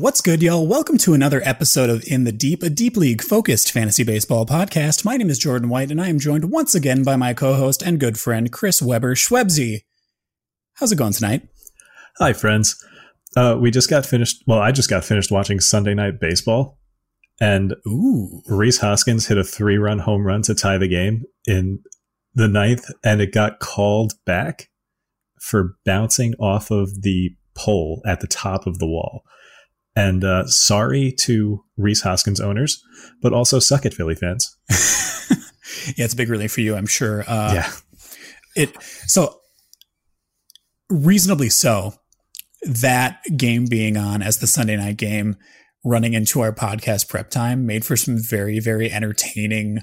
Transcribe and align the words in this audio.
What's 0.00 0.22
good, 0.22 0.40
y'all? 0.40 0.66
Welcome 0.66 0.96
to 0.96 1.12
another 1.12 1.42
episode 1.44 1.90
of 1.90 2.02
In 2.06 2.24
the 2.24 2.32
Deep, 2.32 2.62
a 2.62 2.70
deep 2.70 2.96
league 2.96 3.20
focused 3.20 3.70
fantasy 3.70 4.02
baseball 4.02 4.46
podcast. 4.46 5.04
My 5.04 5.18
name 5.18 5.28
is 5.28 5.38
Jordan 5.38 5.68
White, 5.68 5.90
and 5.90 6.00
I 6.00 6.08
am 6.08 6.18
joined 6.18 6.50
once 6.50 6.74
again 6.74 7.04
by 7.04 7.16
my 7.16 7.34
co-host 7.34 7.82
and 7.82 8.00
good 8.00 8.18
friend 8.18 8.50
Chris 8.50 8.80
Weber 8.80 9.14
Shwebsi. 9.14 9.80
How's 10.72 10.90
it 10.90 10.96
going 10.96 11.12
tonight? 11.12 11.46
Hi, 12.16 12.32
friends. 12.32 12.82
Uh, 13.36 13.58
we 13.60 13.70
just 13.70 13.90
got 13.90 14.06
finished. 14.06 14.42
Well, 14.46 14.58
I 14.58 14.72
just 14.72 14.88
got 14.88 15.04
finished 15.04 15.30
watching 15.30 15.60
Sunday 15.60 15.92
Night 15.92 16.18
Baseball, 16.18 16.78
and 17.38 17.74
Ooh, 17.86 18.40
Rhys 18.46 18.78
Hoskins 18.78 19.26
hit 19.26 19.36
a 19.36 19.44
three-run 19.44 19.98
home 19.98 20.26
run 20.26 20.40
to 20.42 20.54
tie 20.54 20.78
the 20.78 20.88
game 20.88 21.24
in 21.46 21.80
the 22.34 22.48
ninth, 22.48 22.90
and 23.04 23.20
it 23.20 23.34
got 23.34 23.60
called 23.60 24.14
back 24.24 24.70
for 25.38 25.76
bouncing 25.84 26.32
off 26.40 26.70
of 26.70 27.02
the 27.02 27.36
pole 27.54 28.00
at 28.06 28.20
the 28.20 28.26
top 28.26 28.66
of 28.66 28.78
the 28.78 28.86
wall. 28.86 29.24
And 29.96 30.24
uh, 30.24 30.46
sorry 30.46 31.12
to 31.20 31.64
Rhys 31.76 32.02
Hoskins 32.02 32.40
owners, 32.40 32.82
but 33.20 33.32
also 33.32 33.58
suck 33.58 33.84
it, 33.84 33.94
Philly 33.94 34.14
fans. 34.14 34.56
yeah, 35.96 36.04
it's 36.04 36.14
a 36.14 36.16
big 36.16 36.28
relief 36.28 36.52
for 36.52 36.60
you, 36.60 36.76
I'm 36.76 36.86
sure. 36.86 37.24
Uh, 37.28 37.54
yeah, 37.54 37.72
it 38.56 38.80
so 38.82 39.40
reasonably 40.88 41.48
so. 41.48 41.94
That 42.62 43.22
game 43.36 43.66
being 43.66 43.96
on 43.96 44.20
as 44.22 44.38
the 44.38 44.46
Sunday 44.46 44.76
night 44.76 44.98
game, 44.98 45.36
running 45.82 46.12
into 46.12 46.40
our 46.40 46.52
podcast 46.52 47.08
prep 47.08 47.30
time, 47.30 47.66
made 47.66 47.84
for 47.84 47.96
some 47.96 48.18
very 48.18 48.60
very 48.60 48.90
entertaining 48.90 49.80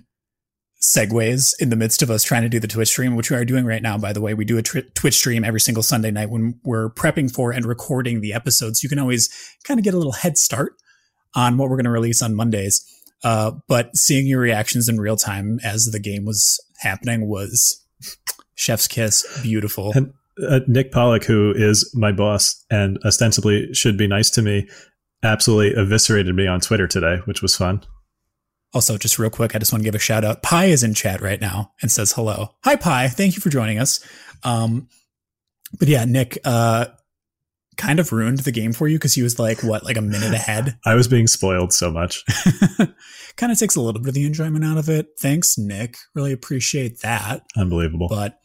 segues 0.81 1.53
in 1.59 1.69
the 1.69 1.75
midst 1.75 2.01
of 2.01 2.11
us 2.11 2.23
trying 2.23 2.43
to 2.43 2.49
do 2.49 2.59
the 2.59 2.67
Twitch 2.67 2.89
stream, 2.89 3.15
which 3.15 3.31
we 3.31 3.37
are 3.37 3.45
doing 3.45 3.65
right 3.65 3.81
now. 3.81 3.97
By 3.97 4.13
the 4.13 4.21
way, 4.21 4.33
we 4.33 4.45
do 4.45 4.57
a 4.57 4.61
tw- 4.61 4.93
Twitch 4.93 5.15
stream 5.15 5.43
every 5.43 5.59
single 5.59 5.83
Sunday 5.83 6.11
night 6.11 6.29
when 6.29 6.59
we're 6.63 6.89
prepping 6.89 7.33
for 7.33 7.51
and 7.51 7.65
recording 7.65 8.21
the 8.21 8.33
episodes. 8.33 8.83
You 8.83 8.89
can 8.89 8.99
always 8.99 9.29
kind 9.63 9.79
of 9.79 9.83
get 9.83 9.93
a 9.93 9.97
little 9.97 10.13
head 10.13 10.37
start 10.37 10.73
on 11.35 11.57
what 11.57 11.69
we're 11.69 11.77
going 11.77 11.85
to 11.85 11.91
release 11.91 12.21
on 12.21 12.35
Mondays. 12.35 12.85
Uh, 13.23 13.51
but 13.67 13.95
seeing 13.95 14.27
your 14.27 14.39
reactions 14.39 14.87
in 14.87 14.99
real 14.99 15.17
time 15.17 15.59
as 15.63 15.85
the 15.85 15.99
game 15.99 16.25
was 16.25 16.63
happening 16.81 17.27
was 17.27 17.83
chef's 18.55 18.87
kiss, 18.87 19.25
beautiful. 19.41 19.91
And 19.95 20.13
uh, 20.47 20.59
Nick 20.67 20.91
Pollack, 20.91 21.23
who 21.23 21.53
is 21.55 21.91
my 21.95 22.11
boss 22.11 22.63
and 22.69 22.99
ostensibly 23.03 23.73
should 23.73 23.97
be 23.97 24.07
nice 24.07 24.29
to 24.31 24.43
me, 24.43 24.67
absolutely 25.23 25.79
eviscerated 25.81 26.35
me 26.35 26.45
on 26.45 26.59
Twitter 26.59 26.87
today, 26.87 27.17
which 27.25 27.41
was 27.41 27.55
fun. 27.55 27.81
Also, 28.73 28.97
just 28.97 29.17
real 29.17 29.29
quick, 29.29 29.55
I 29.55 29.59
just 29.59 29.71
want 29.71 29.81
to 29.81 29.87
give 29.87 29.95
a 29.95 29.99
shout 29.99 30.25
out. 30.25 30.43
Pi 30.43 30.65
is 30.65 30.83
in 30.83 30.93
chat 30.93 31.21
right 31.21 31.39
now 31.39 31.73
and 31.81 31.91
says 31.91 32.11
hello. 32.11 32.49
Hi, 32.63 32.75
Pi. 32.75 33.07
Thank 33.07 33.35
you 33.35 33.41
for 33.41 33.49
joining 33.49 33.79
us. 33.79 34.05
Um, 34.43 34.87
but 35.79 35.87
yeah, 35.87 36.05
Nick 36.05 36.37
uh, 36.43 36.87
kind 37.77 37.99
of 37.99 38.11
ruined 38.11 38.39
the 38.39 38.51
game 38.51 38.73
for 38.73 38.87
you 38.87 38.97
because 38.97 39.13
he 39.13 39.21
was 39.21 39.39
like, 39.39 39.63
what, 39.63 39.83
like 39.83 39.97
a 39.97 40.01
minute 40.01 40.33
ahead? 40.33 40.77
I 40.85 40.95
was 40.95 41.07
being 41.07 41.27
spoiled 41.27 41.71
so 41.71 41.91
much. 41.91 42.23
kind 43.37 43.51
of 43.51 43.57
takes 43.57 43.75
a 43.75 43.81
little 43.81 44.01
bit 44.01 44.09
of 44.09 44.15
the 44.15 44.25
enjoyment 44.25 44.65
out 44.65 44.77
of 44.77 44.89
it. 44.89 45.07
Thanks, 45.19 45.57
Nick. 45.57 45.95
Really 46.13 46.33
appreciate 46.33 47.01
that. 47.01 47.43
Unbelievable. 47.55 48.07
But 48.09 48.39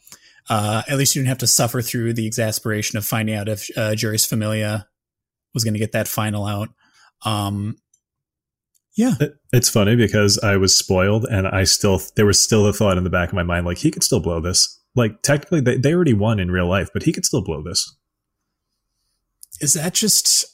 uh, 0.49 0.83
at 0.87 0.97
least 0.97 1.15
you 1.15 1.21
didn't 1.21 1.29
have 1.29 1.37
to 1.39 1.47
suffer 1.47 1.81
through 1.81 2.13
the 2.13 2.27
exasperation 2.27 2.97
of 2.97 3.05
finding 3.05 3.35
out 3.35 3.49
if 3.49 3.69
uh, 3.75 3.91
Jeurys 3.91 4.27
Familia 4.27 4.87
was 5.53 5.63
going 5.63 5.73
to 5.73 5.79
get 5.79 5.93
that 5.93 6.07
final 6.07 6.45
out. 6.45 6.69
Um, 7.25 7.77
yeah. 8.95 9.13
It, 9.19 9.33
it's 9.51 9.69
funny 9.69 9.95
because 9.95 10.39
I 10.39 10.57
was 10.57 10.77
spoiled 10.77 11.25
and 11.25 11.47
I 11.47 11.63
still, 11.63 12.01
there 12.15 12.25
was 12.25 12.39
still 12.39 12.65
a 12.67 12.73
thought 12.73 12.97
in 12.97 13.03
the 13.03 13.09
back 13.09 13.29
of 13.29 13.35
my 13.35 13.43
mind, 13.43 13.65
like, 13.65 13.79
he 13.79 13.91
could 13.91 14.03
still 14.03 14.19
blow 14.19 14.39
this. 14.39 14.79
Like, 14.95 15.21
technically, 15.21 15.61
they, 15.61 15.77
they 15.77 15.93
already 15.93 16.13
won 16.13 16.39
in 16.39 16.51
real 16.51 16.67
life, 16.67 16.89
but 16.93 17.03
he 17.03 17.11
could 17.11 17.25
still 17.25 17.43
blow 17.43 17.63
this. 17.63 17.95
Is 19.61 19.73
that 19.73 19.93
just. 19.93 20.45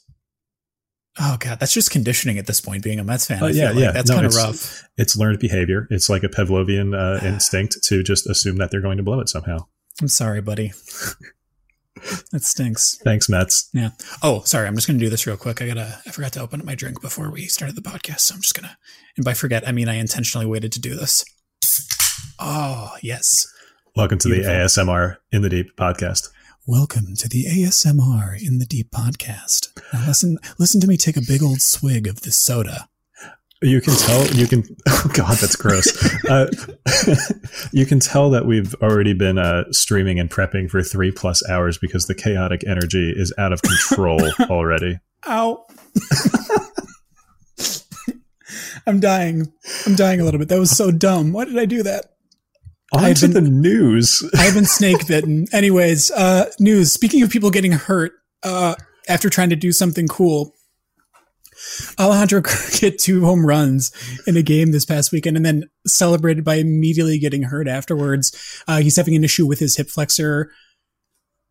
Oh 1.20 1.36
god, 1.40 1.60
that's 1.60 1.74
just 1.74 1.92
conditioning 1.92 2.38
at 2.38 2.48
this 2.48 2.62
point. 2.62 2.84
Being 2.84 3.00
a 3.00 3.04
Mets 3.04 3.26
fan, 3.26 3.44
Uh, 3.44 3.48
yeah, 3.48 3.72
like 3.72 3.80
yeah. 3.80 3.92
that's 3.92 4.10
No, 4.10 4.16
kind 4.16 4.26
of 4.28 4.36
rough. 4.36 4.88
It's 4.98 5.18
learned 5.18 5.40
behavior. 5.40 5.88
It's 5.90 6.10
like 6.10 6.24
a 6.24 6.30
Pavlovian 6.30 6.96
uh, 6.98 7.26
instinct 7.26 7.78
to 7.86 8.04
just 8.04 8.30
assume 8.30 8.58
that 8.58 8.72
they're 8.72 8.82
going 8.82 8.98
to 8.98 9.04
blow 9.04 9.20
it 9.20 9.28
somehow. 9.28 9.66
I'm 10.02 10.08
sorry, 10.08 10.40
buddy. 10.42 10.72
that 12.32 12.44
stinks. 12.44 12.98
Thanks, 13.04 13.30
Mets. 13.30 13.70
Yeah. 13.74 13.92
Oh, 14.22 14.42
sorry. 14.42 14.68
I'm 14.68 14.76
just 14.76 14.88
gonna 14.88 15.00
do 15.00 15.10
this 15.10 15.26
real 15.28 15.38
quick. 15.38 15.62
I 15.62 15.68
gotta. 15.68 16.02
I 16.06 16.12
forgot 16.12 16.34
to 16.34 16.42
open 16.42 16.60
up 16.60 16.66
my 16.66 16.76
drink 16.76 17.02
before 17.02 17.32
we 17.32 17.46
started 17.48 17.76
the 17.76 17.82
podcast, 17.82 18.22
so 18.22 18.36
I'm 18.36 18.42
just 18.42 18.56
gonna. 18.56 18.78
And 19.16 19.26
by 19.26 19.34
forget, 19.34 19.68
I 19.68 19.72
mean 19.72 19.90
I 19.90 19.96
intentionally 19.96 20.46
waited 20.46 20.72
to 20.74 20.82
do 20.82 20.96
this. 20.96 21.24
Oh 22.40 22.92
yes. 23.02 23.48
Welcome 23.96 24.18
to 24.20 24.30
Beautiful. 24.30 24.54
the 24.54 24.60
ASMR 24.60 25.18
in 25.32 25.42
the 25.42 25.50
Deep 25.50 25.76
podcast. 25.76 26.30
Welcome 26.68 27.16
to 27.16 27.28
the 27.28 27.46
ASMR 27.46 28.42
in 28.46 28.60
the 28.60 28.66
Deep 28.66 28.92
podcast. 28.92 29.70
Now 29.92 30.06
listen, 30.08 30.38
listen 30.60 30.80
to 30.82 30.88
me 30.88 30.98
take 30.98 31.18
a 31.18 31.22
big 31.26 31.42
old 31.42 31.62
swig 31.62 32.08
of 32.08 32.22
this 32.22 32.38
soda. 32.38 32.89
You 33.62 33.82
can 33.82 33.94
tell. 33.96 34.26
You 34.28 34.48
can. 34.48 34.64
Oh 35.02 35.10
God, 35.14 35.38
that's 35.38 35.56
gross. 35.56 35.88
uh, 36.30 36.48
you 37.72 37.86
can 37.86 38.00
tell 38.02 38.30
that 38.32 38.46
we've 38.46 38.76
already 38.82 39.14
been 39.14 39.38
uh, 39.38 39.64
streaming 39.72 40.20
and 40.20 40.30
prepping 40.30 40.70
for 40.70 40.84
three 40.84 41.10
plus 41.12 41.48
hours 41.50 41.78
because 41.78 42.08
the 42.08 42.14
chaotic 42.16 42.66
energy 42.68 43.14
is 43.16 43.34
out 43.38 43.54
of 43.54 43.62
control 43.62 44.20
already. 44.50 45.00
Ow. 45.28 45.66
I'm 48.86 49.00
dying. 49.00 49.52
I'm 49.86 49.96
dying 49.96 50.20
a 50.20 50.24
little 50.26 50.40
bit. 50.40 50.50
That 50.50 50.60
was 50.60 50.72
so 50.76 50.92
dumb. 50.92 51.32
Why 51.32 51.46
did 51.46 51.58
I 51.58 51.66
do 51.66 51.84
that? 51.84 52.14
On 52.94 53.04
I've 53.06 53.18
to 53.18 53.28
been- 53.28 53.44
the 53.44 53.50
news. 53.50 54.28
I've 54.36 54.54
been 54.56 54.66
snake 54.66 55.08
bitten. 55.08 55.46
Anyways, 55.54 56.12
uh, 56.12 56.50
news. 56.60 56.92
Speaking 56.92 57.22
of 57.22 57.30
people 57.30 57.52
getting 57.52 57.72
hurt, 57.74 58.14
uh, 58.44 58.76
after 59.08 59.30
trying 59.30 59.50
to 59.52 59.56
do 59.56 59.72
something 59.72 60.08
cool, 60.08 60.54
Alejandro 62.00 62.42
Kirk 62.44 62.74
hit 62.74 63.00
two 63.00 63.26
home 63.26 63.46
runs 63.46 63.92
in 64.28 64.38
a 64.38 64.42
game 64.42 64.72
this 64.72 64.86
past 64.86 65.12
weekend 65.12 65.38
and 65.38 65.46
then 65.46 65.64
celebrated 65.86 66.44
by 66.44 66.56
immediately 66.56 67.20
getting 67.20 67.44
hurt 67.44 67.68
afterwards. 67.68 68.64
Uh, 68.68 68.80
he's 68.80 68.98
having 68.98 69.16
an 69.16 69.24
issue 69.24 69.46
with 69.46 69.60
his 69.60 69.78
hip 69.78 69.90
flexor. 69.90 70.52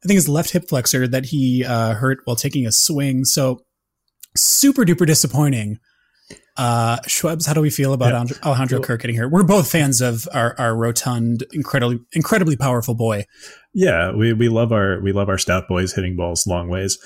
I 0.05 0.07
think 0.07 0.17
his 0.17 0.29
left 0.29 0.51
hip 0.51 0.69
flexor 0.69 1.09
that 1.09 1.27
he 1.27 1.65
uh, 1.65 1.95
hurt 1.95 2.19
while 2.25 2.37
taking 2.37 2.67
a 2.67 2.73
swing. 2.73 3.25
So 3.25 3.61
super 4.37 4.85
duper 4.85 5.07
disappointing. 5.07 5.79
Uh, 6.57 6.99
Schwebs, 7.07 7.47
how 7.47 7.55
do 7.55 7.61
we 7.61 7.71
feel 7.71 7.93
about 7.93 8.31
Yeah. 8.31 8.37
Alejandro 8.45 8.81
Kirk 8.81 9.01
getting 9.01 9.17
hurt? 9.17 9.31
We're 9.31 9.45
both 9.45 9.71
fans 9.71 10.01
of 10.01 10.29
our, 10.33 10.57
our 10.59 10.77
rotund, 10.77 11.45
incredibly, 11.53 12.01
incredibly 12.13 12.57
powerful 12.57 12.95
boy. 12.95 13.27
Yeah, 13.73 14.13
we, 14.13 14.33
we 14.33 14.49
love 14.49 14.73
our 14.73 15.01
we 15.01 15.13
love 15.13 15.29
our 15.29 15.39
stout 15.39 15.69
boys 15.69 15.93
hitting 15.93 16.17
balls 16.17 16.47
long 16.49 16.69
ways. 16.69 16.99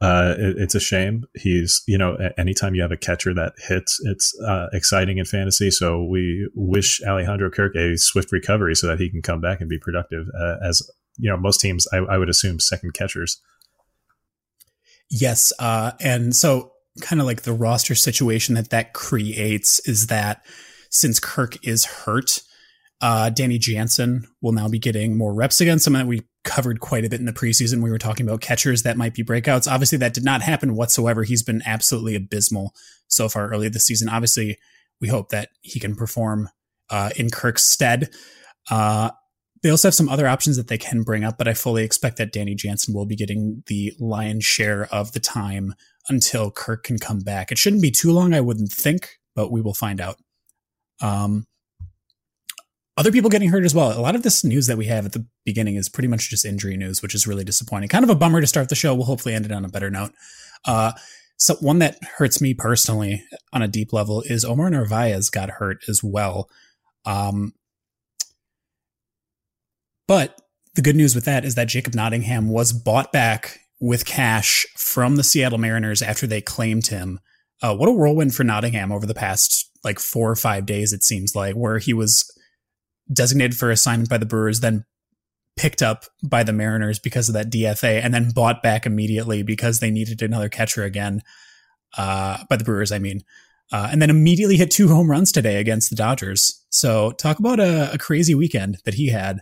Uh, 0.00 0.34
it, 0.38 0.56
it's 0.58 0.74
a 0.74 0.80
shame. 0.80 1.24
He's 1.34 1.82
you 1.88 1.98
know 1.98 2.16
anytime 2.36 2.74
you 2.74 2.82
have 2.82 2.92
a 2.92 2.96
catcher 2.96 3.34
that 3.34 3.54
hits, 3.58 4.00
it's 4.04 4.32
uh, 4.46 4.66
exciting 4.72 5.18
in 5.18 5.24
fantasy. 5.24 5.70
So 5.70 6.04
we 6.04 6.48
wish 6.54 7.00
Alejandro 7.02 7.50
Kirk 7.50 7.74
a 7.74 7.96
swift 7.96 8.30
recovery 8.30 8.76
so 8.76 8.86
that 8.86 9.00
he 9.00 9.10
can 9.10 9.22
come 9.22 9.40
back 9.40 9.60
and 9.60 9.68
be 9.68 9.78
productive. 9.78 10.26
Uh, 10.38 10.56
as 10.64 10.82
you 11.18 11.28
know, 11.28 11.36
most 11.36 11.60
teams 11.60 11.86
I, 11.92 11.98
I 11.98 12.18
would 12.18 12.28
assume 12.28 12.60
second 12.60 12.94
catchers. 12.94 13.40
Yes. 15.10 15.52
Uh, 15.58 15.92
and 16.00 16.34
so, 16.34 16.72
kind 17.00 17.20
of 17.20 17.26
like 17.26 17.42
the 17.42 17.52
roster 17.52 17.94
situation 17.94 18.54
that 18.54 18.70
that 18.70 18.92
creates 18.92 19.80
is 19.88 20.08
that 20.08 20.44
since 20.90 21.20
Kirk 21.20 21.64
is 21.66 21.84
hurt, 21.84 22.42
uh, 23.00 23.30
Danny 23.30 23.58
Jansen 23.58 24.26
will 24.40 24.52
now 24.52 24.68
be 24.68 24.78
getting 24.78 25.16
more 25.16 25.32
reps 25.32 25.60
again. 25.60 25.78
Something 25.78 26.00
that 26.00 26.08
we 26.08 26.22
covered 26.44 26.80
quite 26.80 27.04
a 27.04 27.08
bit 27.08 27.20
in 27.20 27.26
the 27.26 27.32
preseason. 27.32 27.82
We 27.82 27.90
were 27.90 27.98
talking 27.98 28.26
about 28.26 28.40
catchers 28.40 28.82
that 28.82 28.96
might 28.96 29.14
be 29.14 29.22
breakouts. 29.22 29.70
Obviously, 29.70 29.98
that 29.98 30.14
did 30.14 30.24
not 30.24 30.42
happen 30.42 30.74
whatsoever. 30.74 31.22
He's 31.22 31.42
been 31.42 31.62
absolutely 31.64 32.14
abysmal 32.16 32.74
so 33.06 33.28
far 33.28 33.48
early 33.48 33.68
this 33.68 33.86
season. 33.86 34.08
Obviously, 34.08 34.58
we 35.00 35.08
hope 35.08 35.28
that 35.28 35.50
he 35.60 35.78
can 35.78 35.94
perform 35.94 36.48
uh, 36.90 37.10
in 37.16 37.30
Kirk's 37.30 37.64
stead. 37.64 38.10
Uh, 38.70 39.10
they 39.62 39.70
also 39.70 39.88
have 39.88 39.94
some 39.94 40.08
other 40.08 40.28
options 40.28 40.56
that 40.56 40.68
they 40.68 40.78
can 40.78 41.02
bring 41.02 41.24
up, 41.24 41.36
but 41.38 41.48
I 41.48 41.54
fully 41.54 41.84
expect 41.84 42.16
that 42.18 42.32
Danny 42.32 42.54
Jansen 42.54 42.94
will 42.94 43.06
be 43.06 43.16
getting 43.16 43.62
the 43.66 43.92
lion's 43.98 44.44
share 44.44 44.86
of 44.92 45.12
the 45.12 45.20
time 45.20 45.74
until 46.08 46.50
Kirk 46.50 46.84
can 46.84 46.98
come 46.98 47.20
back. 47.20 47.50
It 47.50 47.58
shouldn't 47.58 47.82
be 47.82 47.90
too 47.90 48.12
long, 48.12 48.34
I 48.34 48.40
wouldn't 48.40 48.72
think, 48.72 49.18
but 49.34 49.50
we 49.50 49.60
will 49.60 49.74
find 49.74 50.00
out. 50.00 50.16
Um, 51.00 51.46
other 52.98 53.12
people 53.12 53.30
getting 53.30 53.48
hurt 53.48 53.64
as 53.64 53.76
well. 53.76 53.96
A 53.96 54.02
lot 54.02 54.16
of 54.16 54.24
this 54.24 54.42
news 54.42 54.66
that 54.66 54.76
we 54.76 54.86
have 54.86 55.06
at 55.06 55.12
the 55.12 55.24
beginning 55.44 55.76
is 55.76 55.88
pretty 55.88 56.08
much 56.08 56.30
just 56.30 56.44
injury 56.44 56.76
news, 56.76 57.00
which 57.00 57.14
is 57.14 57.28
really 57.28 57.44
disappointing. 57.44 57.88
Kind 57.88 58.02
of 58.02 58.10
a 58.10 58.16
bummer 58.16 58.40
to 58.40 58.46
start 58.46 58.68
the 58.68 58.74
show. 58.74 58.92
We'll 58.92 59.06
hopefully 59.06 59.36
end 59.36 59.46
it 59.46 59.52
on 59.52 59.64
a 59.64 59.68
better 59.68 59.88
note. 59.88 60.10
Uh, 60.64 60.92
so 61.36 61.54
one 61.60 61.78
that 61.78 62.02
hurts 62.16 62.40
me 62.40 62.54
personally 62.54 63.22
on 63.52 63.62
a 63.62 63.68
deep 63.68 63.92
level 63.92 64.22
is 64.26 64.44
Omar 64.44 64.68
Narvaez 64.70 65.30
got 65.30 65.48
hurt 65.48 65.78
as 65.88 66.02
well. 66.02 66.50
Um, 67.04 67.52
but 70.08 70.40
the 70.74 70.82
good 70.82 70.96
news 70.96 71.14
with 71.14 71.24
that 71.26 71.44
is 71.44 71.54
that 71.54 71.68
Jacob 71.68 71.94
Nottingham 71.94 72.48
was 72.48 72.72
bought 72.72 73.12
back 73.12 73.60
with 73.80 74.06
cash 74.06 74.66
from 74.76 75.14
the 75.14 75.22
Seattle 75.22 75.58
Mariners 75.58 76.02
after 76.02 76.26
they 76.26 76.40
claimed 76.40 76.88
him. 76.88 77.20
Uh, 77.62 77.76
what 77.76 77.88
a 77.88 77.92
whirlwind 77.92 78.34
for 78.34 78.42
Nottingham 78.42 78.90
over 78.90 79.06
the 79.06 79.14
past 79.14 79.70
like 79.84 80.00
four 80.00 80.28
or 80.28 80.36
five 80.36 80.66
days, 80.66 80.92
it 80.92 81.04
seems 81.04 81.36
like, 81.36 81.54
where 81.54 81.78
he 81.78 81.92
was 81.92 82.28
designated 83.12 83.56
for 83.56 83.70
assignment 83.70 84.10
by 84.10 84.18
the 84.18 84.26
Brewers, 84.26 84.60
then 84.60 84.84
picked 85.56 85.82
up 85.82 86.04
by 86.22 86.42
the 86.42 86.52
Mariners 86.52 86.98
because 86.98 87.28
of 87.28 87.34
that 87.34 87.50
DFA, 87.50 88.02
and 88.02 88.14
then 88.14 88.30
bought 88.30 88.62
back 88.62 88.86
immediately 88.86 89.42
because 89.42 89.80
they 89.80 89.90
needed 89.90 90.22
another 90.22 90.48
catcher 90.48 90.84
again. 90.84 91.22
Uh, 91.96 92.44
by 92.48 92.56
the 92.56 92.64
Brewers, 92.64 92.92
I 92.92 92.98
mean. 92.98 93.24
Uh, 93.72 93.88
and 93.90 94.00
then 94.00 94.10
immediately 94.10 94.56
hit 94.56 94.70
two 94.70 94.88
home 94.88 95.10
runs 95.10 95.32
today 95.32 95.56
against 95.56 95.90
the 95.90 95.96
Dodgers. 95.96 96.64
So 96.70 97.12
talk 97.12 97.38
about 97.38 97.60
a, 97.60 97.92
a 97.92 97.98
crazy 97.98 98.34
weekend 98.34 98.78
that 98.84 98.94
he 98.94 99.08
had. 99.08 99.40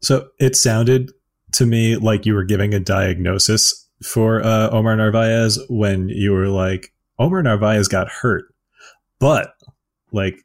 So 0.00 0.28
it 0.38 0.56
sounded 0.56 1.10
to 1.52 1.66
me 1.66 1.96
like 1.96 2.26
you 2.26 2.34
were 2.34 2.44
giving 2.44 2.74
a 2.74 2.80
diagnosis 2.80 3.88
for 4.02 4.42
uh, 4.42 4.70
Omar 4.70 4.96
Narvaez 4.96 5.58
when 5.68 6.08
you 6.08 6.32
were 6.32 6.48
like, 6.48 6.92
Omar 7.18 7.42
Narvaez 7.42 7.88
got 7.88 8.08
hurt, 8.08 8.44
but 9.18 9.54
like 10.12 10.36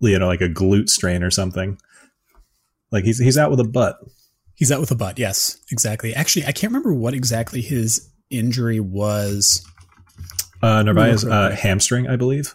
you 0.00 0.18
know, 0.18 0.26
like 0.26 0.40
a 0.40 0.48
glute 0.48 0.88
strain 0.88 1.22
or 1.22 1.30
something. 1.30 1.78
Like 2.90 3.04
he's 3.04 3.18
he's 3.18 3.38
out 3.38 3.50
with 3.50 3.60
a 3.60 3.64
butt. 3.64 3.96
He's 4.54 4.72
out 4.72 4.80
with 4.80 4.90
a 4.90 4.96
butt. 4.96 5.18
Yes, 5.18 5.58
exactly. 5.70 6.14
Actually, 6.14 6.46
I 6.46 6.52
can't 6.52 6.72
remember 6.72 6.92
what 6.92 7.14
exactly 7.14 7.60
his 7.60 8.10
injury 8.30 8.80
was. 8.80 9.64
Uh, 10.62 10.82
Narvaez 10.82 11.24
uh, 11.24 11.50
hamstring, 11.50 12.08
I 12.08 12.16
believe. 12.16 12.54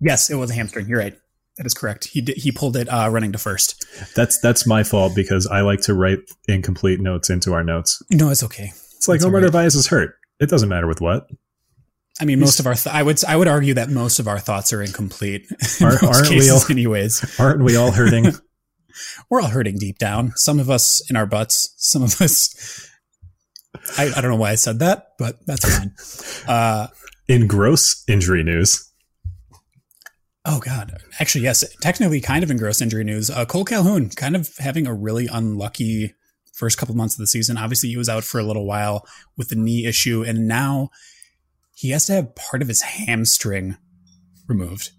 Yes, 0.00 0.28
it 0.28 0.34
was 0.34 0.50
a 0.50 0.54
hamstring. 0.54 0.88
You're 0.88 0.98
right. 0.98 1.16
That 1.56 1.66
is 1.66 1.74
correct. 1.74 2.06
He 2.06 2.20
did, 2.20 2.36
he 2.36 2.52
pulled 2.52 2.76
it 2.76 2.88
uh, 2.88 3.08
running 3.10 3.32
to 3.32 3.38
first. 3.38 3.84
That's 4.14 4.38
that's 4.40 4.66
my 4.66 4.82
fault 4.82 5.14
because 5.14 5.46
I 5.46 5.60
like 5.60 5.80
to 5.82 5.94
write 5.94 6.20
incomplete 6.48 7.00
notes 7.00 7.30
into 7.30 7.52
our 7.52 7.64
notes. 7.64 8.02
No, 8.10 8.30
it's 8.30 8.42
okay. 8.42 8.72
It's 8.96 9.08
like 9.08 9.22
Omar 9.22 9.40
right. 9.40 9.52
Narvaez 9.52 9.74
is 9.74 9.86
hurt. 9.86 10.14
It 10.40 10.48
doesn't 10.48 10.68
matter 10.68 10.86
with 10.86 11.00
what. 11.00 11.26
I 12.20 12.24
mean, 12.26 12.38
most 12.38 12.60
of 12.60 12.66
our 12.66 12.74
th- 12.74 12.94
I 12.94 13.02
would 13.02 13.24
I 13.24 13.36
would 13.36 13.48
argue 13.48 13.74
that 13.74 13.88
most 13.88 14.18
of 14.18 14.28
our 14.28 14.38
thoughts 14.38 14.72
are 14.72 14.82
incomplete. 14.82 15.46
In 15.80 15.86
Are, 15.86 15.98
not 16.02 16.26
cases, 16.26 16.30
we 16.30 16.50
all, 16.50 16.60
anyways? 16.70 17.40
Aren't 17.40 17.64
we 17.64 17.76
all 17.76 17.92
hurting? 17.92 18.26
We're 19.30 19.40
all 19.40 19.48
hurting 19.48 19.78
deep 19.78 19.98
down. 19.98 20.32
Some 20.36 20.58
of 20.58 20.68
us 20.68 21.02
in 21.08 21.16
our 21.16 21.26
butts. 21.26 21.72
Some 21.78 22.02
of 22.02 22.20
us. 22.20 22.88
I, 23.96 24.12
I 24.14 24.20
don't 24.20 24.30
know 24.30 24.36
why 24.36 24.50
I 24.50 24.56
said 24.56 24.80
that, 24.80 25.12
but 25.18 25.36
that's 25.46 25.78
fine. 25.78 25.94
Uh, 26.46 26.88
in 27.28 27.46
gross 27.46 28.04
injury 28.08 28.42
news. 28.42 28.90
Oh 30.44 30.58
God! 30.58 30.98
Actually, 31.20 31.44
yes. 31.44 31.64
Technically, 31.80 32.20
kind 32.20 32.42
of 32.42 32.50
in 32.50 32.56
gross 32.56 32.82
injury 32.82 33.04
news. 33.04 33.30
Uh, 33.30 33.44
Cole 33.44 33.64
Calhoun 33.64 34.10
kind 34.10 34.36
of 34.36 34.50
having 34.58 34.86
a 34.86 34.94
really 34.94 35.26
unlucky 35.26 36.14
first 36.52 36.76
couple 36.76 36.94
months 36.94 37.14
of 37.14 37.18
the 37.18 37.26
season. 37.26 37.56
Obviously, 37.56 37.88
he 37.88 37.96
was 37.96 38.08
out 38.08 38.24
for 38.24 38.38
a 38.38 38.44
little 38.44 38.66
while 38.66 39.06
with 39.36 39.48
the 39.48 39.56
knee 39.56 39.86
issue, 39.86 40.22
and 40.22 40.48
now 40.48 40.90
he 41.80 41.90
has 41.90 42.04
to 42.04 42.12
have 42.12 42.34
part 42.34 42.60
of 42.60 42.68
his 42.68 42.82
hamstring 42.82 43.74
removed, 44.46 44.90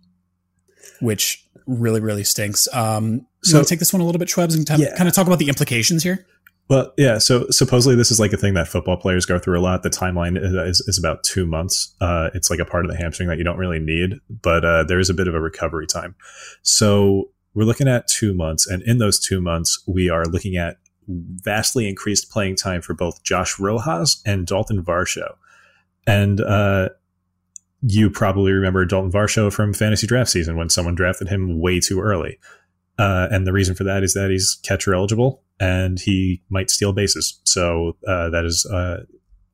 which 1.00 1.48
really, 1.68 2.00
really 2.00 2.24
stinks. 2.24 2.68
Um, 2.74 3.28
so 3.44 3.60
to 3.60 3.66
take 3.66 3.78
this 3.78 3.94
one 3.94 4.02
a 4.02 4.06
little 4.06 4.18
bit, 4.18 4.30
Schwebs, 4.30 4.56
and 4.56 4.66
t- 4.66 4.82
yeah. 4.82 4.96
kind 4.98 5.08
of 5.08 5.14
talk 5.14 5.28
about 5.28 5.38
the 5.38 5.48
implications 5.48 6.02
here? 6.02 6.26
Well, 6.70 6.92
yeah. 6.98 7.20
So 7.20 7.46
supposedly 7.52 7.96
this 7.96 8.10
is 8.10 8.20
like 8.20 8.34
a 8.34 8.38
thing 8.38 8.56
that 8.56 8.68
football 8.68 8.98
players 8.98 9.28
go 9.28 9.38
through 9.38 9.60
a 9.60 9.62
lot. 9.62 9.84
The 9.84 9.92
timeline 9.92 10.40
is, 10.42 10.80
is 10.88 10.98
about 10.98 11.24
two 11.24 11.46
months. 11.46 11.94
Uh, 12.02 12.32
it's 12.34 12.50
like 12.50 12.60
a 12.60 12.66
part 12.66 12.84
of 12.84 12.90
the 12.90 12.98
hamstring 12.98 13.30
that 13.30 13.38
you 13.38 13.44
don't 13.44 13.58
really 13.58 13.78
need, 13.78 14.16
but 14.28 14.66
uh, 14.66 14.84
there 14.84 15.00
is 15.00 15.12
a 15.12 15.14
bit 15.14 15.28
of 15.28 15.36
a 15.36 15.40
recovery 15.40 15.86
time. 15.86 16.16
So 16.64 17.30
we're 17.54 17.66
looking 17.66 17.88
at 17.88 18.08
two 18.08 18.34
months, 18.34 18.66
and 18.66 18.82
in 18.84 18.98
those 18.98 19.20
two 19.20 19.40
months, 19.40 19.84
we 19.86 20.10
are 20.10 20.26
looking 20.26 20.56
at 20.56 20.78
vastly 21.08 21.88
increased 21.88 22.32
playing 22.32 22.56
time 22.56 22.82
for 22.82 22.96
both 22.96 23.22
Josh 23.22 23.60
Rojas 23.60 24.20
and 24.26 24.48
Dalton 24.48 24.84
Varsho. 24.84 25.36
And 26.08 26.42
uh, 26.42 26.90
you 27.82 28.10
probably 28.10 28.52
remember 28.52 28.86
Dalton 28.86 29.12
Varsho 29.12 29.52
from 29.52 29.74
fantasy 29.74 30.08
draft 30.08 30.30
season 30.30 30.58
when 30.58 30.70
someone 30.70 30.96
drafted 30.96 31.30
him 31.30 31.60
way 31.60 31.80
too 31.80 32.02
early. 32.02 32.38
Uh, 33.00 33.28
and 33.32 33.48
the 33.48 33.54
reason 33.54 33.76
for 33.76 33.84
that 33.84 34.04
is 34.04 34.14
that 34.14 34.30
he's 34.30 34.60
catcher 34.64 34.94
eligible 34.94 35.42
and 35.60 36.00
he 36.00 36.42
might 36.50 36.70
steal 36.70 36.94
bases. 36.94 37.40
So 37.44 37.96
uh, 38.08 38.30
that 38.30 38.46
is 38.46 38.66
uh, 38.66 39.06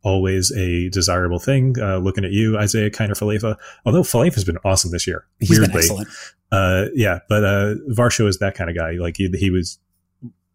always 0.04 0.52
a 0.52 0.90
desirable 0.90 1.40
thing. 1.40 1.76
Uh, 1.80 1.98
looking 1.98 2.26
at 2.26 2.32
you, 2.32 2.60
Isiah 2.60 2.90
Kiner 2.90 3.12
Falefa. 3.12 3.58
Although 3.86 4.02
Falefa 4.02 4.36
has 4.36 4.44
been 4.44 4.58
awesome 4.66 4.92
this 4.92 5.08
year, 5.08 5.26
he's 5.40 5.52
weirdly. 5.52 5.68
been 5.68 5.78
excellent. 5.78 6.08
Uh, 6.52 6.86
yeah, 6.94 7.20
but 7.30 7.44
uh, 7.44 7.76
Varsho 7.92 8.28
is 8.28 8.40
that 8.40 8.56
kind 8.56 8.70
of 8.70 8.76
guy. 8.76 8.92
Like 8.92 9.18
he, 9.18 9.30
he 9.38 9.50
was 9.52 9.80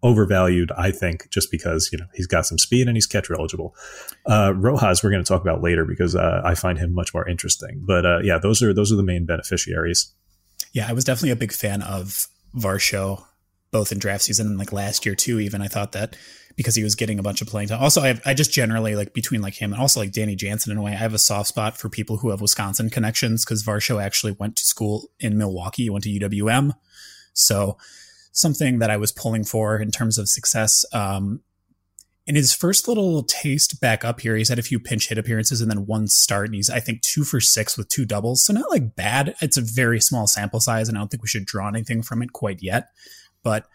overvalued, 0.03 0.73
I 0.77 0.91
think, 0.91 1.31
just 1.31 1.51
because 1.51 1.91
you 1.93 1.99
know 1.99 2.07
he's 2.15 2.27
got 2.27 2.47
some 2.47 2.59
speed 2.59 2.87
and 2.87 2.97
he's 2.97 3.07
catcher 3.07 3.35
eligible. 3.35 3.75
Uh, 4.27 4.53
Rojas, 4.55 5.03
we're 5.03 5.11
going 5.11 5.23
to 5.23 5.29
talk 5.29 5.43
about 5.43 5.63
later 5.63 5.85
because 5.85 6.17
uh, 6.17 6.43
I 6.45 6.55
find 6.55 6.79
him 6.79 6.95
much 6.95 7.15
more 7.15 7.29
interesting. 7.29 7.83
But 7.85 8.05
uh, 8.05 8.19
yeah, 8.23 8.39
those 8.39 8.63
are 8.63 8.75
those 8.75 8.93
are 8.93 8.97
the 8.97 9.03
main 9.03 9.27
beneficiaries. 9.27 10.13
Yeah, 10.73 10.87
I 10.89 10.93
was 10.93 11.05
definitely 11.05 11.31
a 11.31 11.37
big 11.37 11.53
fan 11.53 11.83
of 11.83 12.27
Varsho, 12.57 13.25
both 13.71 13.93
in 13.93 13.99
draft 13.99 14.25
season 14.25 14.47
and 14.47 14.59
like 14.59 14.73
last 14.73 15.07
year 15.07 15.15
too. 15.15 15.39
Even 15.39 15.63
I 15.63 15.69
thought 15.69 15.93
that 15.93 16.17
because 16.57 16.75
he 16.75 16.83
was 16.83 16.95
getting 16.95 17.19
a 17.19 17.23
bunch 17.23 17.41
of 17.41 17.49
playing 17.49 17.69
time. 17.69 17.83
Also, 17.83 18.03
I 18.03 18.09
have, 18.09 18.23
I 18.27 18.35
just 18.35 18.53
generally 18.53 18.95
like 18.95 19.15
between 19.15 19.41
like 19.41 19.55
him 19.55 19.73
and 19.73 19.81
also 19.81 20.01
like 20.01 20.13
Danny 20.13 20.37
Jansen 20.37 20.73
in 20.73 20.79
a 20.79 20.83
way, 20.83 20.93
I 20.93 20.97
have 20.97 21.15
a 21.15 21.19
soft 21.19 21.49
spot 21.49 21.79
for 21.79 21.89
people 21.89 22.19
who 22.19 22.31
have 22.31 22.41
Wisconsin 22.41 22.91
connections 22.91 23.45
because 23.45 23.63
Varsho 23.63 24.03
actually 24.03 24.33
went 24.33 24.57
to 24.57 24.65
school 24.65 25.09
in 25.19 25.39
Milwaukee, 25.39 25.85
he 25.85 25.91
went 25.91 26.05
to 26.05 26.11
UWM, 26.11 26.73
so 27.33 27.79
something 28.33 28.79
that 28.79 28.91
I 28.91 28.97
was 28.97 29.13
pulling 29.13 29.45
for 29.45 29.77
in 29.77 29.91
terms 29.91 30.19
of 30.19 30.29
success. 30.29 30.85
Um, 30.93 31.41
in 32.27 32.35
his 32.35 32.55
first 32.55 32.87
little 32.89 33.25
taste 33.25 33.81
back 33.81 34.05
up 34.05 34.21
here, 34.21 34.37
he's 34.37 34.49
had 34.49 34.59
a 34.59 34.63
few 34.63 34.79
pinch 34.79 35.09
hit 35.09 35.19
appearances 35.19 35.61
and 35.61 35.71
then 35.71 35.87
one 35.87 36.07
start, 36.07 36.47
and 36.47 36.55
he's 36.55 36.71
I 36.71 36.81
think 36.81 37.03
two 37.03 37.25
for 37.25 37.41
six 37.41 37.77
with 37.77 37.89
two 37.89 38.05
doubles. 38.05 38.45
So 38.45 38.53
not 38.53 38.71
like 38.71 38.95
bad. 38.95 39.35
It's 39.41 39.57
a 39.57 39.63
very 39.63 40.01
small 40.01 40.27
sample 40.27 40.61
size, 40.61 40.89
and 40.89 40.97
I 40.97 41.01
don't 41.01 41.11
think 41.11 41.23
we 41.23 41.29
should 41.29 41.47
draw 41.47 41.69
anything 41.69 42.03
from 42.03 42.23
it 42.23 42.33
quite 42.33 42.63
yet. 42.63 42.89
But 43.43 43.67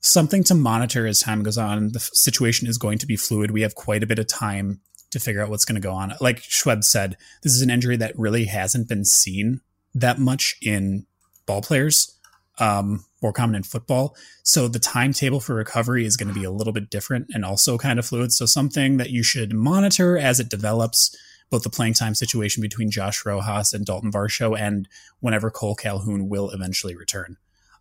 something 0.00 0.44
to 0.44 0.54
monitor 0.54 1.06
as 1.06 1.20
time 1.20 1.42
goes 1.42 1.58
on. 1.58 1.92
The 1.92 2.00
situation 2.00 2.68
is 2.68 2.78
going 2.78 2.98
to 2.98 3.06
be 3.06 3.16
fluid. 3.16 3.50
We 3.50 3.62
have 3.62 3.74
quite 3.74 4.02
a 4.02 4.06
bit 4.06 4.18
of 4.18 4.28
time 4.28 4.80
to 5.10 5.18
figure 5.18 5.42
out 5.42 5.48
what's 5.48 5.64
going 5.64 5.80
to 5.80 5.86
go 5.86 5.92
on. 5.92 6.12
Like 6.20 6.42
Schweb 6.42 6.84
said, 6.84 7.16
this 7.42 7.54
is 7.54 7.62
an 7.62 7.70
injury 7.70 7.96
that 7.96 8.18
really 8.18 8.44
hasn't 8.44 8.88
been 8.88 9.06
seen 9.06 9.62
that 9.94 10.18
much 10.18 10.56
in 10.60 11.06
ball 11.46 11.62
players 11.62 12.18
um, 12.58 13.04
more 13.22 13.32
common 13.32 13.56
in 13.56 13.62
football. 13.62 14.16
So 14.42 14.68
the 14.68 14.78
timetable 14.78 15.40
for 15.40 15.54
recovery 15.54 16.06
is 16.06 16.16
going 16.16 16.28
to 16.28 16.38
be 16.38 16.44
a 16.44 16.50
little 16.50 16.72
bit 16.72 16.90
different 16.90 17.26
and 17.30 17.44
also 17.44 17.78
kind 17.78 17.98
of 17.98 18.06
fluid. 18.06 18.32
So 18.32 18.46
something 18.46 18.96
that 18.98 19.10
you 19.10 19.22
should 19.22 19.52
monitor 19.52 20.16
as 20.16 20.40
it 20.40 20.48
develops, 20.48 21.16
both 21.50 21.62
the 21.62 21.70
playing 21.70 21.94
time 21.94 22.14
situation 22.14 22.60
between 22.60 22.90
Josh 22.90 23.24
Rojas 23.24 23.72
and 23.72 23.84
Dalton 23.84 24.12
Varsho, 24.12 24.58
and 24.58 24.88
whenever 25.20 25.50
Cole 25.50 25.74
Calhoun 25.74 26.28
will 26.28 26.50
eventually 26.50 26.94
return. 26.94 27.36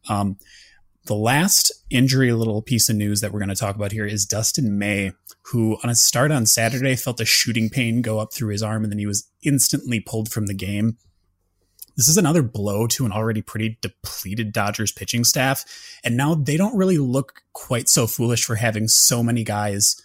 Um, 0.10 0.38
the 1.08 1.16
last 1.16 1.72
injury 1.90 2.34
little 2.34 2.62
piece 2.62 2.90
of 2.90 2.96
news 2.98 3.22
that 3.22 3.32
we're 3.32 3.40
going 3.40 3.50
to 3.50 3.56
talk 3.56 3.76
about 3.76 3.94
here 3.94 4.06
is 4.06 4.26
Dustin 4.26 4.78
May, 4.78 5.14
who 5.44 5.78
on 5.82 5.90
a 5.90 5.96
start 5.96 6.32
on 6.32 6.46
Saturday 6.46 6.98
felt 6.98 7.22
a 7.22 7.26
shooting 7.26 7.70
pain 7.70 8.02
go 8.02 8.20
up 8.20 8.34
through 8.34 8.52
his 8.52 8.62
arm 8.62 8.84
and 8.84 8.92
then 8.92 9.00
he 9.00 9.06
was 9.06 9.30
instantly 9.42 10.02
pulled 10.02 10.30
from 10.30 10.48
the 10.48 10.54
game. 10.54 10.98
This 11.98 12.08
is 12.08 12.18
another 12.18 12.44
blow 12.44 12.86
to 12.88 13.06
an 13.06 13.12
already 13.12 13.42
pretty 13.42 13.80
depleted 13.82 14.54
Dodgers 14.54 14.92
pitching 14.92 15.24
staff. 15.24 15.66
And 16.04 16.16
now 16.16 16.36
they 16.36 16.56
don't 16.56 16.78
really 16.78 17.00
look 17.00 17.42
quite 17.54 17.90
so 17.90 18.06
foolish 18.06 18.46
for 18.46 18.56
having 18.56 18.88
so 18.88 19.24
many 19.24 19.44
guys 19.44 20.00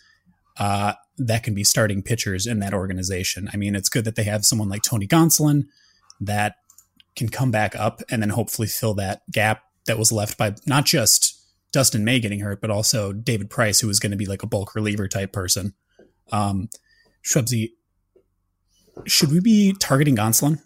uh, 0.57 0.95
that 1.19 1.43
can 1.43 1.55
be 1.55 1.65
starting 1.65 2.03
pitchers 2.03 2.47
in 2.47 2.61
that 2.61 2.73
organization. 2.73 3.49
I 3.53 3.59
mean, 3.59 3.77
it's 3.77 3.91
good 3.91 4.07
that 4.07 4.17
they 4.17 4.25
have 4.25 4.47
someone 4.47 4.71
like 4.71 4.83
Tony 4.83 5.07
Gonsolin 5.07 5.67
that 6.19 6.57
can 7.15 7.29
come 7.29 7.51
back 7.51 7.77
up 7.77 8.01
and 8.11 8.23
then 8.23 8.31
hopefully 8.31 8.69
fill 8.69 8.95
that 8.95 9.23
gap 9.31 9.63
that 9.87 9.99
was 9.99 10.11
left 10.11 10.39
by 10.39 10.55
not 10.67 10.87
just 10.87 11.39
Dustin 11.73 12.05
May 12.05 12.21
getting 12.21 12.41
hurt, 12.41 12.63
but 12.63 12.71
also 12.71 13.13
David 13.13 13.51
Price, 13.51 13.81
who 13.81 13.91
is 13.91 14.01
going 14.01 14.13
to 14.13 14.17
be 14.17 14.27
like 14.27 14.43
a 14.43 14.47
bulk 14.47 14.75
reliever 14.75 15.09
type 15.09 15.33
person. 15.33 15.75
Um, 16.31 16.71
should 17.23 17.51
we 17.51 19.41
be 19.41 19.75
targeting 19.79 20.17
Gonsolin? 20.17 20.63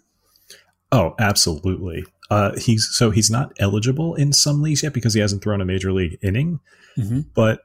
Oh, 0.91 1.15
absolutely. 1.19 2.05
Uh, 2.29 2.57
he's 2.57 2.87
so 2.91 3.09
he's 3.09 3.29
not 3.29 3.53
eligible 3.59 4.15
in 4.15 4.33
some 4.33 4.61
leagues 4.61 4.83
yet 4.83 4.93
because 4.93 5.13
he 5.13 5.19
hasn't 5.19 5.41
thrown 5.41 5.61
a 5.61 5.65
major 5.65 5.91
league 5.91 6.17
inning. 6.21 6.59
Mm-hmm. 6.97 7.21
But 7.33 7.61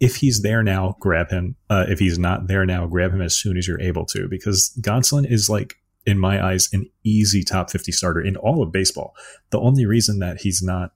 if 0.00 0.16
he's 0.16 0.42
there 0.42 0.62
now, 0.62 0.96
grab 1.00 1.30
him. 1.30 1.56
Uh, 1.68 1.84
if 1.88 1.98
he's 1.98 2.18
not 2.18 2.46
there 2.46 2.64
now, 2.64 2.86
grab 2.86 3.12
him 3.12 3.20
as 3.20 3.36
soon 3.36 3.56
as 3.56 3.68
you're 3.68 3.80
able 3.80 4.06
to 4.06 4.28
because 4.28 4.72
Gonsolin 4.80 5.30
is 5.30 5.50
like 5.50 5.76
in 6.06 6.18
my 6.18 6.42
eyes 6.42 6.70
an 6.72 6.88
easy 7.04 7.44
top 7.44 7.70
50 7.70 7.92
starter 7.92 8.20
in 8.20 8.36
all 8.36 8.62
of 8.62 8.72
baseball. 8.72 9.14
The 9.50 9.60
only 9.60 9.84
reason 9.84 10.20
that 10.20 10.40
he's 10.40 10.62
not, 10.62 10.92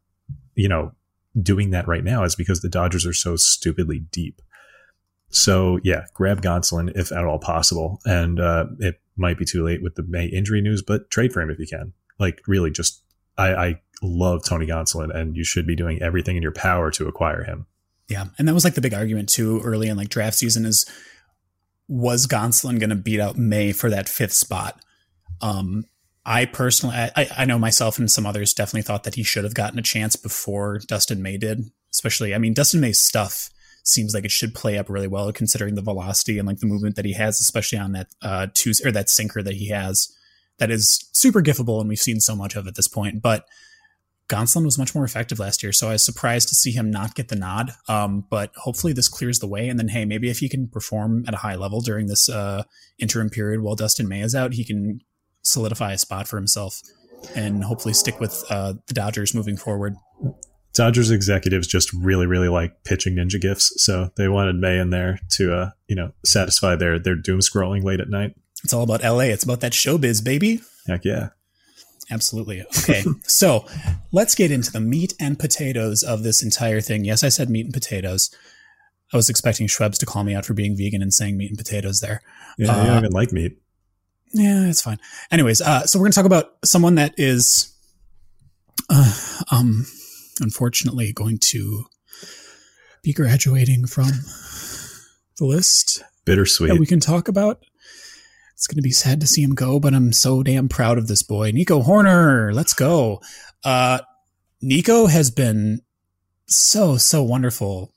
you 0.55 0.69
know, 0.69 0.93
doing 1.41 1.71
that 1.71 1.87
right 1.87 2.05
now 2.05 2.25
is 2.25 2.35
because 2.35 2.61
the 2.61 2.69
Dodgers 2.69 3.05
are 3.05 3.13
so 3.13 3.37
stupidly 3.37 3.99
deep. 3.99 4.41
So 5.29 5.81
yeah, 5.83 6.05
grab 6.15 6.43
Gonsolin 6.43 6.93
if 6.95 7.11
at 7.11 7.25
all 7.25 7.39
possible, 7.39 8.01
and 8.05 8.39
uh, 8.39 8.67
it 8.79 9.01
might 9.23 9.39
be 9.39 9.47
too 9.47 9.65
late 9.65 9.83
with 9.83 9.95
the 9.95 10.03
May 10.03 10.27
injury 10.27 10.61
news, 10.61 10.83
but 10.83 11.11
trade 11.11 11.33
for 11.33 11.41
him 11.41 11.49
if 11.49 11.59
you 11.59 11.67
can. 11.67 11.95
Like 12.19 12.43
really, 12.47 12.71
just 12.71 13.03
I, 13.39 13.55
I 13.55 13.81
love 14.03 14.45
Tony 14.45 14.67
Gonsolin, 14.67 15.15
and 15.15 15.35
you 15.37 15.45
should 15.45 15.67
be 15.67 15.75
doing 15.75 16.03
everything 16.03 16.37
in 16.37 16.43
your 16.43 16.53
power 16.53 16.91
to 16.91 17.09
acquire 17.09 17.45
him. 17.45 17.67
Yeah, 18.09 18.27
and 18.39 18.47
that 18.47 18.55
was 18.55 18.65
like 18.65 18.75
the 18.75 18.83
big 18.83 18.93
argument 18.93 19.31
too 19.31 19.61
early 19.65 19.89
in 19.89 19.97
like 19.97 20.11
draft 20.11 20.37
season 20.37 20.67
is 20.67 20.85
was 21.89 22.27
Gonsolin 22.27 22.79
going 22.79 22.91
to 22.91 22.97
beat 22.97 23.21
out 23.21 23.37
May 23.37 23.73
for 23.73 23.89
that 23.91 24.09
fifth 24.09 24.33
spot? 24.33 24.81
Um, 25.41 25.85
I 26.25 26.45
personally, 26.45 26.95
I, 26.95 27.29
I 27.37 27.45
know 27.45 27.59
myself 27.59 27.99
and 27.99 28.11
some 28.11 28.27
others 28.27 28.55
definitely 28.55 28.83
thought 28.83 29.05
that 29.05 29.17
he 29.17 29.23
should 29.23 29.45
have 29.45 29.55
gotten 29.55 29.79
a 29.79 29.83
chance 29.83 30.15
before 30.15 30.79
Dustin 30.87 31.23
May 31.23 31.37
did. 31.37 31.71
Especially, 31.93 32.35
I 32.35 32.39
mean, 32.39 32.55
Dustin 32.55 32.81
May's 32.81 32.99
stuff 32.99 33.51
seems 33.83 34.15
like 34.15 34.25
it 34.25 34.31
should 34.31 34.55
play 34.55 34.79
up 34.79 34.89
really 34.89 35.09
well 35.09 35.33
considering 35.33 35.75
the 35.75 35.83
velocity 35.83 36.39
and 36.39 36.47
like 36.47 36.59
the 36.59 36.67
movement 36.67 36.97
that 36.97 37.05
he 37.05 37.15
has, 37.15 37.41
especially 37.41 37.79
on 37.79 37.93
that 37.93 38.09
uh 38.23 38.47
two 38.55 38.73
or 38.85 38.93
that 38.93 39.09
sinker 39.09 39.43
that 39.43 39.55
he 39.55 39.69
has 39.69 40.17
that 40.59 40.71
is 40.71 41.09
super 41.13 41.43
giftable 41.43 41.81
and 41.81 41.89
we've 41.89 41.99
seen 41.99 42.21
so 42.21 42.37
much 42.37 42.55
of 42.55 42.67
at 42.67 42.75
this 42.75 42.89
point. 42.89 43.23
But 43.23 43.47
Gonsolin 44.29 44.65
was 44.65 44.79
much 44.79 44.95
more 44.95 45.05
effective 45.05 45.39
last 45.39 45.63
year, 45.63 45.73
so 45.73 45.89
I 45.89 45.93
was 45.93 46.05
surprised 46.05 46.49
to 46.49 46.55
see 46.55 46.71
him 46.71 46.91
not 46.91 47.15
get 47.15 47.29
the 47.29 47.37
nod. 47.37 47.73
Um, 47.89 48.25
but 48.31 48.53
hopefully 48.57 48.93
this 48.93 49.09
clears 49.09 49.41
the 49.41 49.47
way, 49.47 49.69
and 49.69 49.79
then 49.79 49.89
hey, 49.89 50.05
maybe 50.05 50.31
if 50.31 50.39
he 50.39 50.49
can 50.49 50.69
perform 50.69 51.25
at 51.27 51.35
a 51.35 51.39
high 51.39 51.57
level 51.57 51.81
during 51.81 52.07
this 52.07 52.29
uh, 52.29 52.63
interim 52.99 53.29
period 53.29 53.61
while 53.61 53.75
Dustin 53.75 54.09
May 54.09 54.23
is 54.23 54.35
out, 54.35 54.55
he 54.55 54.65
can 54.65 55.01
solidify 55.43 55.93
a 55.93 55.99
spot 55.99 56.29
for 56.29 56.37
himself 56.37 56.81
and 57.35 57.65
hopefully 57.65 57.95
stick 57.95 58.21
with 58.21 58.43
uh, 58.49 58.75
the 58.87 58.95
Dodgers 58.95 59.35
moving 59.35 59.57
forward. 59.57 59.97
Dodgers 60.75 61.11
executives 61.11 61.67
just 61.67 61.93
really, 61.93 62.27
really 62.27 62.49
like 62.49 62.85
pitching 62.85 63.17
ninja 63.17 63.41
gifts, 63.41 63.73
so 63.85 64.11
they 64.17 64.29
wanted 64.29 64.57
May 64.57 64.79
in 64.79 64.91
there 64.91 65.19
to, 65.33 65.55
uh, 65.55 65.71
you 65.87 65.95
know, 65.97 66.13
satisfy 66.25 66.77
their 66.77 66.99
their 66.99 67.15
doom 67.15 67.41
scrolling 67.41 67.85
late 67.85 68.01
at 68.01 68.09
night. 68.09 68.35
It's 68.65 68.73
all 68.73 68.83
about 68.83 69.03
LA. 69.03 69.25
It's 69.25 69.45
about 69.45 69.61
that 69.61 69.73
showbiz, 69.73 70.25
baby. 70.25 70.61
Heck 70.87 71.05
yeah. 71.05 71.31
Absolutely. 72.11 72.63
Okay. 72.79 73.05
so 73.25 73.67
let's 74.13 74.35
get 74.35 74.51
into 74.51 74.71
the 74.73 74.81
meat 74.81 75.15
and 75.21 75.39
potatoes 75.39 76.03
of 76.03 76.23
this 76.23 76.43
entire 76.43 76.81
thing. 76.81 77.05
Yes, 77.05 77.23
I 77.25 77.29
said 77.29 77.49
meat 77.51 77.65
and 77.67 77.75
potatoes. 77.75 78.31
I 79.13 79.17
was 79.17 79.29
expecting 79.29 79.67
Schwebs 79.67 79.99
to 79.99 80.07
call 80.07 80.25
me 80.25 80.35
out 80.35 80.47
for 80.47 80.55
being 80.55 80.77
vegan 80.77 81.03
and 81.03 81.13
saying 81.13 81.37
meat 81.37 81.51
and 81.51 81.59
potatoes 81.59 82.01
there. 82.01 82.23
Yeah, 82.59 82.73
Uh, 82.73 82.81
you 82.81 82.87
don't 82.87 82.99
even 82.99 83.13
like 83.13 83.33
meat. 83.33 83.59
Yeah, 84.33 84.67
it's 84.67 84.81
fine. 84.81 84.99
Anyways, 85.31 85.61
uh, 85.61 85.87
so 85.87 85.99
we're 85.99 86.05
going 86.05 86.13
to 86.13 86.17
talk 86.17 86.25
about 86.27 86.53
someone 86.65 86.95
that 86.95 87.15
is, 87.19 87.75
uh, 88.89 89.13
um, 89.51 89.87
unfortunately 90.41 91.13
going 91.13 91.39
to 91.39 91.85
be 93.03 93.13
graduating 93.13 93.87
from 93.87 94.11
the 95.39 95.45
list 95.45 96.03
Bittersweet. 96.25 96.69
that 96.69 96.79
we 96.79 96.87
can 96.87 97.01
talk 97.01 97.29
about. 97.29 97.65
It's 98.55 98.67
going 98.69 98.77
to 98.77 98.83
be 98.83 98.93
sad 98.93 99.21
to 99.21 99.27
see 99.27 99.43
him 99.43 99.55
go, 99.55 99.81
but 99.81 99.93
I'm 99.93 100.13
so 100.13 100.43
damn 100.43 100.69
proud 100.69 100.97
of 100.97 101.09
this 101.09 101.23
boy. 101.23 101.51
Nico 101.51 101.83
Hoerner, 101.83 102.55
let's 102.55 102.75
go. 102.75 103.21
Uh, 103.65 104.01
Nico 104.61 105.07
has 105.07 105.33
been 105.33 105.81
so, 106.47 106.97
so 106.97 107.25
wonderful 107.25 107.93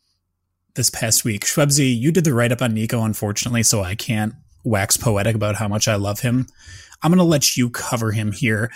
this 0.74 0.90
past 0.90 1.24
week. 1.24 1.46
Shwebsi, 1.46 1.96
you 1.96 2.12
did 2.12 2.24
the 2.24 2.34
write 2.34 2.52
up 2.52 2.64
on 2.64 2.74
Nico, 2.74 3.04
unfortunately, 3.04 3.62
so 3.62 3.84
I 3.84 3.94
can't 3.94 4.34
wax 4.64 4.98
poetic 4.98 5.36
about 5.36 5.56
how 5.56 5.68
much 5.68 5.88
I 5.88 5.96
love 5.96 6.22
him. 6.22 6.48
I'm 7.04 7.12
going 7.12 7.20
to 7.20 7.24
let 7.24 7.56
you 7.56 7.70
cover 7.70 8.12
him 8.12 8.32
here. 8.32 8.72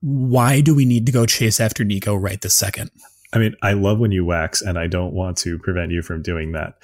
Why 0.00 0.60
do 0.60 0.74
we 0.74 0.84
need 0.84 1.06
to 1.06 1.12
go 1.12 1.26
chase 1.26 1.60
after 1.60 1.84
Nico 1.84 2.14
right 2.14 2.40
this 2.40 2.54
second? 2.54 2.90
I 3.32 3.38
mean, 3.38 3.54
I 3.62 3.74
love 3.74 3.98
when 3.98 4.12
you 4.12 4.24
wax, 4.24 4.60
and 4.62 4.78
I 4.78 4.86
don't 4.86 5.12
want 5.12 5.36
to 5.38 5.58
prevent 5.58 5.92
you 5.92 6.02
from 6.02 6.22
doing 6.22 6.52
that. 6.52 6.78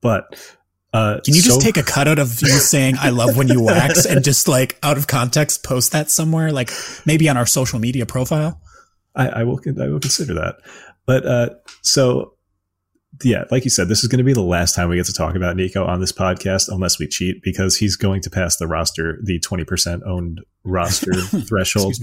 But 0.00 0.34
uh, 0.92 1.20
Can 1.24 1.34
you 1.34 1.42
just 1.42 1.60
so- 1.60 1.64
take 1.64 1.76
a 1.76 1.82
cutout 1.82 2.18
of 2.18 2.40
you 2.40 2.48
saying 2.48 2.96
"I 2.98 3.10
love 3.10 3.36
when 3.36 3.48
you 3.48 3.62
wax" 3.62 4.04
and 4.06 4.24
just 4.24 4.48
like 4.48 4.78
out 4.82 4.96
of 4.96 5.06
context 5.06 5.62
post 5.62 5.92
that 5.92 6.10
somewhere, 6.10 6.50
like 6.52 6.70
maybe 7.04 7.28
on 7.28 7.36
our 7.36 7.46
social 7.46 7.78
media 7.78 8.06
profile? 8.06 8.60
I, 9.14 9.28
I 9.28 9.42
will. 9.44 9.60
I 9.80 9.88
will 9.88 10.00
consider 10.00 10.34
that. 10.34 10.56
But 11.06 11.24
uh, 11.26 11.50
so, 11.82 12.34
yeah, 13.22 13.44
like 13.50 13.64
you 13.64 13.70
said, 13.70 13.88
this 13.88 14.02
is 14.02 14.08
going 14.08 14.18
to 14.18 14.24
be 14.24 14.32
the 14.32 14.42
last 14.42 14.74
time 14.74 14.88
we 14.88 14.96
get 14.96 15.06
to 15.06 15.12
talk 15.12 15.36
about 15.36 15.56
Nico 15.56 15.84
on 15.84 16.00
this 16.00 16.12
podcast, 16.12 16.68
unless 16.68 16.98
we 16.98 17.06
cheat, 17.06 17.42
because 17.42 17.76
he's 17.76 17.96
going 17.96 18.22
to 18.22 18.30
pass 18.30 18.56
the 18.56 18.66
roster, 18.66 19.20
the 19.22 19.38
twenty 19.38 19.64
percent 19.64 20.02
owned 20.04 20.40
roster 20.64 21.12
threshold. 21.48 21.94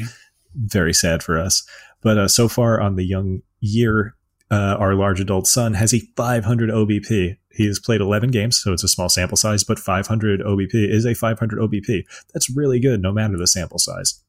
Very 0.56 0.94
sad 0.94 1.24
for 1.24 1.40
us. 1.40 1.64
But 2.02 2.18
uh, 2.18 2.28
so 2.28 2.48
far 2.48 2.82
on 2.82 2.96
the 2.96 3.06
young 3.06 3.42
year, 3.60 4.16
uh, 4.52 4.76
our 4.78 4.94
large 4.94 5.20
adult 5.20 5.48
son 5.48 5.74
has 5.74 5.94
a 5.94 6.02
500 6.16 6.70
OBP. 6.70 7.38
He 7.52 7.66
has 7.66 7.80
played 7.80 8.02
11 8.02 8.32
games, 8.32 8.62
so 8.62 8.74
it's 8.74 8.84
a 8.84 8.88
small 8.88 9.10
sample 9.10 9.38
size, 9.38 9.64
but 9.64 9.80
500 9.80 10.42
OBP 10.42 10.74
is 10.74 11.06
a 11.06 11.14
500 11.14 11.60
OBP. 11.60 12.04
That's 12.34 12.50
really 12.50 12.80
good, 12.80 13.02
no 13.02 13.12
matter 13.12 13.38
the 13.38 13.48
sample 13.48 13.80
size. 13.80 14.22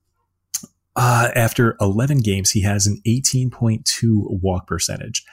Uh, 0.97 1.29
after 1.35 1.77
11 1.81 2.19
games, 2.19 2.53
he 2.53 2.63
has 2.63 2.87
an 2.87 3.01
18.2 3.07 4.41
walk 4.41 4.67
percentage. 4.67 5.25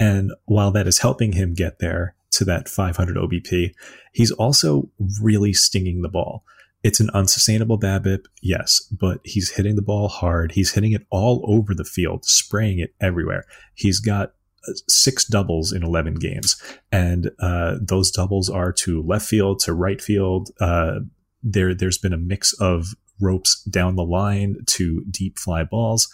And 0.00 0.32
while 0.46 0.70
that 0.72 0.86
is 0.86 0.98
helping 0.98 1.32
him 1.32 1.54
get 1.54 1.78
there 1.78 2.14
to 2.32 2.44
that 2.44 2.68
500 2.68 3.16
OBP, 3.16 3.72
he's 4.12 4.32
also 4.32 4.90
really 5.20 5.52
stinging 5.52 6.02
the 6.02 6.08
ball. 6.08 6.44
It's 6.82 7.00
an 7.00 7.10
unsustainable 7.10 7.78
BABIP, 7.78 8.26
yes, 8.40 8.80
but 8.82 9.20
he's 9.24 9.50
hitting 9.50 9.74
the 9.74 9.82
ball 9.82 10.08
hard. 10.08 10.52
He's 10.52 10.72
hitting 10.72 10.92
it 10.92 11.06
all 11.10 11.44
over 11.48 11.74
the 11.74 11.84
field, 11.84 12.24
spraying 12.24 12.78
it 12.78 12.94
everywhere. 13.00 13.44
He's 13.74 13.98
got 13.98 14.34
uh, 14.68 14.72
six 14.88 15.24
doubles 15.24 15.72
in 15.72 15.82
11 15.82 16.14
games, 16.14 16.60
and 16.92 17.30
uh, 17.40 17.76
those 17.80 18.12
doubles 18.12 18.48
are 18.48 18.72
to 18.74 19.02
left 19.02 19.26
field, 19.26 19.58
to 19.60 19.72
right 19.72 20.00
field. 20.00 20.50
Uh, 20.60 21.00
there, 21.42 21.74
there's 21.74 21.98
been 21.98 22.12
a 22.12 22.18
mix 22.18 22.52
of 22.60 22.94
ropes 23.20 23.62
down 23.64 23.96
the 23.96 24.04
line 24.04 24.58
to 24.66 25.04
deep 25.10 25.36
fly 25.36 25.64
balls, 25.64 26.08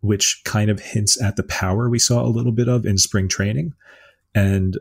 which 0.00 0.40
kind 0.44 0.70
of 0.70 0.80
hints 0.80 1.20
at 1.22 1.36
the 1.36 1.42
power 1.42 1.90
we 1.90 1.98
saw 1.98 2.22
a 2.22 2.28
little 2.28 2.52
bit 2.52 2.68
of 2.68 2.86
in 2.86 2.96
spring 2.96 3.28
training. 3.28 3.74
And 4.34 4.78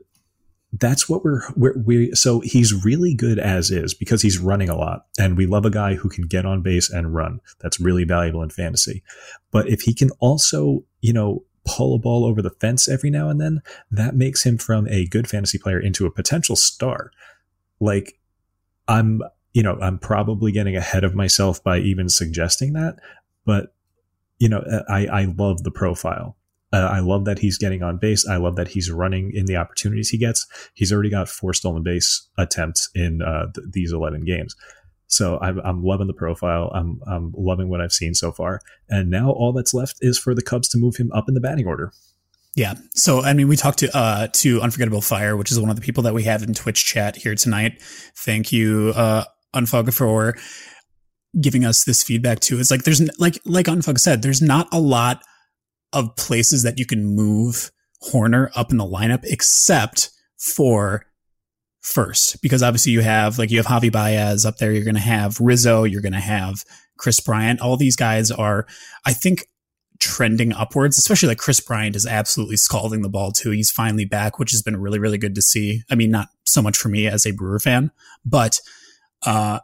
that's 0.73 1.07
what 1.07 1.23
we're, 1.23 1.41
we're 1.55 1.77
we 1.77 2.11
so 2.13 2.41
he's 2.41 2.85
really 2.85 3.13
good 3.13 3.39
as 3.39 3.71
is 3.71 3.93
because 3.93 4.21
he's 4.21 4.37
running 4.37 4.69
a 4.69 4.75
lot 4.75 5.05
and 5.17 5.37
we 5.37 5.45
love 5.45 5.65
a 5.65 5.69
guy 5.69 5.95
who 5.95 6.09
can 6.09 6.27
get 6.27 6.45
on 6.45 6.61
base 6.61 6.89
and 6.89 7.15
run. 7.15 7.39
That's 7.59 7.79
really 7.79 8.03
valuable 8.03 8.43
in 8.43 8.49
fantasy. 8.49 9.03
But 9.51 9.69
if 9.69 9.81
he 9.81 9.93
can 9.93 10.11
also 10.19 10.83
you 11.01 11.13
know 11.13 11.43
pull 11.65 11.95
a 11.95 11.99
ball 11.99 12.25
over 12.25 12.41
the 12.41 12.49
fence 12.49 12.87
every 12.87 13.09
now 13.09 13.29
and 13.29 13.41
then 13.41 13.61
that 13.91 14.15
makes 14.15 14.45
him 14.45 14.57
from 14.57 14.87
a 14.87 15.05
good 15.07 15.29
fantasy 15.29 15.57
player 15.57 15.79
into 15.79 16.05
a 16.05 16.11
potential 16.11 16.55
star. 16.55 17.11
Like 17.79 18.17
i'm 18.87 19.21
you 19.53 19.63
know 19.63 19.77
i'm 19.81 19.97
probably 19.97 20.51
getting 20.51 20.75
ahead 20.75 21.03
of 21.03 21.15
myself 21.15 21.63
by 21.63 21.79
even 21.79 22.09
suggesting 22.09 22.73
that 22.73 22.97
but 23.45 23.73
you 24.39 24.49
know 24.49 24.63
i 24.89 25.05
i 25.07 25.25
love 25.37 25.63
the 25.63 25.71
profile 25.71 26.36
uh, 26.73 26.89
I 26.91 26.99
love 26.99 27.25
that 27.25 27.39
he's 27.39 27.57
getting 27.57 27.81
on 27.81 27.97
base. 27.97 28.27
I 28.27 28.37
love 28.37 28.55
that 28.57 28.67
he's 28.67 28.91
running 28.91 29.31
in 29.33 29.45
the 29.45 29.55
opportunities 29.55 30.09
he 30.09 30.17
gets. 30.17 30.45
He's 30.73 30.91
already 30.91 31.09
got 31.09 31.29
four 31.29 31.53
stolen 31.53 31.83
base 31.83 32.27
attempts 32.37 32.89
in 32.93 33.21
uh, 33.21 33.51
th- 33.53 33.67
these 33.71 33.93
11 33.93 34.25
games. 34.25 34.55
So 35.07 35.39
I'm, 35.41 35.59
I'm 35.59 35.83
loving 35.83 36.07
the 36.07 36.13
profile. 36.13 36.69
I'm, 36.73 36.99
I'm 37.07 37.33
loving 37.37 37.69
what 37.69 37.79
I've 37.79 37.93
seen 37.93 38.13
so 38.13 38.33
far. 38.33 38.59
And 38.89 39.09
now 39.09 39.31
all 39.31 39.53
that's 39.53 39.73
left 39.73 39.97
is 40.01 40.19
for 40.19 40.35
the 40.35 40.41
Cubs 40.41 40.67
to 40.69 40.77
move 40.77 40.97
him 40.97 41.09
up 41.13 41.29
in 41.29 41.33
the 41.33 41.39
batting 41.39 41.65
order. 41.65 41.93
Yeah. 42.55 42.73
So 42.95 43.21
I 43.21 43.33
mean, 43.33 43.47
we 43.47 43.55
talked 43.55 43.77
to 43.79 43.95
uh 43.95 44.29
to 44.33 44.61
Unforgettable 44.61 45.01
Fire, 45.01 45.37
which 45.37 45.51
is 45.51 45.59
one 45.59 45.69
of 45.69 45.75
the 45.75 45.81
people 45.81 46.01
that 46.03 46.15
we 46.15 46.23
have 46.23 46.41
in 46.41 46.55
Twitch 46.55 46.85
chat 46.85 47.15
here 47.15 47.35
tonight. 47.35 47.79
Thank 48.15 48.51
you, 48.51 48.93
uh, 48.95 49.25
Unfug, 49.55 49.93
for 49.93 50.35
giving 51.39 51.65
us 51.65 51.83
this 51.83 52.01
feedback 52.01 52.39
too. 52.39 52.59
It's 52.59 52.71
like 52.71 52.83
there's 52.83 52.99
like 53.19 53.37
like 53.45 53.67
Unfug 53.67 53.99
said, 53.99 54.23
there's 54.23 54.41
not 54.41 54.67
a 54.71 54.79
lot 54.79 55.21
of 55.93 56.15
places 56.15 56.63
that 56.63 56.77
you 56.77 56.85
can 56.85 57.15
move 57.15 57.71
Hoerner 58.11 58.49
up 58.55 58.71
in 58.71 58.77
the 58.77 58.85
lineup 58.85 59.21
except 59.23 60.11
for 60.37 61.05
first, 61.81 62.41
because 62.41 62.61
obviously 62.61 62.91
you 62.91 63.01
have 63.01 63.39
like 63.39 63.49
you 63.49 63.57
have 63.57 63.65
Javi 63.65 63.91
Baez 63.91 64.45
up 64.45 64.57
there. 64.57 64.71
You're 64.71 64.83
going 64.83 64.95
to 64.95 65.01
have 65.01 65.39
Rizzo. 65.39 65.83
You're 65.83 66.01
going 66.01 66.13
to 66.13 66.19
have 66.19 66.63
Kris 66.97 67.19
Bryant. 67.19 67.61
All 67.61 67.77
these 67.77 67.95
guys 67.95 68.29
are, 68.29 68.67
I 69.05 69.13
think, 69.13 69.47
trending 69.99 70.53
upwards, 70.53 70.97
especially 70.97 71.29
like 71.29 71.37
Kris 71.39 71.59
Bryant 71.59 71.95
is 71.95 72.05
absolutely 72.05 72.57
scalding 72.57 73.01
the 73.01 73.09
ball 73.09 73.31
too. 73.31 73.51
He's 73.51 73.71
finally 73.71 74.05
back, 74.05 74.37
which 74.37 74.51
has 74.51 74.61
been 74.61 74.77
really, 74.77 74.99
really 74.99 75.17
good 75.17 75.33
to 75.35 75.41
see. 75.41 75.83
I 75.89 75.95
mean, 75.95 76.11
not 76.11 76.27
so 76.43 76.61
much 76.61 76.77
for 76.77 76.89
me 76.89 77.07
as 77.07 77.25
a 77.25 77.31
Brewer 77.31 77.59
fan, 77.59 77.91
but, 78.23 78.59
uh, 79.25 79.59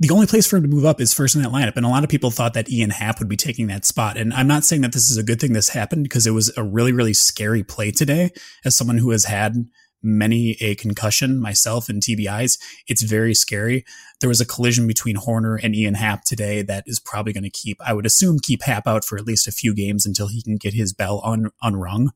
the 0.00 0.10
only 0.10 0.26
place 0.26 0.46
for 0.46 0.56
him 0.56 0.62
to 0.62 0.68
move 0.68 0.86
up 0.86 0.98
is 0.98 1.12
first 1.12 1.36
in 1.36 1.42
that 1.42 1.52
lineup. 1.52 1.76
And 1.76 1.84
a 1.84 1.90
lot 1.90 2.04
of 2.04 2.10
people 2.10 2.30
thought 2.30 2.54
that 2.54 2.70
Ian 2.70 2.88
Happ 2.88 3.18
would 3.18 3.28
be 3.28 3.36
taking 3.36 3.66
that 3.66 3.84
spot. 3.84 4.16
And 4.16 4.32
I'm 4.32 4.48
not 4.48 4.64
saying 4.64 4.80
that 4.80 4.92
this 4.92 5.10
is 5.10 5.18
a 5.18 5.22
good 5.22 5.38
thing 5.38 5.52
this 5.52 5.68
happened 5.68 6.04
because 6.04 6.26
it 6.26 6.30
was 6.30 6.50
a 6.56 6.64
really, 6.64 6.90
really 6.90 7.12
scary 7.12 7.62
play 7.62 7.90
today. 7.90 8.30
As 8.64 8.74
someone 8.74 8.96
who 8.96 9.10
has 9.10 9.26
had 9.26 9.66
many 10.02 10.56
a 10.62 10.74
concussion 10.74 11.38
myself 11.38 11.90
and 11.90 12.02
TBIs, 12.02 12.58
it's 12.88 13.02
very 13.02 13.34
scary. 13.34 13.84
There 14.20 14.28
was 14.30 14.40
a 14.40 14.46
collision 14.46 14.86
between 14.86 15.16
Hoerner 15.16 15.62
and 15.62 15.76
Ian 15.76 15.94
Happ 15.94 16.24
today 16.24 16.62
that 16.62 16.84
is 16.86 16.98
probably 16.98 17.34
going 17.34 17.44
to 17.44 17.50
keep, 17.50 17.76
I 17.84 17.92
would 17.92 18.06
assume, 18.06 18.38
keep 18.40 18.62
Happ 18.62 18.86
out 18.86 19.04
for 19.04 19.18
at 19.18 19.26
least 19.26 19.46
a 19.46 19.52
few 19.52 19.74
games 19.74 20.06
until 20.06 20.28
he 20.28 20.42
can 20.42 20.56
get 20.56 20.72
his 20.72 20.94
bell 20.94 21.20
un, 21.22 21.50
unrung. 21.62 22.12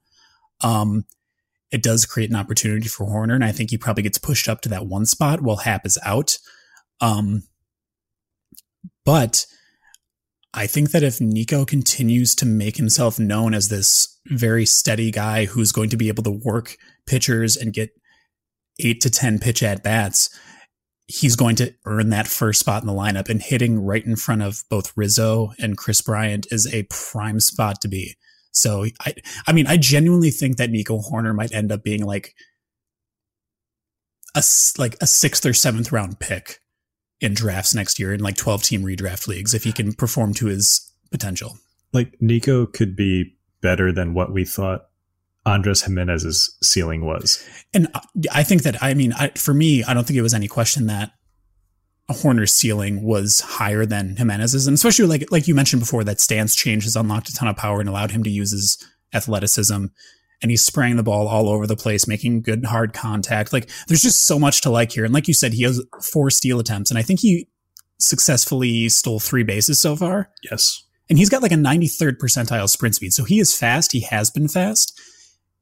Um, 0.62 1.04
it 1.70 1.82
does 1.82 2.06
create 2.06 2.30
an 2.30 2.36
opportunity 2.36 2.88
for 2.88 3.06
Hoerner, 3.06 3.34
and 3.34 3.44
I 3.44 3.52
think 3.52 3.68
he 3.68 3.76
probably 3.76 4.04
gets 4.04 4.16
pushed 4.16 4.48
up 4.48 4.62
to 4.62 4.70
that 4.70 4.86
one 4.86 5.04
spot 5.04 5.42
while 5.42 5.56
Happ 5.56 5.84
is 5.84 5.98
out. 6.02 6.38
Um, 7.02 7.42
but 9.04 9.46
I 10.54 10.68
think 10.68 10.92
that 10.92 11.02
if 11.02 11.20
Nico 11.20 11.64
continues 11.64 12.34
to 12.36 12.46
make 12.46 12.76
himself 12.76 13.18
known 13.18 13.54
as 13.54 13.68
this 13.68 14.20
very 14.26 14.64
steady 14.64 15.10
guy 15.10 15.46
who's 15.46 15.72
going 15.72 15.90
to 15.90 15.96
be 15.96 16.08
able 16.08 16.22
to 16.22 16.30
work 16.44 16.76
pitchers 17.06 17.56
and 17.56 17.72
get 17.72 17.90
eight 18.78 19.00
to 19.00 19.10
10 19.10 19.40
pitch 19.40 19.64
at 19.64 19.82
bats, 19.82 20.30
he's 21.08 21.34
going 21.34 21.56
to 21.56 21.74
earn 21.84 22.10
that 22.10 22.28
first 22.28 22.60
spot 22.60 22.82
in 22.82 22.86
the 22.86 22.94
lineup. 22.94 23.28
And 23.28 23.42
hitting 23.42 23.80
right 23.80 24.04
in 24.04 24.14
front 24.14 24.42
of 24.42 24.62
both 24.70 24.92
Rizzo 24.96 25.52
and 25.58 25.76
Kris 25.76 26.00
Bryant 26.00 26.46
is 26.52 26.72
a 26.72 26.84
prime 26.84 27.40
spot 27.40 27.80
to 27.80 27.88
be. 27.88 28.14
So 28.52 28.86
I, 29.00 29.14
I 29.48 29.52
mean, 29.52 29.66
I 29.66 29.76
genuinely 29.76 30.30
think 30.30 30.56
that 30.56 30.70
Nico 30.70 31.00
Hoerner 31.00 31.34
might 31.34 31.52
end 31.52 31.72
up 31.72 31.82
being 31.82 32.04
like 32.04 32.34
a 34.36 34.42
like 34.78 34.96
a 35.00 35.06
sixth 35.06 35.44
or 35.44 35.52
seventh 35.52 35.90
round 35.90 36.20
pick 36.20 36.60
in 37.24 37.34
drafts 37.34 37.74
next 37.74 37.98
year 37.98 38.12
in 38.12 38.20
like 38.20 38.36
12 38.36 38.62
team 38.62 38.82
redraft 38.82 39.26
leagues 39.26 39.54
if 39.54 39.64
he 39.64 39.72
can 39.72 39.94
perform 39.94 40.34
to 40.34 40.46
his 40.46 40.92
potential. 41.10 41.56
Like 41.92 42.14
Nico 42.20 42.66
could 42.66 42.94
be 42.94 43.36
better 43.62 43.90
than 43.90 44.12
what 44.12 44.32
we 44.32 44.44
thought 44.44 44.86
Andrés 45.46 45.88
Giménez's 45.88 46.56
ceiling 46.62 47.04
was. 47.04 47.42
And 47.72 47.88
I 48.32 48.42
think 48.42 48.62
that, 48.62 48.82
I 48.82 48.94
mean, 48.94 49.12
I, 49.14 49.28
for 49.30 49.54
me, 49.54 49.82
I 49.84 49.94
don't 49.94 50.06
think 50.06 50.18
it 50.18 50.22
was 50.22 50.34
any 50.34 50.48
question 50.48 50.86
that 50.86 51.12
Hoerner's 52.10 52.52
ceiling 52.52 53.02
was 53.02 53.40
higher 53.40 53.86
than 53.86 54.16
Giménez's. 54.16 54.66
And 54.66 54.74
especially 54.74 55.06
like, 55.06 55.30
like 55.30 55.48
you 55.48 55.54
mentioned 55.54 55.80
before, 55.80 56.04
that 56.04 56.20
stance 56.20 56.54
change 56.54 56.84
has 56.84 56.96
unlocked 56.96 57.30
a 57.30 57.34
ton 57.34 57.48
of 57.48 57.56
power 57.56 57.80
and 57.80 57.88
allowed 57.88 58.10
him 58.10 58.22
to 58.24 58.30
use 58.30 58.52
his 58.52 58.76
athleticism 59.14 59.86
and 60.44 60.50
he's 60.50 60.62
spraying 60.62 60.96
the 60.96 61.02
ball 61.02 61.26
all 61.26 61.48
over 61.48 61.66
the 61.66 61.74
place, 61.74 62.06
making 62.06 62.42
good 62.42 62.66
hard 62.66 62.92
contact. 62.92 63.50
Like 63.50 63.70
there's 63.88 64.02
just 64.02 64.26
so 64.26 64.38
much 64.38 64.60
to 64.60 64.70
like 64.70 64.92
here. 64.92 65.02
And 65.02 65.14
like 65.14 65.26
you 65.26 65.32
said, 65.32 65.54
he 65.54 65.62
has 65.62 65.82
four 66.02 66.28
steal 66.28 66.60
attempts, 66.60 66.90
and 66.90 66.98
I 66.98 67.02
think 67.02 67.20
he 67.20 67.48
successfully 67.98 68.90
stole 68.90 69.20
three 69.20 69.42
bases 69.42 69.80
so 69.80 69.96
far. 69.96 70.28
Yes. 70.50 70.84
And 71.08 71.18
he's 71.18 71.30
got 71.30 71.40
like 71.40 71.52
a 71.52 71.56
93rd 71.56 72.18
percentile 72.18 72.68
sprint 72.68 72.94
speed. 72.94 73.14
So 73.14 73.24
he 73.24 73.40
is 73.40 73.56
fast. 73.56 73.92
He 73.92 74.00
has 74.00 74.30
been 74.30 74.46
fast. 74.46 75.00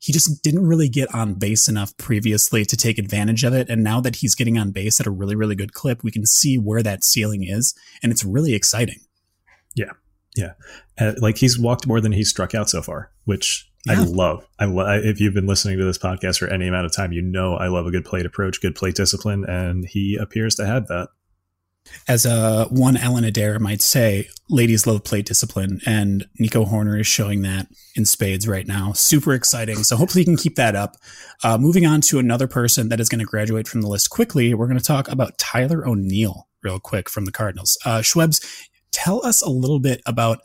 He 0.00 0.12
just 0.12 0.42
didn't 0.42 0.66
really 0.66 0.88
get 0.88 1.14
on 1.14 1.34
base 1.34 1.68
enough 1.68 1.96
previously 1.96 2.64
to 2.64 2.76
take 2.76 2.98
advantage 2.98 3.44
of 3.44 3.54
it. 3.54 3.68
And 3.68 3.84
now 3.84 4.00
that 4.00 4.16
he's 4.16 4.34
getting 4.34 4.58
on 4.58 4.72
base 4.72 4.98
at 4.98 5.06
a 5.06 5.12
really, 5.12 5.36
really 5.36 5.54
good 5.54 5.74
clip, 5.74 6.02
we 6.02 6.10
can 6.10 6.26
see 6.26 6.58
where 6.58 6.82
that 6.82 7.04
ceiling 7.04 7.44
is. 7.44 7.72
And 8.02 8.10
it's 8.10 8.24
really 8.24 8.54
exciting. 8.54 8.98
Yeah. 9.76 9.92
Yeah. 10.34 10.54
Uh, 10.98 11.12
like 11.18 11.38
he's 11.38 11.56
walked 11.56 11.86
more 11.86 12.00
than 12.00 12.10
he's 12.10 12.30
struck 12.30 12.52
out 12.52 12.68
so 12.68 12.82
far, 12.82 13.12
which 13.26 13.70
yeah. 13.86 13.94
I 13.94 14.04
love. 14.04 14.46
I 14.58 14.64
lo- 14.66 15.00
if 15.02 15.20
you've 15.20 15.34
been 15.34 15.46
listening 15.46 15.78
to 15.78 15.84
this 15.84 15.98
podcast 15.98 16.38
for 16.38 16.48
any 16.48 16.68
amount 16.68 16.86
of 16.86 16.92
time, 16.92 17.12
you 17.12 17.22
know 17.22 17.54
I 17.54 17.68
love 17.68 17.86
a 17.86 17.90
good 17.90 18.04
plate 18.04 18.26
approach, 18.26 18.60
good 18.60 18.74
plate 18.74 18.94
discipline, 18.94 19.44
and 19.44 19.84
he 19.84 20.16
appears 20.16 20.54
to 20.56 20.66
have 20.66 20.86
that. 20.88 21.08
As 22.06 22.24
uh, 22.24 22.66
one 22.68 22.96
Ellen 22.96 23.24
Adair 23.24 23.58
might 23.58 23.82
say, 23.82 24.28
ladies 24.48 24.86
love 24.86 25.02
plate 25.02 25.26
discipline, 25.26 25.80
and 25.84 26.28
Nico 26.38 26.64
Hoerner 26.64 27.00
is 27.00 27.08
showing 27.08 27.42
that 27.42 27.66
in 27.96 28.04
spades 28.04 28.46
right 28.46 28.66
now. 28.66 28.92
Super 28.92 29.34
exciting. 29.34 29.82
So 29.82 29.96
hopefully 29.96 30.22
he 30.22 30.26
can 30.26 30.36
keep 30.36 30.54
that 30.56 30.76
up. 30.76 30.96
Uh, 31.42 31.58
moving 31.58 31.84
on 31.84 32.00
to 32.02 32.20
another 32.20 32.46
person 32.46 32.88
that 32.90 33.00
is 33.00 33.08
going 33.08 33.18
to 33.18 33.24
graduate 33.24 33.66
from 33.66 33.80
the 33.80 33.88
list 33.88 34.10
quickly, 34.10 34.54
we're 34.54 34.68
going 34.68 34.78
to 34.78 34.84
talk 34.84 35.08
about 35.08 35.38
Tyler 35.38 35.86
O'Neill 35.86 36.46
real 36.62 36.78
quick 36.78 37.08
from 37.08 37.24
the 37.24 37.32
Cardinals. 37.32 37.76
Uh, 37.84 37.98
Schwebs, 37.98 38.44
tell 38.92 39.24
us 39.26 39.42
a 39.42 39.50
little 39.50 39.80
bit 39.80 40.00
about 40.06 40.38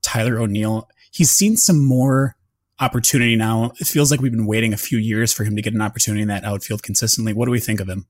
Tyler 0.00 0.38
O'Neill. 0.38 0.88
He's 1.10 1.30
seen 1.30 1.58
some 1.58 1.84
more 1.84 2.34
opportunity 2.80 3.36
now. 3.36 3.72
It 3.80 3.86
feels 3.86 4.10
like 4.10 4.20
we've 4.20 4.32
been 4.32 4.46
waiting 4.46 4.72
a 4.72 4.78
few 4.78 4.98
years 4.98 5.32
for 5.32 5.44
him 5.44 5.56
to 5.56 5.62
get 5.62 5.74
an 5.74 5.82
opportunity 5.82 6.22
in 6.22 6.28
that 6.28 6.44
outfield 6.44 6.82
consistently. 6.82 7.32
What 7.32 7.46
do 7.46 7.50
we 7.50 7.60
think 7.60 7.80
of 7.80 7.88
him? 7.88 8.06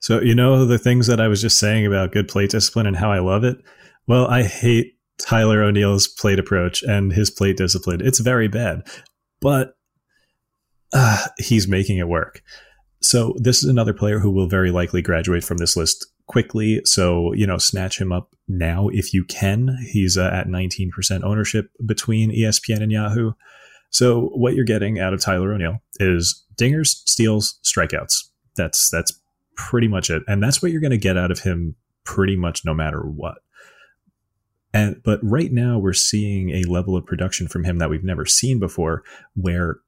So, 0.00 0.20
you 0.20 0.34
know, 0.34 0.66
the 0.66 0.78
things 0.78 1.06
that 1.06 1.20
I 1.20 1.28
was 1.28 1.40
just 1.40 1.58
saying 1.58 1.86
about 1.86 2.12
good 2.12 2.28
plate 2.28 2.50
discipline 2.50 2.86
and 2.86 2.96
how 2.96 3.10
I 3.10 3.20
love 3.20 3.44
it. 3.44 3.58
Well, 4.06 4.26
I 4.26 4.42
hate 4.42 4.94
Tyler 5.18 5.62
O'Neill's 5.62 6.08
plate 6.08 6.38
approach 6.38 6.82
and 6.82 7.12
his 7.12 7.30
plate 7.30 7.56
discipline. 7.56 8.00
It's 8.04 8.20
very 8.20 8.48
bad, 8.48 8.82
but 9.40 9.74
uh, 10.92 11.26
he's 11.38 11.68
making 11.68 11.98
it 11.98 12.08
work. 12.08 12.42
So, 13.02 13.34
this 13.38 13.62
is 13.62 13.70
another 13.70 13.94
player 13.94 14.18
who 14.18 14.30
will 14.30 14.48
very 14.48 14.70
likely 14.70 15.00
graduate 15.00 15.44
from 15.44 15.58
this 15.58 15.76
list 15.76 16.06
quickly. 16.26 16.80
So, 16.84 17.32
you 17.32 17.46
know, 17.46 17.58
snatch 17.58 18.00
him 18.00 18.12
up 18.12 18.34
now 18.46 18.88
if 18.92 19.12
you 19.12 19.24
can. 19.24 19.76
He's 19.90 20.16
uh, 20.16 20.30
at 20.32 20.46
19% 20.46 21.24
ownership 21.24 21.70
between 21.84 22.30
ESPN 22.30 22.82
and 22.82 22.92
Yahoo. 22.92 23.32
So 23.90 24.30
what 24.34 24.54
you're 24.54 24.64
getting 24.64 24.98
out 24.98 25.12
of 25.12 25.20
Tyler 25.20 25.52
O'Neill 25.52 25.78
is 25.96 26.44
dingers, 26.56 27.02
steals, 27.06 27.58
strikeouts. 27.64 28.14
That's 28.56 28.88
that's 28.90 29.12
pretty 29.56 29.88
much 29.88 30.10
it, 30.10 30.22
and 30.26 30.42
that's 30.42 30.62
what 30.62 30.72
you're 30.72 30.80
going 30.80 30.90
to 30.90 30.98
get 30.98 31.16
out 31.16 31.30
of 31.30 31.40
him 31.40 31.76
pretty 32.04 32.36
much 32.36 32.64
no 32.64 32.74
matter 32.74 33.00
what. 33.00 33.38
And 34.72 35.02
but 35.04 35.20
right 35.22 35.52
now 35.52 35.78
we're 35.78 35.92
seeing 35.92 36.50
a 36.50 36.62
level 36.62 36.96
of 36.96 37.04
production 37.04 37.48
from 37.48 37.64
him 37.64 37.78
that 37.78 37.90
we've 37.90 38.04
never 38.04 38.24
seen 38.24 38.58
before, 38.58 39.02
where 39.34 39.78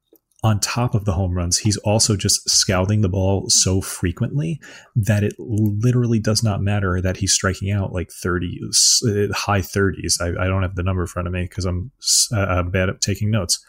on 0.44 0.58
top 0.58 0.94
of 0.94 1.04
the 1.04 1.12
home 1.12 1.34
runs, 1.34 1.58
he's 1.58 1.76
also 1.78 2.16
just 2.16 2.50
scouting 2.50 3.00
the 3.00 3.08
ball 3.08 3.48
so 3.48 3.80
frequently 3.80 4.60
that 4.96 5.22
it 5.22 5.34
literally 5.38 6.18
does 6.18 6.42
not 6.42 6.60
matter 6.60 7.00
that 7.00 7.18
he's 7.18 7.32
striking 7.32 7.70
out 7.70 7.92
like 7.92 8.10
30, 8.10 8.60
uh, 8.64 9.32
high 9.32 9.60
30s. 9.60 10.20
I, 10.20 10.44
I 10.44 10.48
don't 10.48 10.62
have 10.62 10.74
the 10.74 10.82
number 10.82 11.02
in 11.02 11.06
front 11.06 11.28
of 11.28 11.34
me 11.34 11.42
because 11.42 11.64
I'm 11.64 11.92
uh, 12.34 12.64
bad 12.64 12.88
at 12.88 13.00
taking 13.00 13.30
notes. 13.30 13.64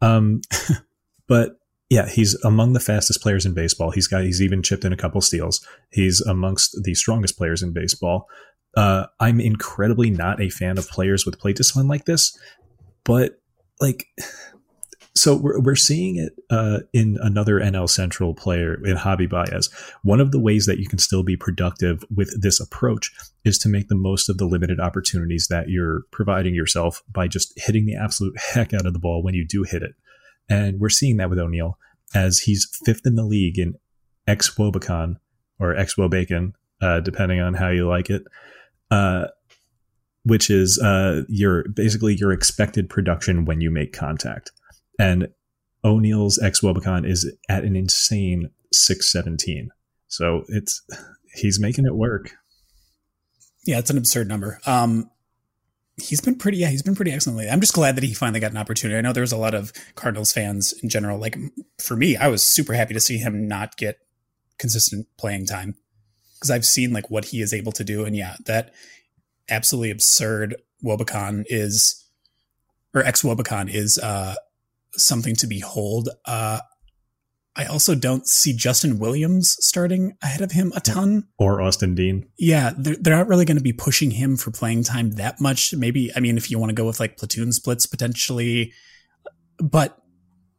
Um, 0.00 0.40
but 1.28 1.52
yeah, 1.90 2.08
he's 2.08 2.34
among 2.44 2.74
the 2.74 2.80
fastest 2.80 3.22
players 3.22 3.46
in 3.46 3.54
baseball. 3.54 3.90
He's 3.90 4.06
got, 4.06 4.24
he's 4.24 4.42
even 4.42 4.62
chipped 4.62 4.84
in 4.84 4.92
a 4.92 4.96
couple 4.96 5.20
steals. 5.20 5.66
He's 5.90 6.20
amongst 6.20 6.76
the 6.82 6.94
strongest 6.94 7.38
players 7.38 7.62
in 7.62 7.72
baseball. 7.72 8.26
Uh, 8.76 9.06
I'm 9.20 9.40
incredibly 9.40 10.10
not 10.10 10.40
a 10.40 10.50
fan 10.50 10.76
of 10.76 10.88
players 10.88 11.24
with 11.24 11.38
plate 11.38 11.56
discipline 11.56 11.88
like 11.88 12.04
this, 12.04 12.38
but 13.04 13.40
like, 13.80 14.06
so 15.18 15.36
we're, 15.36 15.60
we're 15.60 15.74
seeing 15.74 16.16
it 16.16 16.32
uh, 16.48 16.80
in 16.92 17.18
another 17.20 17.58
NL 17.58 17.88
Central 17.88 18.34
player 18.34 18.74
in 18.84 18.96
Javi 18.96 19.28
Baez. 19.28 19.68
One 20.02 20.20
of 20.20 20.30
the 20.30 20.40
ways 20.40 20.66
that 20.66 20.78
you 20.78 20.86
can 20.86 20.98
still 20.98 21.22
be 21.22 21.36
productive 21.36 22.04
with 22.14 22.40
this 22.40 22.60
approach 22.60 23.12
is 23.44 23.58
to 23.58 23.68
make 23.68 23.88
the 23.88 23.96
most 23.96 24.28
of 24.28 24.38
the 24.38 24.46
limited 24.46 24.78
opportunities 24.78 25.48
that 25.48 25.68
you're 25.68 26.02
providing 26.12 26.54
yourself 26.54 27.02
by 27.10 27.26
just 27.26 27.52
hitting 27.56 27.84
the 27.84 27.96
absolute 27.96 28.38
heck 28.52 28.72
out 28.72 28.86
of 28.86 28.92
the 28.92 28.98
ball 28.98 29.22
when 29.22 29.34
you 29.34 29.44
do 29.46 29.64
hit 29.64 29.82
it. 29.82 29.94
And 30.48 30.78
we're 30.78 30.88
seeing 30.88 31.16
that 31.16 31.30
with 31.30 31.38
O'Neill 31.38 31.78
as 32.14 32.40
he's 32.40 32.68
fifth 32.84 33.04
in 33.04 33.16
the 33.16 33.24
league 33.24 33.58
in 33.58 33.74
xwOBAcon 34.28 35.16
or 35.58 35.74
xwOBAcon, 35.74 36.52
uh, 36.80 37.00
depending 37.00 37.40
on 37.40 37.54
how 37.54 37.68
you 37.68 37.88
like 37.88 38.08
it. 38.08 38.22
Uh, 38.90 39.26
which 40.24 40.50
is 40.50 40.78
uh, 40.80 41.22
your 41.28 41.64
basically 41.68 42.14
your 42.14 42.32
expected 42.32 42.90
production 42.90 43.46
when 43.46 43.60
you 43.60 43.70
make 43.70 43.92
contact 43.94 44.50
and 44.98 45.28
O'Neill's 45.84 46.38
xwOBAcon 46.42 47.08
is 47.08 47.30
at 47.48 47.64
an 47.64 47.76
insane 47.76 48.50
617. 48.72 49.70
So 50.08 50.44
it's 50.48 50.82
he's 51.34 51.60
making 51.60 51.86
it 51.86 51.94
work. 51.94 52.32
Yeah, 53.64 53.78
it's 53.78 53.90
an 53.90 53.98
absurd 53.98 54.28
number. 54.28 54.60
Um, 54.66 55.10
he's 56.00 56.20
been 56.20 56.36
pretty 56.36 56.58
yeah 56.58 56.68
he's 56.68 56.82
been 56.82 56.94
pretty 56.94 57.10
excellent 57.10 57.36
lately. 57.36 57.50
i'm 57.50 57.60
just 57.60 57.72
glad 57.72 57.96
that 57.96 58.04
he 58.04 58.14
finally 58.14 58.40
got 58.40 58.52
an 58.52 58.56
opportunity 58.56 58.96
i 58.96 59.00
know 59.00 59.12
there 59.12 59.20
was 59.20 59.32
a 59.32 59.36
lot 59.36 59.54
of 59.54 59.72
cardinals 59.94 60.32
fans 60.32 60.72
in 60.82 60.88
general 60.88 61.18
like 61.18 61.36
for 61.78 61.96
me 61.96 62.16
i 62.16 62.28
was 62.28 62.42
super 62.42 62.72
happy 62.72 62.94
to 62.94 63.00
see 63.00 63.18
him 63.18 63.48
not 63.48 63.76
get 63.76 63.98
consistent 64.58 65.06
playing 65.16 65.44
time 65.44 65.74
because 66.34 66.50
i've 66.50 66.64
seen 66.64 66.92
like 66.92 67.10
what 67.10 67.26
he 67.26 67.40
is 67.40 67.52
able 67.52 67.72
to 67.72 67.84
do 67.84 68.04
and 68.04 68.16
yeah 68.16 68.36
that 68.46 68.72
absolutely 69.50 69.90
absurd 69.90 70.54
wOBAcon 70.84 71.44
is 71.48 72.04
or 72.94 73.02
xwOBAcon 73.02 73.68
is 73.72 73.98
uh 73.98 74.34
something 74.92 75.36
to 75.36 75.46
behold. 75.46 76.08
Uh, 76.24 76.60
I 77.56 77.64
also 77.64 77.96
don't 77.96 78.26
see 78.26 78.54
Justin 78.54 79.00
Williams 79.00 79.56
starting 79.58 80.16
ahead 80.22 80.42
of 80.42 80.52
him 80.52 80.72
a 80.76 80.80
ton. 80.80 81.24
Or 81.38 81.60
Austin 81.60 81.96
Dean. 81.96 82.28
Yeah, 82.38 82.72
they're, 82.78 82.96
they're 83.00 83.16
not 83.16 83.26
really 83.26 83.44
going 83.44 83.56
to 83.56 83.62
be 83.62 83.72
pushing 83.72 84.12
him 84.12 84.36
for 84.36 84.52
playing 84.52 84.84
time 84.84 85.12
that 85.12 85.40
much. 85.40 85.74
Maybe, 85.74 86.12
I 86.14 86.20
mean, 86.20 86.36
if 86.36 86.50
you 86.50 86.58
want 86.58 86.70
to 86.70 86.74
go 86.74 86.86
with 86.86 87.00
like 87.00 87.16
platoon 87.16 87.50
splits 87.52 87.84
potentially, 87.84 88.72
but 89.58 89.98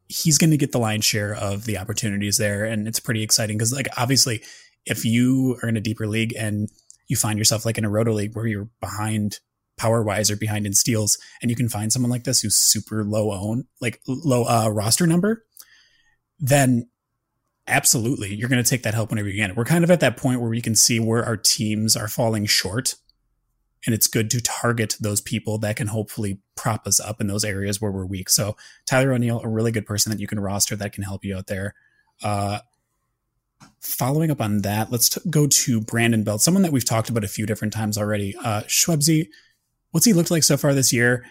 he's 0.08 0.36
going 0.36 0.50
to 0.50 0.58
get 0.58 0.72
the 0.72 0.78
lion's 0.78 1.06
share 1.06 1.34
of 1.34 1.64
the 1.64 1.78
opportunities 1.78 2.36
there. 2.36 2.64
And 2.64 2.86
it's 2.86 3.00
pretty 3.00 3.22
exciting 3.22 3.56
because, 3.56 3.72
like, 3.72 3.88
obviously, 3.96 4.42
if 4.84 5.04
you 5.04 5.58
are 5.62 5.68
in 5.70 5.78
a 5.78 5.80
deeper 5.80 6.06
league 6.06 6.34
and 6.36 6.68
you 7.08 7.16
find 7.16 7.38
yourself 7.38 7.64
like 7.64 7.78
in 7.78 7.84
a 7.84 7.90
roto 7.90 8.12
league 8.12 8.36
where 8.36 8.46
you're 8.46 8.68
behind 8.80 9.40
power 9.80 10.02
wise 10.02 10.30
or 10.30 10.36
behind 10.36 10.66
in 10.66 10.74
steals, 10.74 11.16
and 11.40 11.50
you 11.50 11.56
can 11.56 11.68
find 11.68 11.90
someone 11.90 12.10
like 12.10 12.24
this 12.24 12.42
who's 12.42 12.54
super 12.54 13.02
low 13.02 13.32
own, 13.32 13.64
like 13.80 14.00
low 14.06 14.44
uh, 14.44 14.68
roster 14.68 15.06
number, 15.06 15.44
then 16.38 16.86
absolutely 17.66 18.34
you're 18.34 18.48
going 18.50 18.62
to 18.62 18.68
take 18.68 18.82
that 18.82 18.92
help 18.92 19.08
whenever 19.08 19.28
you 19.28 19.40
can. 19.42 19.54
We're 19.54 19.64
kind 19.64 19.82
of 19.82 19.90
at 19.90 20.00
that 20.00 20.18
point 20.18 20.40
where 20.40 20.50
we 20.50 20.60
can 20.60 20.74
see 20.74 21.00
where 21.00 21.24
our 21.24 21.36
teams 21.36 21.96
are 21.96 22.08
falling 22.08 22.44
short. 22.44 22.94
And 23.86 23.94
it's 23.94 24.06
good 24.06 24.30
to 24.32 24.42
target 24.42 24.96
those 25.00 25.22
people 25.22 25.56
that 25.58 25.76
can 25.76 25.86
hopefully 25.86 26.40
prop 26.54 26.86
us 26.86 27.00
up 27.00 27.18
in 27.18 27.28
those 27.28 27.46
areas 27.46 27.80
where 27.80 27.90
we're 27.90 28.04
weak. 28.04 28.28
So 28.28 28.54
Tyler 28.84 29.14
O'Neill, 29.14 29.40
a 29.40 29.48
really 29.48 29.72
good 29.72 29.86
person 29.86 30.12
that 30.12 30.20
you 30.20 30.26
can 30.26 30.38
roster 30.38 30.76
that 30.76 30.92
can 30.92 31.04
help 31.04 31.24
you 31.24 31.34
out 31.34 31.46
there. 31.46 31.74
Uh, 32.22 32.58
following 33.80 34.30
up 34.30 34.42
on 34.42 34.60
that, 34.60 34.92
let's 34.92 35.08
t- 35.08 35.22
go 35.30 35.46
to 35.46 35.80
Brandon 35.80 36.22
Belt, 36.22 36.42
someone 36.42 36.62
that 36.64 36.72
we've 36.72 36.84
talked 36.84 37.08
about 37.08 37.24
a 37.24 37.28
few 37.28 37.46
different 37.46 37.72
times 37.72 37.96
already. 37.96 38.36
Uh, 38.44 38.62
what's 39.90 40.06
he 40.06 40.12
looked 40.12 40.30
like 40.30 40.42
so 40.42 40.56
far 40.56 40.74
this 40.74 40.92
year? 40.92 41.24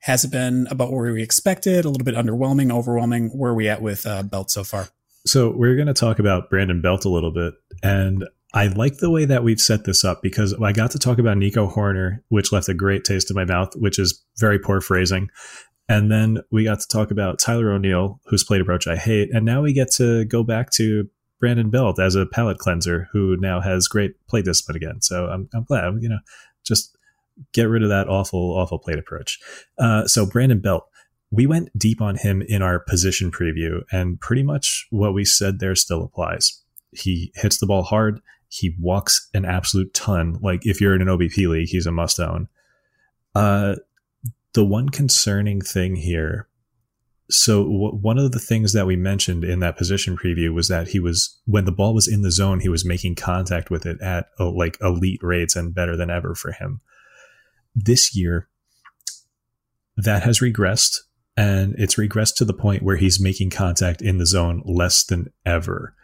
Has 0.00 0.24
it 0.24 0.30
been 0.30 0.66
about 0.70 0.92
where 0.92 1.12
we 1.12 1.22
expected? 1.22 1.84
A 1.84 1.88
little 1.88 2.04
bit 2.04 2.14
underwhelming, 2.14 2.72
overwhelming? 2.72 3.30
Where 3.30 3.52
are 3.52 3.54
we 3.54 3.68
at 3.68 3.80
with 3.80 4.06
uh, 4.06 4.22
Belt 4.22 4.50
so 4.50 4.64
far? 4.64 4.88
So 5.26 5.50
we're 5.50 5.76
going 5.76 5.86
to 5.86 5.94
talk 5.94 6.18
about 6.18 6.50
Brandon 6.50 6.82
Belt 6.82 7.06
a 7.06 7.08
little 7.08 7.30
bit, 7.30 7.54
and 7.82 8.24
I 8.52 8.66
like 8.66 8.98
the 8.98 9.10
way 9.10 9.24
that 9.24 9.42
we've 9.42 9.60
set 9.60 9.84
this 9.84 10.04
up 10.04 10.20
because 10.22 10.54
I 10.54 10.72
got 10.72 10.90
to 10.90 10.98
talk 10.98 11.18
about 11.18 11.38
Nico 11.38 11.68
Hoerner, 11.68 12.20
which 12.28 12.52
left 12.52 12.68
a 12.68 12.74
great 12.74 13.04
taste 13.04 13.30
in 13.30 13.34
my 13.34 13.44
mouth, 13.44 13.74
which 13.76 13.98
is 13.98 14.22
very 14.38 14.58
poor 14.58 14.80
phrasing. 14.80 15.28
And 15.88 16.10
then 16.10 16.38
we 16.52 16.64
got 16.64 16.80
to 16.80 16.88
talk 16.88 17.10
about 17.10 17.38
Tyler 17.38 17.72
O'Neill, 17.72 18.20
whose 18.26 18.44
plate 18.44 18.60
approach 18.60 18.86
I 18.86 18.96
hate, 18.96 19.30
and 19.32 19.44
now 19.44 19.62
we 19.62 19.72
get 19.72 19.90
to 19.92 20.26
go 20.26 20.44
back 20.44 20.70
to 20.72 21.08
Brandon 21.40 21.70
Belt 21.70 21.98
as 21.98 22.14
a 22.14 22.26
palate 22.26 22.58
cleanser 22.58 23.08
who 23.12 23.36
now 23.38 23.60
has 23.60 23.88
great 23.88 24.14
play 24.28 24.40
discipline 24.40 24.76
again. 24.76 25.00
So 25.00 25.26
I'm, 25.26 25.48
I'm 25.52 25.64
glad, 25.64 25.94
you 26.00 26.08
know, 26.08 26.20
just 26.64 26.93
get 27.52 27.64
rid 27.64 27.82
of 27.82 27.88
that 27.88 28.08
awful, 28.08 28.52
awful 28.52 28.78
plate 28.78 28.98
approach. 28.98 29.38
Uh, 29.78 30.06
so 30.06 30.26
Brandon 30.26 30.60
Belt, 30.60 30.84
we 31.30 31.46
went 31.46 31.76
deep 31.76 32.00
on 32.00 32.16
him 32.16 32.42
in 32.42 32.62
our 32.62 32.78
position 32.78 33.30
preview, 33.30 33.82
and 33.90 34.20
pretty 34.20 34.42
much 34.42 34.86
what 34.90 35.14
we 35.14 35.24
said 35.24 35.58
there 35.58 35.74
still 35.74 36.02
applies. 36.02 36.62
He 36.92 37.32
hits 37.34 37.58
the 37.58 37.66
ball 37.66 37.82
hard. 37.82 38.20
He 38.48 38.76
walks 38.80 39.28
an 39.34 39.44
absolute 39.44 39.92
ton. 39.94 40.38
Like 40.40 40.64
if 40.64 40.80
you're 40.80 40.94
in 40.94 41.02
an 41.02 41.08
OBP 41.08 41.48
league, 41.48 41.68
he's 41.68 41.86
a 41.86 41.92
must 41.92 42.20
own. 42.20 42.48
Uh, 43.34 43.76
the 44.52 44.64
one 44.64 44.88
concerning 44.88 45.60
thing 45.60 45.96
here. 45.96 46.48
So 47.30 47.64
w- 47.64 47.96
one 47.96 48.18
of 48.18 48.30
the 48.30 48.38
things 48.38 48.72
that 48.72 48.86
we 48.86 48.94
mentioned 48.94 49.42
in 49.42 49.58
that 49.60 49.76
position 49.76 50.16
preview 50.16 50.54
was 50.54 50.68
that 50.68 50.88
he 50.88 51.00
was 51.00 51.36
when 51.46 51.64
the 51.64 51.72
ball 51.72 51.94
was 51.94 52.06
in 52.06 52.22
the 52.22 52.30
zone, 52.30 52.60
he 52.60 52.68
was 52.68 52.84
making 52.84 53.16
contact 53.16 53.70
with 53.70 53.86
it 53.86 54.00
at 54.00 54.26
uh, 54.38 54.50
like 54.50 54.78
elite 54.80 55.22
rates 55.22 55.56
and 55.56 55.74
better 55.74 55.96
than 55.96 56.10
ever 56.10 56.34
for 56.34 56.52
him. 56.52 56.80
This 57.74 58.16
year, 58.16 58.48
that 59.96 60.22
has 60.22 60.40
regressed 60.40 60.98
and 61.36 61.74
it's 61.78 61.96
regressed 61.96 62.36
to 62.36 62.44
the 62.44 62.54
point 62.54 62.82
where 62.82 62.96
he's 62.96 63.20
making 63.20 63.50
contact 63.50 64.00
in 64.02 64.18
the 64.18 64.26
zone 64.26 64.62
less 64.64 65.04
than 65.04 65.32
ever. 65.44 65.94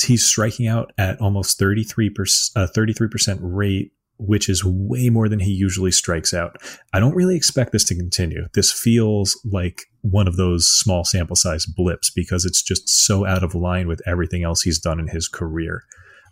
He's 0.00 0.24
striking 0.24 0.68
out 0.68 0.92
at 0.96 1.20
almost 1.20 1.58
33%, 1.58 2.50
uh, 2.54 2.68
33% 2.68 3.38
rate, 3.42 3.92
which 4.16 4.48
is 4.48 4.64
way 4.64 5.10
more 5.10 5.28
than 5.28 5.40
he 5.40 5.50
usually 5.50 5.90
strikes 5.90 6.32
out. 6.32 6.56
I 6.92 7.00
don't 7.00 7.16
really 7.16 7.36
expect 7.36 7.72
this 7.72 7.84
to 7.84 7.96
continue. 7.96 8.46
This 8.54 8.72
feels 8.72 9.40
like 9.44 9.82
one 10.02 10.28
of 10.28 10.36
those 10.36 10.68
small 10.68 11.04
sample 11.04 11.36
size 11.36 11.66
blips 11.66 12.10
because 12.10 12.44
it's 12.44 12.62
just 12.62 12.88
so 12.88 13.26
out 13.26 13.42
of 13.42 13.56
line 13.56 13.88
with 13.88 14.02
everything 14.06 14.44
else 14.44 14.62
he's 14.62 14.78
done 14.78 15.00
in 15.00 15.08
his 15.08 15.26
career. 15.26 15.82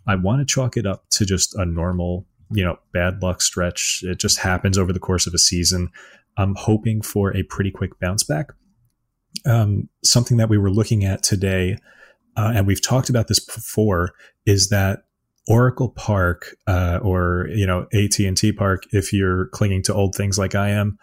I 0.05 0.15
want 0.15 0.39
to 0.39 0.53
chalk 0.53 0.77
it 0.77 0.85
up 0.85 1.03
to 1.11 1.25
just 1.25 1.53
a 1.55 1.65
normal, 1.65 2.25
you 2.51 2.63
know, 2.63 2.77
bad 2.93 3.21
luck 3.21 3.41
stretch. 3.41 4.03
It 4.03 4.19
just 4.19 4.39
happens 4.39 4.77
over 4.77 4.93
the 4.93 4.99
course 4.99 5.27
of 5.27 5.33
a 5.33 5.39
season. 5.39 5.89
I'm 6.37 6.55
hoping 6.55 7.01
for 7.01 7.35
a 7.35 7.43
pretty 7.43 7.71
quick 7.71 7.99
bounce 7.99 8.23
back. 8.23 8.51
Um, 9.45 9.89
something 10.03 10.37
that 10.37 10.49
we 10.49 10.57
were 10.57 10.71
looking 10.71 11.03
at 11.03 11.23
today, 11.23 11.77
uh, 12.35 12.53
and 12.55 12.67
we've 12.67 12.81
talked 12.81 13.09
about 13.09 13.27
this 13.27 13.39
before, 13.39 14.13
is 14.45 14.69
that 14.69 15.03
Oracle 15.47 15.89
Park 15.89 16.55
uh, 16.67 16.99
or 17.01 17.47
you 17.49 17.65
know 17.65 17.87
AT 17.93 18.19
and 18.19 18.37
T 18.37 18.51
Park, 18.51 18.83
if 18.91 19.13
you're 19.13 19.47
clinging 19.47 19.83
to 19.83 19.93
old 19.93 20.15
things 20.15 20.37
like 20.37 20.55
I 20.55 20.69
am, 20.69 20.97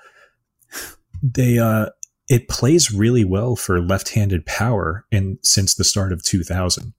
they 1.23 1.59
uh, 1.59 1.87
it 2.29 2.49
plays 2.49 2.93
really 2.93 3.25
well 3.25 3.57
for 3.57 3.81
left-handed 3.81 4.47
power 4.47 5.05
in 5.11 5.39
since 5.43 5.75
the 5.75 5.85
start 5.85 6.13
of 6.13 6.23
2000. 6.23 6.93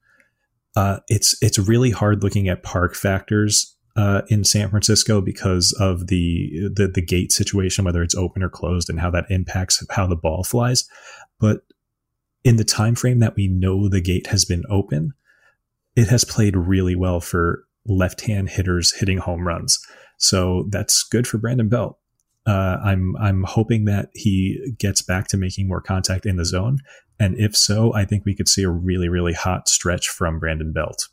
Uh, 0.75 0.99
it's 1.07 1.37
it's 1.41 1.57
really 1.57 1.91
hard 1.91 2.23
looking 2.23 2.49
at 2.49 2.63
park 2.63 2.95
factors 2.95 3.74
uh, 3.95 4.23
in 4.27 4.43
San 4.43 4.69
Francisco 4.69 5.21
because 5.21 5.71
of 5.79 6.07
the, 6.07 6.69
the 6.73 6.87
the 6.87 7.01
gate 7.01 7.31
situation, 7.31 7.85
whether 7.85 8.03
it's 8.03 8.15
open 8.15 8.43
or 8.43 8.49
closed, 8.49 8.89
and 8.89 8.99
how 8.99 9.09
that 9.11 9.25
impacts 9.29 9.83
how 9.91 10.07
the 10.07 10.15
ball 10.15 10.43
flies. 10.43 10.87
But 11.39 11.61
in 12.43 12.57
the 12.57 12.63
time 12.63 12.95
frame 12.95 13.19
that 13.19 13.35
we 13.35 13.47
know 13.47 13.87
the 13.87 14.01
gate 14.01 14.27
has 14.27 14.45
been 14.45 14.63
open, 14.69 15.13
it 15.95 16.09
has 16.09 16.23
played 16.23 16.55
really 16.55 16.95
well 16.95 17.19
for 17.19 17.65
left-hand 17.87 18.49
hitters 18.49 18.93
hitting 18.93 19.19
home 19.19 19.47
runs. 19.47 19.79
So 20.17 20.65
that's 20.69 21.03
good 21.03 21.27
for 21.27 21.37
Brandon 21.37 21.69
Belt. 21.69 21.97
Uh, 22.45 22.77
I'm 22.83 23.15
I'm 23.17 23.43
hoping 23.43 23.85
that 23.85 24.09
he 24.13 24.73
gets 24.77 25.01
back 25.01 25.27
to 25.29 25.37
making 25.37 25.67
more 25.67 25.81
contact 25.81 26.25
in 26.25 26.35
the 26.35 26.45
zone, 26.45 26.79
and 27.19 27.35
if 27.39 27.55
so, 27.55 27.93
I 27.93 28.05
think 28.05 28.23
we 28.23 28.35
could 28.35 28.47
see 28.47 28.63
a 28.63 28.69
really 28.69 29.09
really 29.09 29.33
hot 29.33 29.67
stretch 29.67 30.09
from 30.09 30.39
Brandon 30.39 30.71
Belt. 30.71 31.07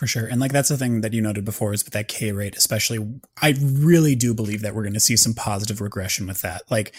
For 0.00 0.06
sure. 0.06 0.24
And 0.24 0.40
like 0.40 0.50
that's 0.50 0.70
the 0.70 0.78
thing 0.78 1.02
that 1.02 1.12
you 1.12 1.20
noted 1.20 1.44
before 1.44 1.74
is 1.74 1.84
with 1.84 1.92
that 1.92 2.08
K 2.08 2.32
rate, 2.32 2.56
especially. 2.56 3.06
I 3.42 3.54
really 3.60 4.14
do 4.14 4.32
believe 4.32 4.62
that 4.62 4.74
we're 4.74 4.82
going 4.82 4.94
to 4.94 4.98
see 4.98 5.14
some 5.14 5.34
positive 5.34 5.82
regression 5.82 6.26
with 6.26 6.40
that. 6.40 6.62
Like 6.70 6.94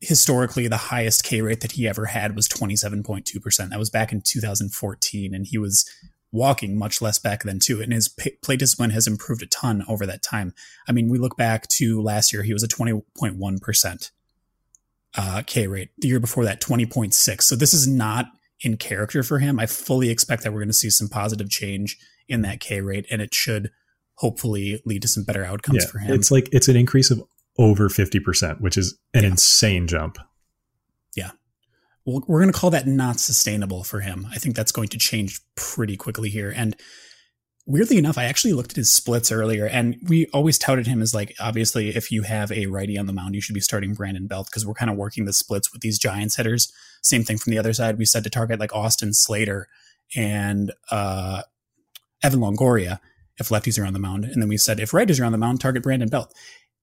historically, 0.00 0.66
the 0.66 0.78
highest 0.78 1.22
K 1.22 1.42
rate 1.42 1.60
that 1.60 1.72
he 1.72 1.86
ever 1.86 2.06
had 2.06 2.34
was 2.34 2.48
27.2%. 2.48 3.68
That 3.68 3.78
was 3.78 3.90
back 3.90 4.10
in 4.10 4.22
2014. 4.22 5.34
And 5.34 5.46
he 5.48 5.58
was 5.58 5.84
walking 6.32 6.78
much 6.78 7.02
less 7.02 7.18
back 7.18 7.42
then 7.42 7.58
too. 7.58 7.82
And 7.82 7.92
his 7.92 8.08
play 8.08 8.56
discipline 8.56 8.88
has 8.88 9.06
improved 9.06 9.42
a 9.42 9.46
ton 9.46 9.84
over 9.86 10.06
that 10.06 10.22
time. 10.22 10.54
I 10.88 10.92
mean, 10.92 11.10
we 11.10 11.18
look 11.18 11.36
back 11.36 11.68
to 11.76 12.00
last 12.00 12.32
year, 12.32 12.42
he 12.42 12.54
was 12.54 12.62
a 12.62 12.68
20.1% 12.68 14.10
uh, 15.18 15.42
K 15.46 15.66
rate. 15.66 15.90
The 15.98 16.08
year 16.08 16.20
before 16.20 16.46
that, 16.46 16.62
20.6. 16.62 17.42
So 17.42 17.54
this 17.54 17.74
is 17.74 17.86
not 17.86 18.28
in 18.62 18.78
character 18.78 19.22
for 19.22 19.40
him. 19.40 19.60
I 19.60 19.66
fully 19.66 20.08
expect 20.08 20.42
that 20.44 20.54
we're 20.54 20.60
going 20.60 20.68
to 20.68 20.72
see 20.72 20.88
some 20.88 21.10
positive 21.10 21.50
change 21.50 21.98
in 22.30 22.42
that 22.42 22.60
K 22.60 22.80
rate, 22.80 23.06
and 23.10 23.20
it 23.20 23.34
should 23.34 23.70
hopefully 24.14 24.82
lead 24.84 25.02
to 25.02 25.08
some 25.08 25.24
better 25.24 25.44
outcomes 25.44 25.84
yeah, 25.84 25.90
for 25.90 25.98
him. 25.98 26.14
It's 26.14 26.30
like 26.30 26.48
it's 26.52 26.68
an 26.68 26.76
increase 26.76 27.10
of 27.10 27.22
over 27.58 27.88
50%, 27.88 28.60
which 28.60 28.76
is 28.76 28.98
an 29.14 29.22
yeah. 29.22 29.30
insane 29.30 29.86
jump. 29.86 30.18
Yeah. 31.16 31.32
Well, 32.04 32.22
we're 32.26 32.40
going 32.40 32.52
to 32.52 32.58
call 32.58 32.70
that 32.70 32.86
not 32.86 33.20
sustainable 33.20 33.84
for 33.84 34.00
him. 34.00 34.26
I 34.30 34.36
think 34.36 34.56
that's 34.56 34.72
going 34.72 34.88
to 34.88 34.98
change 34.98 35.40
pretty 35.56 35.96
quickly 35.96 36.30
here. 36.30 36.52
And 36.54 36.76
weirdly 37.66 37.98
enough, 37.98 38.18
I 38.18 38.24
actually 38.24 38.52
looked 38.52 38.72
at 38.72 38.76
his 38.76 38.92
splits 38.92 39.30
earlier, 39.30 39.66
and 39.66 39.96
we 40.08 40.26
always 40.32 40.58
touted 40.58 40.86
him 40.86 41.02
as 41.02 41.14
like, 41.14 41.34
obviously, 41.40 41.90
if 41.90 42.10
you 42.10 42.22
have 42.22 42.50
a 42.52 42.66
righty 42.66 42.98
on 42.98 43.06
the 43.06 43.12
mound, 43.12 43.34
you 43.34 43.40
should 43.40 43.54
be 43.54 43.60
starting 43.60 43.94
Brandon 43.94 44.26
Belt 44.26 44.48
because 44.50 44.66
we're 44.66 44.74
kind 44.74 44.90
of 44.90 44.96
working 44.96 45.24
the 45.24 45.32
splits 45.32 45.72
with 45.72 45.82
these 45.82 45.98
Giants 45.98 46.36
hitters. 46.36 46.72
Same 47.02 47.24
thing 47.24 47.38
from 47.38 47.50
the 47.50 47.58
other 47.58 47.72
side. 47.72 47.98
We 47.98 48.04
said 48.04 48.24
to 48.24 48.30
target 48.30 48.60
like 48.60 48.74
Austin 48.74 49.12
Slater 49.14 49.68
and 50.16 50.72
uh, 50.90 51.42
Evan 52.22 52.40
Longoria 52.40 53.00
if 53.38 53.48
lefties 53.48 53.80
are 53.80 53.86
on 53.86 53.94
the 53.94 53.98
mound. 53.98 54.24
And 54.24 54.40
then 54.40 54.48
we 54.48 54.58
said 54.58 54.78
if 54.78 54.90
righties 54.90 55.20
are 55.20 55.24
on 55.24 55.32
the 55.32 55.38
mound, 55.38 55.60
target 55.60 55.82
Brandon 55.82 56.08
Belt. 56.08 56.32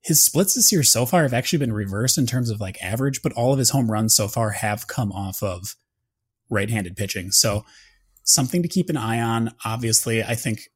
His 0.02 0.24
splits 0.24 0.56
this 0.56 0.72
year 0.72 0.84
so 0.84 1.06
far 1.06 1.24
have 1.24 1.34
actually 1.34 1.60
been 1.60 1.74
reversed 1.74 2.18
in 2.18 2.26
terms 2.26 2.50
of 2.50 2.60
like 2.60 2.82
average, 2.82 3.22
but 3.22 3.34
all 3.34 3.54
of 3.54 3.60
his 3.60 3.72
home 3.72 3.92
runs 3.92 4.16
so 4.16 4.28
far 4.28 4.52
have 4.52 4.88
come 4.88 5.12
off 5.12 5.44
of 5.44 5.76
right 6.50 6.70
handed 6.70 6.96
pitching. 6.96 7.32
So 7.32 7.66
something 8.24 8.62
to 8.62 8.68
keep 8.68 8.90
an 8.90 8.98
eye 8.98 9.20
on. 9.20 9.54
Obviously, 9.66 10.24
I 10.24 10.36
think 10.36 10.70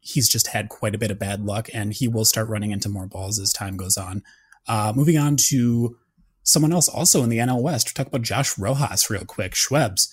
he's 0.00 0.28
just 0.28 0.48
had 0.48 0.68
quite 0.68 0.94
a 0.94 0.98
bit 0.98 1.10
of 1.10 1.18
bad 1.18 1.42
luck 1.42 1.68
and 1.74 1.92
he 1.92 2.08
will 2.08 2.24
start 2.24 2.48
running 2.48 2.70
into 2.70 2.88
more 2.88 3.06
balls 3.06 3.38
as 3.38 3.52
time 3.52 3.76
goes 3.76 3.96
on. 3.96 4.22
Uh, 4.66 4.92
moving 4.94 5.18
on 5.18 5.36
to 5.36 5.96
someone 6.42 6.72
else 6.72 6.88
also 6.88 7.22
in 7.22 7.28
the 7.28 7.38
NL 7.38 7.62
West. 7.62 7.94
Talk 7.94 8.06
about 8.06 8.22
Josh 8.22 8.56
Rojas 8.58 9.10
real 9.10 9.24
quick. 9.24 9.52
Schwebs. 9.52 10.08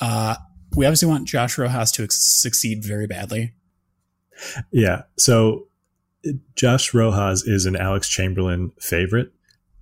Uh, 0.00 0.36
we 0.74 0.86
obviously 0.86 1.08
want 1.08 1.26
Josh 1.26 1.58
Rojas 1.58 1.92
to 1.92 2.06
succeed 2.10 2.84
very 2.84 3.06
badly. 3.06 3.54
Yeah. 4.72 5.02
So 5.16 5.68
Josh 6.54 6.92
Rojas 6.92 7.44
is 7.46 7.66
an 7.66 7.76
Alex 7.76 8.08
Chamberlain 8.08 8.72
favorite, 8.80 9.32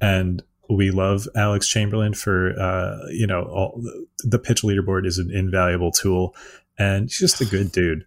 and 0.01 0.43
we 0.69 0.91
love 0.91 1.29
Alex 1.35 1.69
Chamberlain 1.69 2.15
for 2.15 2.59
uh, 2.59 3.07
you 3.11 3.27
know 3.27 3.43
all, 3.45 3.83
the 4.25 4.39
pitch 4.39 4.63
leaderboard 4.63 5.07
is 5.07 5.19
an 5.19 5.31
invaluable 5.31 5.91
tool, 5.91 6.35
and 6.79 7.05
he's 7.05 7.19
just 7.19 7.41
a 7.41 7.45
good 7.45 7.73
dude. 7.73 8.05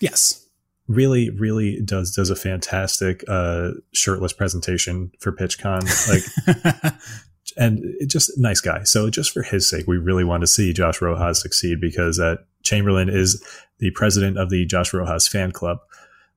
Yes. 0.00 0.44
Really, 0.86 1.28
really 1.28 1.82
does 1.82 2.14
does 2.14 2.30
a 2.30 2.36
fantastic 2.36 3.22
uh, 3.28 3.72
shirtless 3.92 4.32
presentation 4.32 5.12
for 5.20 5.32
PitchCon. 5.32 5.84
Like 6.08 6.94
and 7.56 7.94
just 8.06 8.36
nice 8.38 8.60
guy. 8.60 8.82
So 8.84 9.10
just 9.10 9.30
for 9.30 9.42
his 9.42 9.68
sake, 9.68 9.86
we 9.86 9.96
really 9.96 10.24
want 10.24 10.42
to 10.42 10.46
see 10.46 10.72
Josh 10.72 11.00
Rojas 11.00 11.40
succeed 11.40 11.80
because 11.80 12.18
at 12.18 12.38
Chamberlain 12.62 13.08
is 13.08 13.42
the 13.78 13.90
president 13.92 14.38
of 14.38 14.50
the 14.50 14.66
Josh 14.66 14.92
Rojas 14.92 15.28
fan 15.28 15.52
club. 15.52 15.78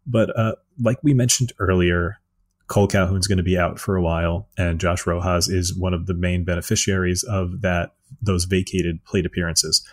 But 0.06 0.38
uh, 0.38 0.56
like 0.80 0.98
we 1.04 1.14
mentioned 1.14 1.54
earlier, 1.60 2.20
Cole 2.68 2.88
Calhoun's 2.88 3.28
going 3.28 3.38
to 3.38 3.44
be 3.44 3.58
out 3.58 3.80
for 3.80 3.96
a 3.98 4.02
while, 4.02 4.48
and 4.58 4.80
Josh 4.80 5.06
Rojas 5.06 5.50
is 5.50 5.76
one 5.76 5.94
of 5.94 6.06
the 6.06 6.14
main 6.14 6.46
beneficiaries 6.46 7.24
of 7.24 7.62
that 7.62 7.94
those 8.22 8.46
vacated 8.46 9.04
plate 9.06 9.26
appearances. 9.26 9.86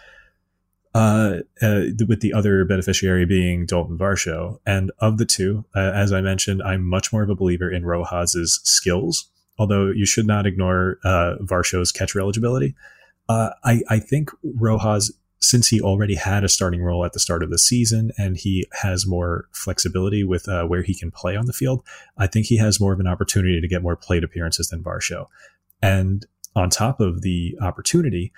Uh, 0.94 1.40
uh, 1.61 1.83
with 2.09 2.20
the 2.20 2.33
other 2.33 2.64
beneficiary 2.64 3.26
being 3.26 3.66
Dalton 3.66 3.98
Varsho. 3.98 4.59
And 4.64 4.90
of 4.98 5.18
the 5.18 5.26
two, 5.26 5.64
uh, 5.76 5.92
as 5.94 6.12
I 6.12 6.22
mentioned, 6.22 6.62
I'm 6.62 6.85
much 6.85 7.12
more 7.12 7.22
of 7.22 7.28
a 7.28 7.35
believer 7.35 7.70
in 7.70 7.85
Rojas's 7.85 8.61
skills, 8.64 9.31
although 9.59 9.90
you 9.90 10.07
should 10.07 10.27
not 10.27 10.47
ignore 10.47 10.99
uh, 11.05 11.35
Varsho's 11.40 11.92
catcher 11.92 12.21
eligibility. 12.21 12.75
Uh, 13.29 13.51
I, 13.64 13.83
I 13.88 13.99
think 13.99 14.31
Rojas 14.42 15.12
since 15.40 15.68
he 15.68 15.81
already 15.81 16.14
had 16.14 16.44
a 16.44 16.49
starting 16.49 16.83
role 16.83 17.05
at 17.05 17.12
the 17.12 17.21
start 17.21 17.42
of 17.42 17.51
the 17.51 17.59
season 17.59 18.11
and 18.18 18.37
he 18.37 18.66
has 18.83 19.07
more 19.07 19.49
flexibility 19.53 20.25
with 20.25 20.49
uh, 20.49 20.64
where 20.64 20.83
he 20.83 20.94
can 20.94 21.11
play 21.11 21.37
on 21.37 21.47
the 21.47 21.53
field, 21.53 21.83
I 22.16 22.27
think 22.27 22.47
he 22.47 22.57
has 22.57 22.81
more 22.81 22.92
of 22.92 23.01
an 23.01 23.07
opportunity 23.07 23.61
to 23.61 23.68
get 23.68 23.83
more 23.83 23.97
plate 23.97 24.25
appearances 24.25 24.68
than 24.68 24.83
Varsho. 24.83 25.27
And 25.81 26.27
on 26.57 26.71
top 26.71 27.01
of 27.01 27.23
the 27.23 27.57
opportunity, 27.62 28.33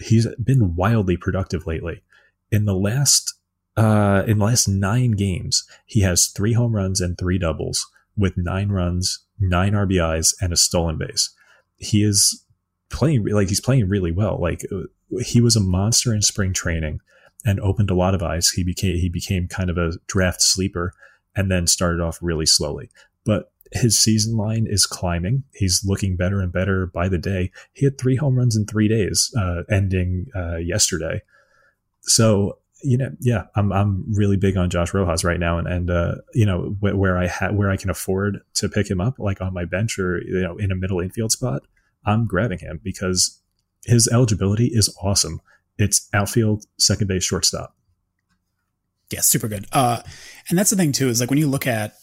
he's 0.00 0.26
been 0.36 0.74
wildly 0.74 1.16
productive 1.16 1.66
lately. 1.66 2.02
In 2.50 2.64
the 2.64 2.74
last 2.74 3.34
uh, 3.76 4.24
in 4.26 4.38
the 4.38 4.44
last 4.44 4.66
nine 4.66 5.12
games, 5.12 5.64
he 5.86 6.00
has 6.00 6.26
three 6.26 6.52
home 6.52 6.74
runs 6.74 7.00
and 7.00 7.16
three 7.16 7.38
doubles 7.38 7.86
with 8.16 8.36
nine 8.36 8.70
runs, 8.70 9.20
nine 9.40 9.72
RBIs, 9.72 10.34
and 10.40 10.52
a 10.52 10.56
stolen 10.56 10.98
base. 10.98 11.34
He 11.76 12.04
is 12.04 12.44
playing 12.90 13.26
like 13.26 13.48
he's 13.48 13.60
playing 13.60 13.88
really 13.88 14.12
well. 14.12 14.38
Like 14.40 14.62
he 15.20 15.40
was 15.40 15.56
a 15.56 15.60
monster 15.60 16.14
in 16.14 16.22
spring 16.22 16.52
training 16.52 17.00
and 17.44 17.60
opened 17.60 17.90
a 17.90 17.94
lot 17.94 18.14
of 18.14 18.22
eyes. 18.22 18.50
He 18.50 18.64
became 18.64 18.96
he 18.96 19.08
became 19.08 19.48
kind 19.48 19.70
of 19.70 19.78
a 19.78 19.92
draft 20.06 20.42
sleeper 20.42 20.92
and 21.34 21.50
then 21.50 21.66
started 21.66 22.02
off 22.02 22.18
really 22.20 22.46
slowly. 22.46 22.90
But 23.24 23.52
his 23.72 23.98
season 23.98 24.36
line 24.36 24.66
is 24.68 24.84
climbing. 24.84 25.44
He's 25.54 25.82
looking 25.84 26.16
better 26.16 26.40
and 26.40 26.52
better 26.52 26.86
by 26.86 27.08
the 27.08 27.18
day. 27.18 27.52
He 27.72 27.84
had 27.84 27.98
three 27.98 28.16
home 28.16 28.36
runs 28.36 28.56
in 28.56 28.66
three 28.66 28.88
days, 28.88 29.32
uh, 29.38 29.62
ending 29.70 30.26
uh, 30.34 30.56
yesterday. 30.56 31.22
So 32.02 32.58
you 32.82 32.96
know, 32.96 33.10
yeah, 33.20 33.44
I'm 33.54 33.72
I'm 33.72 34.04
really 34.12 34.36
big 34.36 34.56
on 34.56 34.70
Josh 34.70 34.94
Rojas 34.94 35.24
right 35.24 35.40
now, 35.40 35.58
and 35.58 35.68
and 35.68 35.90
uh, 35.90 36.14
you 36.34 36.46
know 36.46 36.76
wh- 36.80 36.98
where 36.98 37.18
I 37.18 37.26
ha- 37.26 37.52
where 37.52 37.70
I 37.70 37.76
can 37.76 37.90
afford 37.90 38.38
to 38.54 38.68
pick 38.68 38.90
him 38.90 39.00
up, 39.00 39.18
like 39.18 39.40
on 39.40 39.54
my 39.54 39.64
bench 39.64 39.98
or 39.98 40.22
you 40.22 40.40
know 40.40 40.56
in 40.56 40.72
a 40.72 40.76
middle 40.76 41.00
infield 41.00 41.32
spot, 41.32 41.62
I'm 42.04 42.26
grabbing 42.26 42.58
him 42.58 42.80
because 42.82 43.40
his 43.84 44.08
eligibility 44.08 44.66
is 44.66 44.94
awesome. 45.02 45.40
It's 45.78 46.08
outfield, 46.12 46.66
second 46.78 47.06
base, 47.08 47.24
shortstop. 47.24 47.74
Yeah, 49.10 49.20
super 49.20 49.48
good. 49.48 49.66
Uh, 49.72 50.02
and 50.48 50.58
that's 50.58 50.70
the 50.70 50.76
thing 50.76 50.92
too 50.92 51.08
is 51.08 51.20
like 51.20 51.30
when 51.30 51.38
you 51.38 51.48
look 51.48 51.66
at 51.66 51.94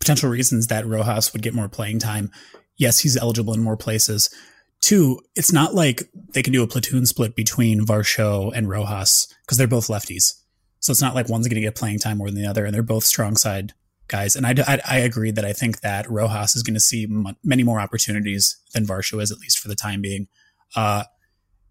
potential 0.00 0.30
reasons 0.30 0.66
that 0.68 0.86
Rojas 0.86 1.32
would 1.32 1.42
get 1.42 1.54
more 1.54 1.68
playing 1.68 1.98
time. 1.98 2.30
Yes, 2.76 2.98
he's 2.98 3.16
eligible 3.16 3.54
in 3.54 3.62
more 3.62 3.76
places. 3.76 4.34
Two, 4.80 5.20
it's 5.36 5.52
not 5.52 5.74
like 5.74 6.02
they 6.32 6.42
can 6.42 6.52
do 6.52 6.62
a 6.62 6.66
platoon 6.66 7.06
split 7.06 7.36
between 7.36 7.84
Varsho 7.84 8.50
and 8.54 8.68
Rojas 8.68 9.32
because 9.42 9.58
they're 9.58 9.66
both 9.66 9.88
lefties. 9.88 10.34
So 10.80 10.90
it's 10.90 11.02
not 11.02 11.14
like 11.14 11.28
one's 11.28 11.46
going 11.46 11.56
to 11.56 11.60
get 11.60 11.74
playing 11.74 11.98
time 11.98 12.18
more 12.18 12.30
than 12.30 12.40
the 12.40 12.48
other, 12.48 12.64
and 12.64 12.74
they're 12.74 12.82
both 12.82 13.04
strong 13.04 13.36
side 13.36 13.74
guys. 14.08 14.36
And 14.36 14.46
I, 14.46 14.54
I, 14.66 14.80
I 14.86 14.98
agree 14.98 15.30
that 15.30 15.44
I 15.44 15.52
think 15.52 15.80
that 15.80 16.10
Rojas 16.10 16.56
is 16.56 16.62
going 16.62 16.74
to 16.74 16.80
see 16.80 17.04
m- 17.04 17.36
many 17.44 17.62
more 17.62 17.80
opportunities 17.80 18.56
than 18.72 18.86
Varsho 18.86 19.22
is, 19.22 19.30
at 19.30 19.38
least 19.38 19.58
for 19.58 19.68
the 19.68 19.74
time 19.74 20.00
being. 20.00 20.28
Uh, 20.74 21.04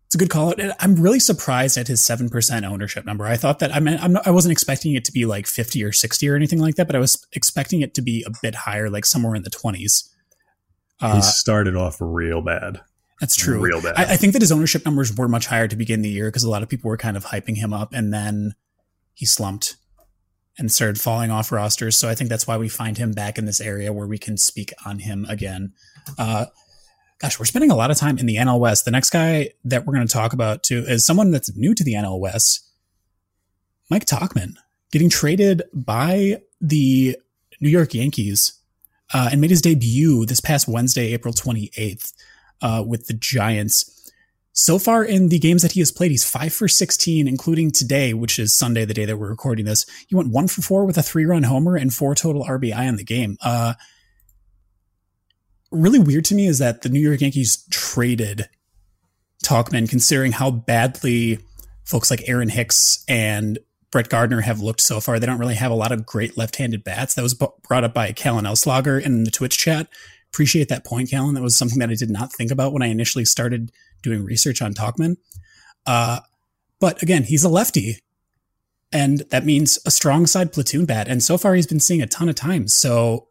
it's 0.07 0.15
a 0.15 0.17
good 0.17 0.31
call. 0.31 0.55
I'm 0.79 0.95
really 0.95 1.19
surprised 1.19 1.77
at 1.77 1.87
his 1.87 2.01
7% 2.01 2.63
ownership 2.63 3.05
number. 3.05 3.25
I 3.25 3.37
thought 3.37 3.59
that, 3.59 3.75
I 3.75 3.79
mean, 3.79 3.99
I'm 4.01 4.13
not, 4.13 4.25
I 4.25 4.31
wasn't 4.31 4.53
expecting 4.53 4.95
it 4.95 5.05
to 5.05 5.11
be 5.11 5.27
like 5.27 5.45
50 5.45 5.83
or 5.83 5.91
60 5.91 6.27
or 6.27 6.35
anything 6.35 6.59
like 6.59 6.75
that, 6.75 6.87
but 6.87 6.95
I 6.95 6.99
was 6.99 7.27
expecting 7.33 7.81
it 7.81 7.93
to 7.93 8.01
be 8.01 8.25
a 8.25 8.31
bit 8.41 8.55
higher, 8.55 8.89
like 8.89 9.05
somewhere 9.05 9.35
in 9.35 9.43
the 9.43 9.51
20s. 9.51 10.09
Uh, 10.99 11.17
he 11.17 11.21
started 11.21 11.75
off 11.75 11.97
real 11.99 12.41
bad. 12.41 12.81
That's 13.19 13.35
true. 13.35 13.59
Real 13.59 13.81
bad. 13.81 13.95
I, 13.97 14.13
I, 14.13 14.17
think 14.17 14.33
that 14.33 14.41
his 14.41 14.51
ownership 14.51 14.85
numbers 14.85 15.15
were 15.15 15.27
much 15.27 15.47
higher 15.47 15.67
to 15.67 15.75
begin 15.75 16.01
the 16.01 16.09
year 16.09 16.29
because 16.29 16.43
a 16.43 16.49
lot 16.49 16.63
of 16.63 16.69
people 16.69 16.89
were 16.89 16.97
kind 16.97 17.17
of 17.17 17.25
hyping 17.25 17.57
him 17.57 17.73
up 17.73 17.93
and 17.93 18.13
then 18.13 18.55
he 19.13 19.25
slumped 19.25 19.75
and 20.57 20.71
started 20.71 20.99
falling 20.99 21.31
off 21.31 21.51
rosters. 21.51 21.97
So 21.97 22.07
I 22.09 22.15
think 22.15 22.29
that's 22.29 22.47
why 22.47 22.57
we 22.57 22.69
find 22.69 22.97
him 22.97 23.11
back 23.11 23.37
in 23.37 23.45
this 23.45 23.59
area 23.59 23.91
where 23.91 24.07
we 24.07 24.17
can 24.17 24.37
speak 24.37 24.73
on 24.85 24.99
him 24.99 25.25
again. 25.27 25.73
Uh, 26.17 26.45
gosh, 27.19 27.39
we're 27.39 27.45
spending 27.45 27.71
a 27.71 27.75
lot 27.75 27.91
of 27.91 27.97
time 27.97 28.17
in 28.17 28.25
the 28.25 28.35
NL 28.35 28.59
West. 28.59 28.85
The 28.85 28.91
next 28.91 29.09
guy 29.09 29.51
that 29.65 29.85
we're 29.85 29.93
going 29.93 30.07
to 30.07 30.13
talk 30.13 30.33
about 30.33 30.63
too 30.63 30.85
is 30.87 31.05
someone 31.05 31.31
that's 31.31 31.55
new 31.55 31.73
to 31.75 31.83
the 31.83 31.93
NL 31.93 32.19
West, 32.19 32.65
Mike 33.89 34.05
Tauchman, 34.05 34.55
getting 34.91 35.09
traded 35.09 35.63
by 35.73 36.41
the 36.61 37.17
New 37.61 37.69
York 37.69 37.93
Yankees 37.93 38.53
uh, 39.13 39.29
and 39.31 39.41
made 39.41 39.49
his 39.49 39.61
debut 39.61 40.25
this 40.25 40.39
past 40.39 40.67
Wednesday, 40.67 41.13
April 41.13 41.33
28th, 41.33 42.13
uh, 42.61 42.83
with 42.85 43.07
the 43.07 43.13
Giants. 43.13 43.95
So 44.51 44.77
far 44.77 45.03
in 45.03 45.29
the 45.29 45.39
games 45.39 45.61
that 45.61 45.73
he 45.73 45.79
has 45.79 45.91
played, 45.91 46.11
he's 46.11 46.29
five 46.29 46.53
for 46.53 46.67
16, 46.67 47.27
including 47.27 47.71
today, 47.71 48.13
which 48.13 48.39
is 48.39 48.53
Sunday, 48.53 48.83
the 48.83 48.93
day 48.93 49.05
that 49.05 49.17
we're 49.17 49.29
recording 49.29 49.65
this. 49.65 49.85
He 50.07 50.15
went 50.15 50.31
one 50.31 50.47
for 50.47 50.61
four 50.61 50.85
with 50.85 50.97
a 50.97 51.03
three 51.03 51.25
run 51.25 51.43
homer 51.43 51.75
and 51.75 51.93
four 51.93 52.15
total 52.15 52.43
RBI 52.43 52.87
in 52.87 52.97
the 52.97 53.03
game. 53.03 53.37
Uh, 53.41 53.75
really 55.71 55.99
weird 55.99 56.25
to 56.25 56.35
me 56.35 56.47
is 56.47 56.59
that 56.59 56.81
the 56.81 56.89
New 56.89 56.99
York 56.99 57.21
Yankees 57.21 57.65
traded 57.69 58.49
Tauchman, 59.43 59.89
considering 59.89 60.33
how 60.33 60.51
badly 60.51 61.39
folks 61.85 62.11
like 62.11 62.27
Aaron 62.27 62.49
Hicks 62.49 63.03
and 63.07 63.59
Brett 63.91 64.09
Gardner 64.09 64.41
have 64.41 64.61
looked 64.61 64.81
so 64.81 64.99
far. 64.99 65.19
They 65.19 65.25
don't 65.25 65.39
really 65.39 65.55
have 65.55 65.71
a 65.71 65.75
lot 65.75 65.91
of 65.91 66.05
great 66.05 66.37
left-handed 66.37 66.83
bats. 66.83 67.15
That 67.15 67.23
was 67.23 67.33
brought 67.33 67.83
up 67.83 67.93
by 67.93 68.11
Callan 68.11 68.45
Elslager 68.45 69.01
in 69.01 69.23
the 69.23 69.31
Twitch 69.31 69.57
chat. 69.57 69.87
Appreciate 70.31 70.69
that 70.69 70.85
point, 70.85 71.09
Callan. 71.09 71.35
That 71.35 71.41
was 71.41 71.57
something 71.57 71.79
that 71.79 71.89
I 71.89 71.95
did 71.95 72.09
not 72.09 72.31
think 72.31 72.51
about 72.51 72.73
when 72.73 72.83
I 72.83 72.87
initially 72.87 73.25
started 73.25 73.71
doing 74.03 74.23
research 74.23 74.61
on 74.61 74.73
Tauchman. 74.73 75.17
Uh, 75.85 76.19
but 76.79 77.01
again, 77.01 77.23
he's 77.23 77.43
a 77.43 77.49
lefty, 77.49 77.97
and 78.91 79.19
that 79.31 79.45
means 79.45 79.79
a 79.85 79.91
strong 79.91 80.27
side 80.27 80.53
platoon 80.53 80.85
bat. 80.85 81.07
And 81.07 81.23
so 81.23 81.37
far, 81.37 81.55
he's 81.55 81.67
been 81.67 81.79
seeing 81.79 82.01
a 82.01 82.07
ton 82.07 82.29
of 82.29 82.35
times. 82.35 82.73
So 82.73 83.27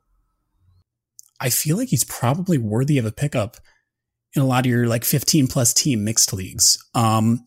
I 1.40 1.50
feel 1.50 1.76
like 1.76 1.88
he's 1.88 2.04
probably 2.04 2.58
worthy 2.58 2.98
of 2.98 3.06
a 3.06 3.12
pickup 3.12 3.56
in 4.34 4.42
a 4.42 4.46
lot 4.46 4.66
of 4.66 4.70
your 4.70 4.87
like 4.87 5.04
15 5.04 5.46
plus 5.46 5.72
team 5.72 6.04
mixed 6.04 6.32
leagues. 6.32 6.84
Um, 6.94 7.46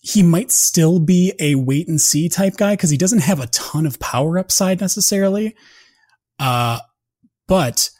he 0.00 0.22
might 0.22 0.50
still 0.50 0.98
be 0.98 1.32
a 1.40 1.54
wait 1.56 1.88
and 1.88 2.00
see 2.00 2.28
type 2.28 2.56
guy 2.56 2.74
because 2.74 2.90
he 2.90 2.96
doesn't 2.96 3.20
have 3.20 3.40
a 3.40 3.46
ton 3.48 3.86
of 3.86 3.98
power 3.98 4.38
upside 4.38 4.80
necessarily. 4.80 5.56
Uh, 6.38 6.78
but 7.46 7.90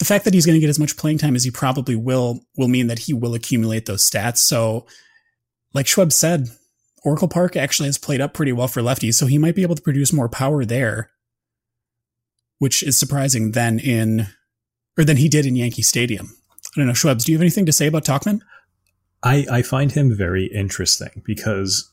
the 0.00 0.04
fact 0.04 0.24
that 0.24 0.34
he's 0.34 0.44
going 0.44 0.56
to 0.56 0.60
get 0.60 0.68
as 0.68 0.78
much 0.80 0.96
playing 0.96 1.18
time 1.18 1.36
as 1.36 1.44
he 1.44 1.52
probably 1.52 1.94
will 1.94 2.40
will 2.56 2.66
mean 2.66 2.88
that 2.88 2.98
he 3.00 3.14
will 3.14 3.34
accumulate 3.34 3.86
those 3.86 4.08
stats. 4.08 4.38
So, 4.38 4.86
like 5.72 5.86
Schwab 5.86 6.12
said, 6.12 6.48
Oracle 7.04 7.28
Park 7.28 7.54
actually 7.54 7.86
has 7.86 7.98
played 7.98 8.20
up 8.20 8.34
pretty 8.34 8.52
well 8.52 8.66
for 8.66 8.82
lefties, 8.82 9.14
so 9.14 9.26
he 9.26 9.38
might 9.38 9.54
be 9.54 9.62
able 9.62 9.76
to 9.76 9.82
produce 9.82 10.12
more 10.12 10.28
power 10.28 10.64
there 10.64 11.10
which 12.60 12.82
is 12.82 12.96
surprising 12.98 13.52
than 13.52 13.80
in 13.80 14.28
or 14.96 15.04
than 15.04 15.16
he 15.16 15.28
did 15.28 15.46
in 15.46 15.56
Yankee 15.56 15.82
Stadium. 15.82 16.36
I 16.52 16.80
don't 16.80 16.86
know, 16.86 16.92
Schwebs, 16.92 17.24
do 17.24 17.32
you 17.32 17.38
have 17.38 17.42
anything 17.42 17.66
to 17.66 17.72
say 17.72 17.88
about 17.88 18.04
Tauchman? 18.04 18.42
I, 19.22 19.46
I 19.50 19.62
find 19.62 19.90
him 19.90 20.14
very 20.14 20.44
interesting 20.44 21.22
because 21.26 21.90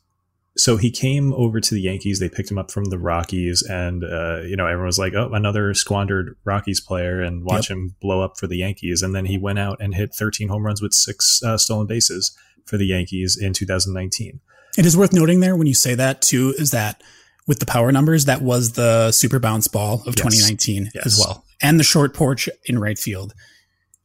so 0.58 0.78
he 0.78 0.90
came 0.90 1.34
over 1.34 1.62
to 1.62 1.74
the 1.74 1.82
Yankees. 1.82 2.20
They 2.20 2.30
picked 2.30 2.50
him 2.50 2.58
up 2.58 2.72
from 2.72 2.86
the 2.86 2.98
Rockies, 2.98 3.62
and 3.62 4.04
uh, 4.04 4.42
you 4.42 4.56
know 4.56 4.66
everyone 4.66 4.88
was 4.88 5.00
like, 5.00 5.14
"Oh, 5.14 5.32
another 5.34 5.74
squandered 5.74 6.36
Rockies 6.44 6.82
player," 6.82 7.22
and 7.22 7.44
watch 7.44 7.70
yep. 7.70 7.78
him 7.78 7.96
blow 8.02 8.22
up 8.22 8.38
for 8.38 8.48
the 8.48 8.58
Yankees. 8.58 9.02
And 9.02 9.16
then 9.16 9.26
he 9.26 9.38
went 9.38 9.60
out 9.60 9.78
and 9.80 9.94
hit 9.94 10.14
13 10.14 10.50
home 10.50 10.66
runs 10.66 10.82
with 10.82 10.94
six 10.94 11.42
uh, 11.44 11.58
stolen 11.58 11.88
bases 11.88 12.36
for 12.66 12.78
the 12.78 12.88
Yankees 12.88 13.38
in 13.40 13.54
2019. 13.54 14.40
It 14.78 14.86
is 14.86 14.98
worth 14.98 15.14
noting 15.14 15.40
there 15.40 15.56
when 15.56 15.68
you 15.68 15.74
say 15.74 15.96
that 15.96 16.22
too 16.22 16.54
is 16.58 16.72
that 16.72 17.02
with 17.48 17.60
the 17.60 17.66
power 17.66 17.92
numbers, 17.92 18.26
that 18.26 18.42
was 18.42 18.74
the 18.74 19.12
super 19.12 19.40
bounce 19.40 19.68
ball 19.68 20.02
of 20.06 20.16
yes. 20.18 20.24
2019 20.24 20.92
yes. 20.94 21.06
as 21.06 21.20
well, 21.20 21.46
and 21.62 21.80
the 21.80 21.84
short 21.84 22.14
porch 22.14 22.50
in 22.66 22.80
right 22.80 22.98
field 22.98 23.34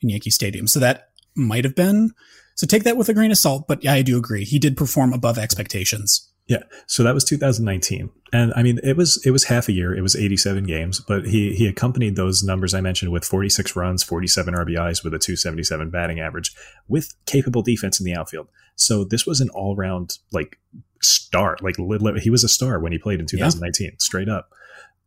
in 0.03 0.11
Yankee 0.11 0.31
Stadium. 0.31 0.67
So 0.67 0.81
that 0.81 1.09
might 1.35 1.65
have 1.65 1.75
been. 1.75 2.13
So 2.55 2.67
take 2.67 2.85
that 2.85 2.99
with 2.99 3.09
a 3.09 3.15
grain 3.15 3.31
of 3.31 3.39
salt, 3.39 3.67
but 3.67 3.83
yeah, 3.83 3.95
I 3.95 4.03
do 4.03 4.19
agree. 4.19 4.45
He 4.45 4.59
did 4.59 4.77
perform 4.77 5.15
above 5.15 5.39
expectations. 5.39 6.29
Yeah. 6.47 6.63
So 6.87 7.03
that 7.03 7.15
was 7.15 7.25
2019. 7.25 8.11
And 8.33 8.53
I 8.57 8.63
mean, 8.63 8.81
it 8.83 8.97
was, 8.97 9.23
it 9.25 9.31
was 9.31 9.45
half 9.45 9.69
a 9.69 9.73
year. 9.73 9.95
It 9.95 10.03
was 10.03 10.17
87 10.17 10.65
games, 10.65 11.01
but 11.01 11.27
he, 11.27 11.55
he 11.55 11.67
accompanied 11.67 12.17
those 12.17 12.43
numbers 12.43 12.75
I 12.75 12.81
mentioned 12.81 13.13
with 13.13 13.25
46 13.25 13.77
runs, 13.77 14.03
47 14.03 14.55
RBIs 14.55 15.05
with 15.05 15.15
a 15.15 15.19
277 15.19 15.91
batting 15.91 16.21
average 16.21 16.53
with 16.89 17.15
capable 17.27 17.63
defense 17.63 18.01
in 18.01 18.05
the 18.05 18.15
outfield. 18.15 18.49
So 18.75 19.05
this 19.05 19.27
was 19.27 19.41
an 19.41 19.51
all 19.51 19.77
round 19.77 20.19
like 20.33 20.59
star. 21.01 21.57
Like 21.61 21.77
he 22.21 22.31
was 22.31 22.45
a 22.45 22.49
star 22.49 22.81
when 22.81 22.93
he 22.93 22.99
played 22.99 23.21
in 23.21 23.27
2019, 23.27 23.87
yeah. 23.87 23.91
straight 23.99 24.29
up. 24.29 24.51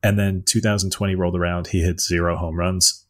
And 0.01 0.19
then 0.19 0.43
2020 0.45 1.15
rolled 1.15 1.35
around. 1.35 1.67
He 1.67 1.81
hit 1.81 1.99
zero 1.99 2.37
home 2.37 2.57
runs, 2.57 3.05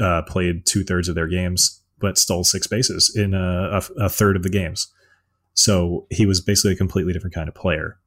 uh, 0.00 0.22
played 0.22 0.64
two 0.64 0.84
thirds 0.84 1.08
of 1.08 1.16
their 1.16 1.26
games, 1.26 1.82
but 1.98 2.16
stole 2.16 2.44
six 2.44 2.66
bases 2.66 3.14
in 3.14 3.34
a, 3.34 3.80
a, 3.98 4.04
a 4.04 4.08
third 4.08 4.36
of 4.36 4.42
the 4.42 4.50
games. 4.50 4.92
So 5.58 6.06
he 6.08 6.24
was 6.24 6.40
basically 6.40 6.74
a 6.74 6.76
completely 6.76 7.12
different 7.12 7.34
kind 7.34 7.48
of 7.48 7.54
player. 7.56 7.98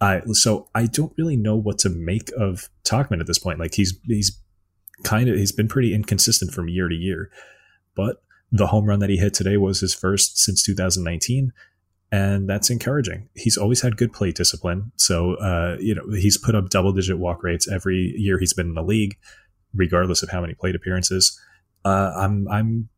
I 0.00 0.22
so 0.32 0.70
I 0.74 0.86
don't 0.86 1.12
really 1.18 1.36
know 1.36 1.54
what 1.54 1.78
to 1.80 1.90
make 1.90 2.32
of 2.32 2.70
Tauchman 2.82 3.20
at 3.20 3.26
this 3.26 3.38
point. 3.38 3.58
Like 3.58 3.74
he's 3.74 4.00
he's 4.06 4.40
kind 5.04 5.28
of 5.28 5.36
he's 5.36 5.52
been 5.52 5.68
pretty 5.68 5.94
inconsistent 5.94 6.50
from 6.54 6.70
year 6.70 6.88
to 6.88 6.94
year, 6.94 7.30
but 7.94 8.22
the 8.50 8.68
home 8.68 8.86
run 8.86 9.00
that 9.00 9.10
he 9.10 9.18
hit 9.18 9.34
today 9.34 9.58
was 9.58 9.80
his 9.80 9.94
first 9.94 10.38
since 10.38 10.62
2019 10.62 11.52
and 12.10 12.48
that's 12.48 12.70
encouraging. 12.70 13.28
He's 13.34 13.58
always 13.58 13.82
had 13.82 13.98
good 13.98 14.14
plate 14.14 14.34
discipline, 14.34 14.92
so 14.96 15.34
uh, 15.34 15.76
you 15.78 15.94
know 15.94 16.10
he's 16.10 16.38
put 16.38 16.54
up 16.54 16.70
double 16.70 16.92
digit 16.92 17.18
walk 17.18 17.42
rates 17.42 17.70
every 17.70 18.14
year 18.16 18.38
he's 18.38 18.54
been 18.54 18.68
in 18.68 18.74
the 18.74 18.82
league, 18.82 19.18
regardless 19.74 20.22
of 20.22 20.30
how 20.30 20.40
many 20.40 20.54
plate 20.54 20.74
appearances. 20.74 21.38
Uh, 21.84 22.12
I'm 22.16 22.48
I'm 22.48 22.88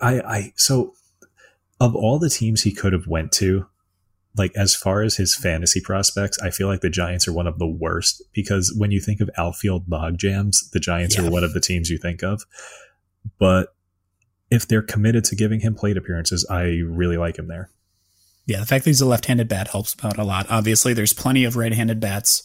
I 0.00 0.20
I 0.20 0.52
so 0.56 0.94
of 1.80 1.94
all 1.94 2.18
the 2.18 2.30
teams 2.30 2.62
he 2.62 2.72
could 2.72 2.92
have 2.92 3.06
went 3.06 3.32
to, 3.32 3.66
like 4.36 4.52
as 4.56 4.74
far 4.74 5.02
as 5.02 5.16
his 5.16 5.34
fantasy 5.34 5.80
prospects, 5.80 6.38
I 6.40 6.50
feel 6.50 6.68
like 6.68 6.80
the 6.80 6.90
Giants 6.90 7.26
are 7.26 7.32
one 7.32 7.46
of 7.46 7.58
the 7.58 7.66
worst 7.66 8.22
because 8.32 8.74
when 8.76 8.90
you 8.90 9.00
think 9.00 9.20
of 9.20 9.30
outfield 9.36 9.88
log 9.88 10.18
jams, 10.18 10.70
the 10.70 10.80
Giants 10.80 11.16
yeah. 11.16 11.24
are 11.26 11.30
one 11.30 11.44
of 11.44 11.54
the 11.54 11.60
teams 11.60 11.90
you 11.90 11.98
think 11.98 12.22
of. 12.22 12.44
But 13.38 13.74
if 14.50 14.66
they're 14.66 14.82
committed 14.82 15.24
to 15.24 15.36
giving 15.36 15.60
him 15.60 15.74
plate 15.74 15.96
appearances, 15.96 16.46
I 16.48 16.80
really 16.86 17.16
like 17.16 17.38
him 17.38 17.48
there. 17.48 17.70
Yeah, 18.46 18.60
the 18.60 18.66
fact 18.66 18.84
that 18.84 18.90
he's 18.90 19.00
a 19.02 19.06
left-handed 19.06 19.48
bat 19.48 19.68
helps 19.68 19.94
out 20.02 20.18
a 20.18 20.24
lot. 20.24 20.46
Obviously, 20.48 20.94
there's 20.94 21.12
plenty 21.12 21.44
of 21.44 21.56
right-handed 21.56 22.00
bats 22.00 22.42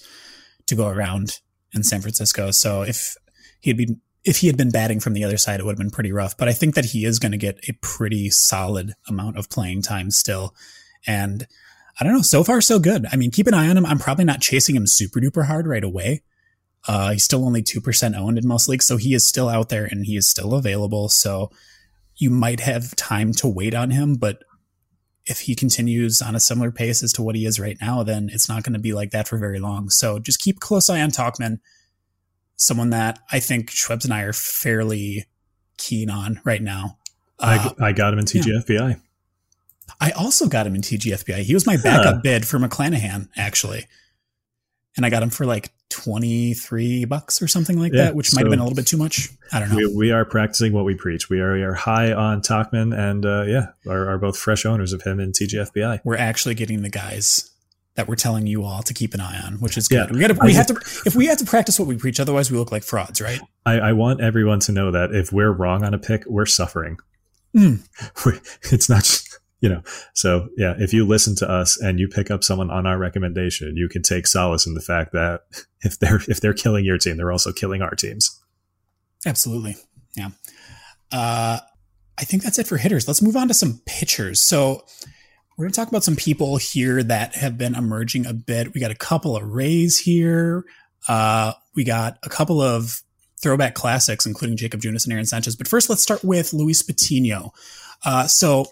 to 0.66 0.76
go 0.76 0.88
around 0.88 1.40
in 1.74 1.84
San 1.84 2.02
Francisco. 2.02 2.52
So 2.52 2.82
if 2.82 3.16
he'd 3.62 3.78
been 3.78 4.02
if 4.24 4.38
he 4.38 4.48
had 4.48 4.58
been 4.58 4.72
batting 4.72 5.00
from 5.00 5.14
the 5.14 5.24
other 5.24 5.38
side, 5.38 5.60
it 5.60 5.66
would 5.66 5.74
have 5.74 5.80
been 5.80 5.92
pretty 5.92 6.12
rough. 6.12 6.38
But 6.38 6.48
I 6.48 6.54
think 6.54 6.76
that 6.76 6.86
he 6.86 7.06
is 7.06 7.20
going 7.20 7.34
to 7.34 7.38
get 7.38 7.68
a 7.68 7.74
pretty 7.82 8.30
solid 8.30 8.94
amount 9.08 9.38
of 9.38 9.50
playing 9.50 9.82
time 9.82 10.12
still. 10.12 10.56
And 11.06 11.46
I 12.00 12.04
don't 12.04 12.14
know, 12.14 12.22
so 12.22 12.44
far 12.44 12.62
so 12.62 12.80
good. 12.80 13.06
I 13.12 13.18
mean, 13.18 13.32
keep 13.32 13.48
an 13.48 13.54
eye 13.54 13.68
on 13.68 13.78
him. 13.78 13.86
I'm 13.86 14.00
probably 14.00 14.26
not 14.26 14.42
chasing 14.42 14.76
him 14.76 14.88
super 14.88 15.20
duper 15.20 15.46
hard 15.46 15.68
right 15.68 15.84
away. 15.84 16.24
Uh, 16.88 17.12
he's 17.12 17.24
still 17.24 17.46
only 17.46 17.62
2% 17.62 18.18
owned 18.18 18.38
in 18.38 18.48
most 18.48 18.68
leagues, 18.68 18.86
so 18.86 18.98
he 18.98 19.14
is 19.14 19.28
still 19.28 19.48
out 19.48 19.70
there 19.70 19.86
and 19.86 20.06
he 20.06 20.18
is 20.18 20.30
still 20.30 20.54
available. 20.54 21.08
So 21.08 21.50
you 22.16 22.30
might 22.30 22.60
have 22.60 22.96
time 22.96 23.32
to 23.34 23.48
wait 23.48 23.74
on 23.74 23.92
him, 23.92 24.16
but 24.16 24.44
if 25.26 25.42
he 25.42 25.56
continues 25.56 26.22
on 26.22 26.36
a 26.36 26.40
similar 26.40 26.72
pace 26.72 27.02
as 27.02 27.14
to 27.14 27.22
what 27.22 27.36
he 27.36 27.46
is 27.46 27.60
right 27.60 27.78
now, 27.80 28.04
then 28.04 28.30
it's 28.32 28.50
not 28.50 28.64
going 28.64 28.74
to 28.74 28.80
be 28.80 28.94
like 28.94 29.12
that 29.12 29.28
for 29.28 29.38
very 29.38 29.60
long. 29.60 29.90
So 29.90 30.20
just 30.20 30.42
keep 30.42 30.60
close 30.60 30.90
eye 30.90 31.02
on 31.02 31.12
Tauchman, 31.12 31.60
someone 32.56 32.92
that 32.92 33.20
I 33.32 33.40
think 33.40 33.72
Schwebs 33.72 34.06
and 34.06 34.14
I 34.14 34.22
are 34.24 34.34
fairly 34.34 35.26
keen 35.78 36.10
on 36.10 36.40
right 36.44 36.62
now. 36.62 36.98
Uh, 37.40 37.74
I, 37.80 37.88
I 37.88 37.92
got 37.92 38.14
him 38.14 38.20
in 38.20 38.26
TGFBI. 38.26 38.90
Yeah. 38.90 38.96
I 40.00 40.12
also 40.12 40.48
got 40.48 40.68
him 40.68 40.76
in 40.76 40.82
TGFBI. 40.82 41.40
He 41.44 41.54
was 41.54 41.66
my 41.66 41.78
backup 41.78 42.16
huh. 42.16 42.22
bid 42.24 42.48
for 42.48 42.58
McClanahan, 42.58 43.30
actually. 43.36 43.86
And 44.96 45.06
I 45.06 45.10
got 45.10 45.24
him 45.24 45.30
for 45.30 45.46
like 45.46 45.72
23 45.90 47.06
bucks 47.06 47.42
or 47.42 47.48
something 47.48 47.80
like 47.80 47.94
yeah, 47.94 48.06
that, 48.06 48.16
which 48.16 48.30
so 48.30 48.36
might 48.36 48.46
have 48.46 48.52
been 48.52 48.60
a 48.60 48.64
little 48.64 48.76
bit 48.76 48.88
too 48.88 48.98
much. 48.98 49.30
I 49.52 49.60
don't 49.60 49.70
know. 49.70 49.76
We, 49.76 49.96
we 49.96 50.12
are 50.12 50.26
practicing 50.26 50.74
what 50.74 50.86
we 50.86 50.96
preach. 50.96 51.30
We 51.30 51.40
are, 51.40 51.54
we 51.54 51.64
are 51.64 51.74
high 51.74 52.14
on 52.14 52.42
Tauchman 52.42 52.98
and, 52.98 53.26
uh, 53.26 53.44
yeah, 53.44 53.68
are, 53.92 54.10
are 54.10 54.18
both 54.18 54.38
fresh 54.38 54.66
owners 54.66 54.94
of 54.94 55.02
him 55.02 55.20
in 55.20 55.32
TGFBI. 55.32 56.02
We're 56.04 56.18
actually 56.18 56.56
getting 56.56 56.82
the 56.82 56.90
guys 56.90 57.50
that 57.96 58.08
we're 58.08 58.16
telling 58.16 58.48
you 58.48 58.64
all 58.64 58.82
to 58.84 58.94
keep 58.94 59.14
an 59.14 59.22
eye 59.22 59.40
on, 59.46 59.56
which 59.56 59.78
is 59.78 59.88
good. 59.88 60.10
Yeah, 60.10 60.14
we 60.14 60.20
got 60.20 60.28
to, 60.28 60.38
we 60.44 60.54
have 60.54 60.68
to 60.68 60.76
if 61.06 61.16
we 61.16 61.28
have 61.28 61.38
to 61.38 61.46
practice 61.46 61.80
what 61.80 61.88
we 61.88 61.98
preach, 61.98 62.20
otherwise 62.20 62.52
we 62.52 62.58
look 62.58 62.72
like 62.72 62.84
frauds, 62.84 63.22
right? 63.22 63.40
I, 63.66 63.80
I 63.80 63.94
want 63.94 64.22
everyone 64.22 64.60
to 64.62 64.72
know 64.72 64.92
that 64.92 65.14
if 65.14 65.32
we're 65.32 65.52
wrong 65.52 65.84
on 65.84 65.94
a 65.94 66.00
pick, 66.00 66.26
we're 66.26 66.46
suffering. 66.46 66.98
Mm. 67.56 67.88
It's 68.72 68.90
not 68.90 69.04
just 69.04 69.40
you 69.64 69.70
know 69.70 69.82
so 70.14 70.50
yeah 70.58 70.76
if 70.78 70.92
you 70.94 71.08
listen 71.08 71.36
to 71.36 71.50
us 71.50 71.80
and 71.80 71.98
you 71.98 72.08
pick 72.08 72.30
up 72.30 72.44
someone 72.44 72.70
on 72.70 72.86
our 72.86 72.98
recommendation 72.98 73.78
you 73.78 73.88
can 73.88 74.02
take 74.02 74.28
solace 74.28 74.68
in 74.68 74.74
the 74.74 74.82
fact 74.82 75.14
that 75.14 75.42
if 75.82 75.98
they're 75.98 76.20
if 76.28 76.42
they're 76.42 76.54
killing 76.54 76.84
your 76.84 76.98
team 76.98 77.16
they're 77.16 77.32
also 77.32 77.54
killing 77.54 77.82
our 77.82 77.96
teams 77.96 78.42
absolutely 79.26 79.76
yeah 80.16 80.32
uh 81.14 81.60
i 82.18 82.24
think 82.26 82.44
that's 82.44 82.60
it 82.60 82.68
for 82.68 82.76
hitters 82.76 83.08
let's 83.08 83.22
move 83.22 83.38
on 83.38 83.48
to 83.48 83.54
some 83.54 83.82
pitchers 83.86 84.42
so 84.42 84.84
we're 85.58 85.66
going 85.66 85.72
to 85.72 85.80
talk 85.80 85.88
about 85.88 86.04
some 86.04 86.16
people 86.16 86.58
here 86.58 87.04
that 87.04 87.36
have 87.36 87.58
been 87.58 87.76
emerging 87.76 88.26
a 88.26 88.34
bit. 88.34 88.74
We 88.74 88.82
got 88.82 88.92
a 88.92 88.96
couple 88.96 89.36
of 89.36 89.44
rays 89.44 90.00
here. 90.00 90.66
Uh 91.08 91.54
we 91.76 91.84
got 91.84 92.18
a 92.24 92.30
couple 92.30 92.62
of 92.62 93.02
throwback 93.42 93.76
classics 93.76 94.26
including 94.26 94.56
Jakob 94.56 94.82
junis 94.82 95.04
and 95.04 95.12
aaron 95.12 95.26
sanchez. 95.26 95.56
But 95.56 95.68
first 95.68 95.90
let's 95.90 96.02
start 96.02 96.24
with 96.24 96.54
luis 96.54 96.82
patiño 96.82 97.52
uh, 98.04 98.28
so 98.28 98.68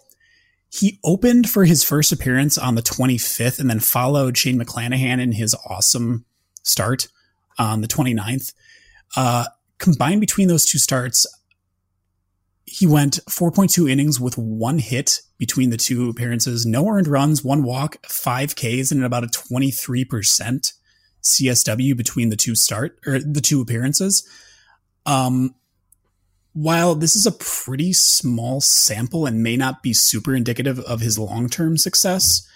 he 0.69 0.99
opened 1.03 1.49
for 1.49 1.65
his 1.65 1.83
first 1.83 2.11
appearance 2.11 2.57
on 2.57 2.75
the 2.75 2.81
25th 2.81 3.59
and 3.59 3.69
then 3.69 3.79
followed 3.79 4.37
Shane 4.37 4.59
McClanahan 4.59 5.19
in 5.19 5.33
his 5.33 5.55
awesome 5.65 6.25
start 6.63 7.07
on 7.57 7.81
the 7.81 7.87
29th. 7.87 8.53
Uh, 9.15 9.45
combined 9.79 10.21
between 10.21 10.47
those 10.47 10.65
two 10.65 10.77
starts, 10.77 11.25
he 12.65 12.87
went 12.87 13.19
4.2 13.29 13.89
innings 13.89 14.19
with 14.19 14.37
one 14.37 14.79
hit 14.79 15.21
between 15.37 15.71
the 15.71 15.77
two 15.77 16.09
appearances, 16.09 16.65
no 16.65 16.87
earned 16.87 17.07
runs, 17.07 17.43
one 17.43 17.63
walk, 17.63 17.97
five 18.05 18.55
Ks, 18.55 18.91
and 18.91 19.03
about 19.03 19.23
a 19.23 19.27
23% 19.27 20.73
CSW 21.23 21.97
between 21.97 22.29
the 22.29 22.35
two 22.35 22.55
start 22.55 22.99
or 23.05 23.19
the 23.19 23.41
two 23.41 23.61
appearances. 23.61 24.27
Um, 25.05 25.55
while 26.53 26.95
this 26.95 27.15
is 27.15 27.25
a 27.25 27.31
pretty 27.31 27.93
small 27.93 28.61
sample 28.61 29.25
and 29.25 29.41
may 29.41 29.55
not 29.55 29.81
be 29.81 29.93
super 29.93 30.35
indicative 30.35 30.79
of 30.79 30.99
his 30.99 31.17
long 31.17 31.49
term 31.49 31.77
success, 31.77 32.47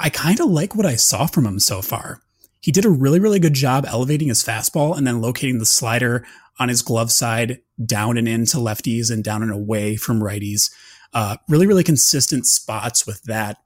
I 0.00 0.10
kind 0.10 0.38
of 0.40 0.46
like 0.46 0.74
what 0.74 0.86
I 0.86 0.96
saw 0.96 1.26
from 1.26 1.44
him 1.44 1.58
so 1.58 1.82
far. 1.82 2.22
He 2.60 2.72
did 2.72 2.84
a 2.84 2.90
really, 2.90 3.20
really 3.20 3.40
good 3.40 3.54
job 3.54 3.84
elevating 3.86 4.28
his 4.28 4.44
fastball 4.44 4.96
and 4.96 5.06
then 5.06 5.20
locating 5.20 5.58
the 5.58 5.66
slider 5.66 6.24
on 6.58 6.68
his 6.68 6.82
glove 6.82 7.12
side 7.12 7.60
down 7.84 8.16
and 8.16 8.28
into 8.28 8.56
lefties 8.56 9.10
and 9.10 9.22
down 9.22 9.42
and 9.42 9.52
away 9.52 9.96
from 9.96 10.20
righties. 10.20 10.70
Uh, 11.12 11.36
really, 11.48 11.66
really 11.66 11.84
consistent 11.84 12.46
spots 12.46 13.06
with 13.06 13.22
that. 13.24 13.58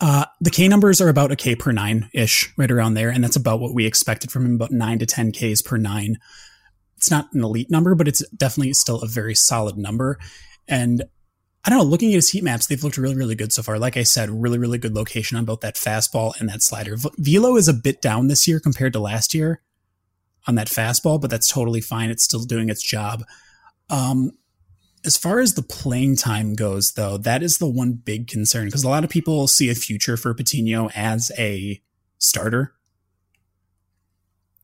Uh, 0.00 0.24
the 0.40 0.50
K 0.50 0.68
numbers 0.68 1.00
are 1.00 1.08
about 1.08 1.32
a 1.32 1.36
K 1.36 1.56
per 1.56 1.72
nine 1.72 2.08
ish, 2.14 2.52
right 2.56 2.70
around 2.70 2.94
there. 2.94 3.10
And 3.10 3.22
that's 3.22 3.36
about 3.36 3.60
what 3.60 3.74
we 3.74 3.84
expected 3.84 4.30
from 4.30 4.46
him, 4.46 4.54
about 4.54 4.70
nine 4.70 4.98
to 5.00 5.06
10 5.06 5.32
Ks 5.32 5.60
per 5.60 5.76
nine 5.76 6.18
it's 6.98 7.10
not 7.10 7.32
an 7.32 7.44
elite 7.44 7.70
number, 7.70 7.94
but 7.94 8.08
it's 8.08 8.28
definitely 8.30 8.74
still 8.74 9.00
a 9.00 9.06
very 9.06 9.34
solid 9.34 9.78
number. 9.78 10.18
And 10.66 11.04
I 11.64 11.70
don't 11.70 11.78
know, 11.78 11.84
looking 11.84 12.10
at 12.10 12.16
his 12.16 12.30
heat 12.30 12.42
maps, 12.42 12.66
they've 12.66 12.82
looked 12.82 12.98
really, 12.98 13.14
really 13.14 13.36
good 13.36 13.52
so 13.52 13.62
far. 13.62 13.78
Like 13.78 13.96
I 13.96 14.02
said, 14.02 14.30
really, 14.30 14.58
really 14.58 14.78
good 14.78 14.94
location 14.94 15.38
on 15.38 15.44
both 15.44 15.60
that 15.60 15.76
fastball 15.76 16.38
and 16.40 16.48
that 16.48 16.62
slider. 16.62 16.96
Velo 17.18 17.56
is 17.56 17.68
a 17.68 17.72
bit 17.72 18.02
down 18.02 18.26
this 18.26 18.48
year 18.48 18.58
compared 18.58 18.92
to 18.94 19.00
last 19.00 19.32
year 19.32 19.62
on 20.48 20.56
that 20.56 20.66
fastball, 20.66 21.20
but 21.20 21.30
that's 21.30 21.46
totally 21.46 21.80
fine. 21.80 22.10
It's 22.10 22.24
still 22.24 22.42
doing 22.42 22.70
its 22.70 22.82
job. 22.82 23.22
Um, 23.88 24.32
as 25.04 25.16
far 25.16 25.38
as 25.38 25.54
the 25.54 25.62
playing 25.62 26.16
time 26.16 26.54
goes, 26.54 26.92
though, 26.92 27.16
that 27.18 27.44
is 27.44 27.58
the 27.58 27.68
one 27.68 27.92
big 27.92 28.26
concern 28.26 28.64
because 28.66 28.82
a 28.82 28.88
lot 28.88 29.04
of 29.04 29.10
people 29.10 29.46
see 29.46 29.70
a 29.70 29.74
future 29.76 30.16
for 30.16 30.34
Patiño 30.34 30.90
as 30.96 31.30
a 31.38 31.80
starter 32.18 32.74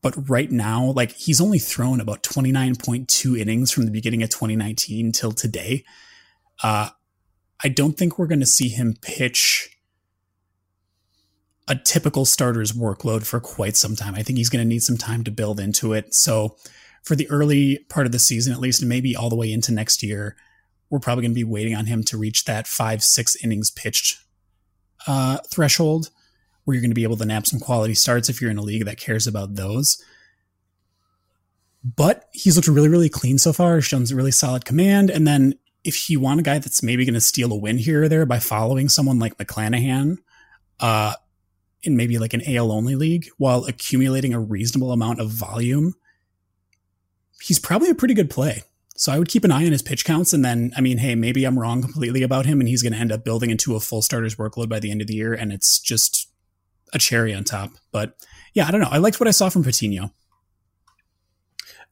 but 0.05 0.29
right 0.29 0.51
now, 0.51 0.91
like 0.91 1.13
he's 1.13 1.41
only 1.41 1.57
thrown 1.57 1.99
about 1.99 2.21
29.2 2.21 3.39
innings 3.39 3.71
from 3.71 3.85
the 3.85 3.91
beginning 3.91 4.21
of 4.21 4.29
2019 4.29 5.11
till 5.11 5.31
today. 5.31 5.83
Uh, 6.61 6.89
I 7.63 7.69
don't 7.69 7.97
think 7.97 8.19
we're 8.19 8.27
going 8.27 8.39
to 8.41 8.45
see 8.45 8.69
him 8.69 8.97
pitch 9.01 9.74
a 11.67 11.75
typical 11.75 12.25
starter's 12.25 12.71
workload 12.71 13.25
for 13.25 13.39
quite 13.39 13.75
some 13.75 13.95
time. 13.95 14.15
I 14.15 14.23
think 14.23 14.37
he's 14.37 14.49
going 14.49 14.63
to 14.63 14.67
need 14.67 14.83
some 14.83 14.97
time 14.97 15.23
to 15.23 15.31
build 15.31 15.59
into 15.59 15.93
it. 15.93 16.13
So, 16.13 16.57
for 17.03 17.15
the 17.15 17.29
early 17.29 17.85
part 17.89 18.07
of 18.07 18.11
the 18.11 18.19
season, 18.19 18.51
at 18.51 18.59
least, 18.59 18.81
and 18.81 18.89
maybe 18.89 19.15
all 19.15 19.29
the 19.29 19.35
way 19.35 19.51
into 19.51 19.71
next 19.71 20.01
year, 20.01 20.35
we're 20.89 20.99
probably 20.99 21.21
going 21.21 21.31
to 21.31 21.35
be 21.35 21.43
waiting 21.43 21.75
on 21.75 21.85
him 21.85 22.03
to 22.03 22.17
reach 22.17 22.45
that 22.45 22.67
five, 22.67 23.03
six 23.03 23.35
innings 23.43 23.69
pitched 23.69 24.19
uh, 25.07 25.37
threshold 25.51 26.09
where 26.63 26.73
you're 26.73 26.81
going 26.81 26.91
to 26.91 26.95
be 26.95 27.03
able 27.03 27.17
to 27.17 27.25
nab 27.25 27.45
some 27.45 27.59
quality 27.59 27.93
starts 27.93 28.27
if 28.27 28.41
you're 28.41 28.49
in 28.51 28.57
a 28.57 28.63
league 28.63 28.85
that 28.85 28.97
cares 28.97 29.27
about 29.27 29.55
those. 29.55 30.03
But 31.83 32.27
he's 32.33 32.55
looked 32.55 32.67
really, 32.67 32.89
really 32.89 33.09
clean 33.09 33.37
so 33.37 33.53
far, 33.53 33.79
shown 33.81 34.03
really 34.05 34.31
solid 34.31 34.65
command. 34.65 35.11
And 35.11 35.27
then 35.27 35.53
if 35.83 36.09
you 36.09 36.19
want 36.19 36.39
a 36.39 36.43
guy 36.43 36.57
that's 36.57 36.81
maybe 36.81 37.05
going 37.05 37.13
to 37.13 37.21
steal 37.21 37.53
a 37.53 37.55
win 37.55 37.77
here 37.77 38.03
or 38.03 38.09
there 38.09 38.25
by 38.25 38.39
following 38.39 38.89
someone 38.89 39.19
like 39.19 39.37
McClanahan, 39.37 40.17
uh, 40.79 41.13
in 41.85 41.95
maybe 41.95 42.17
like 42.17 42.33
an 42.33 42.41
AL 42.47 42.71
only 42.71 42.95
league 42.95 43.27
while 43.37 43.65
accumulating 43.65 44.33
a 44.33 44.39
reasonable 44.39 44.91
amount 44.91 45.19
of 45.19 45.29
volume, 45.29 45.93
he's 47.41 47.59
probably 47.59 47.89
a 47.89 47.95
pretty 47.95 48.13
good 48.13 48.29
play. 48.29 48.63
So 48.97 49.11
I 49.11 49.19
would 49.19 49.27
keep 49.27 49.43
an 49.43 49.51
eye 49.51 49.65
on 49.65 49.71
his 49.71 49.81
pitch 49.81 50.05
counts. 50.05 50.33
And 50.33 50.43
then, 50.43 50.71
I 50.75 50.81
mean, 50.81 50.97
hey, 50.97 51.15
maybe 51.15 51.43
I'm 51.45 51.59
wrong 51.59 51.81
completely 51.81 52.23
about 52.23 52.45
him 52.45 52.59
and 52.59 52.67
he's 52.67 52.81
going 52.81 52.93
to 52.93 52.99
end 52.99 53.11
up 53.11 53.25
building 53.25 53.49
into 53.49 53.75
a 53.75 53.79
full 53.79 54.01
starter's 54.01 54.35
workload 54.35 54.69
by 54.69 54.79
the 54.79 54.89
end 54.89 55.01
of 55.01 55.07
the 55.07 55.15
year. 55.15 55.33
And 55.33 55.51
it's 55.51 55.79
just 55.79 56.29
a 56.93 56.97
cherry 56.97 57.33
on 57.33 57.43
top. 57.43 57.71
But 57.91 58.15
yeah, 58.53 58.67
I 58.67 58.71
don't 58.71 58.81
know. 58.81 58.89
I 58.89 58.97
liked 58.97 59.19
what 59.19 59.27
I 59.27 59.31
saw 59.31 59.49
from 59.49 59.63
Patiño. 59.63 60.11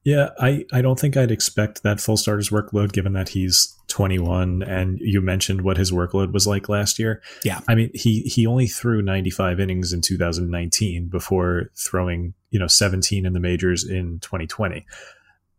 Yeah, 0.04 0.30
I, 0.40 0.66
I 0.74 0.82
don't 0.82 1.00
think 1.00 1.16
I'd 1.16 1.32
expect 1.32 1.84
that 1.84 2.02
full 2.02 2.18
starters 2.18 2.50
workload 2.50 2.92
given 2.92 3.14
that 3.14 3.30
he's 3.30 3.74
21 3.88 4.64
and 4.64 5.00
you 5.00 5.22
mentioned 5.22 5.62
what 5.62 5.78
his 5.78 5.92
workload 5.92 6.34
was 6.34 6.46
like 6.46 6.68
last 6.68 7.00
year. 7.00 7.22
Yeah. 7.44 7.62
I 7.70 7.76
mean, 7.76 7.90
he 7.94 8.22
he 8.22 8.46
only 8.46 8.68
threw 8.68 9.02
95 9.02 9.60
innings 9.60 9.94
in 9.94 10.02
2019 10.02 11.08
before 11.08 11.72
throwing, 11.76 12.34
you 12.50 12.60
know, 12.60 12.68
17 12.68 13.26
in 13.26 13.34
the 13.34 13.40
majors 13.40 13.88
in 13.88 14.20
2020. 14.20 14.86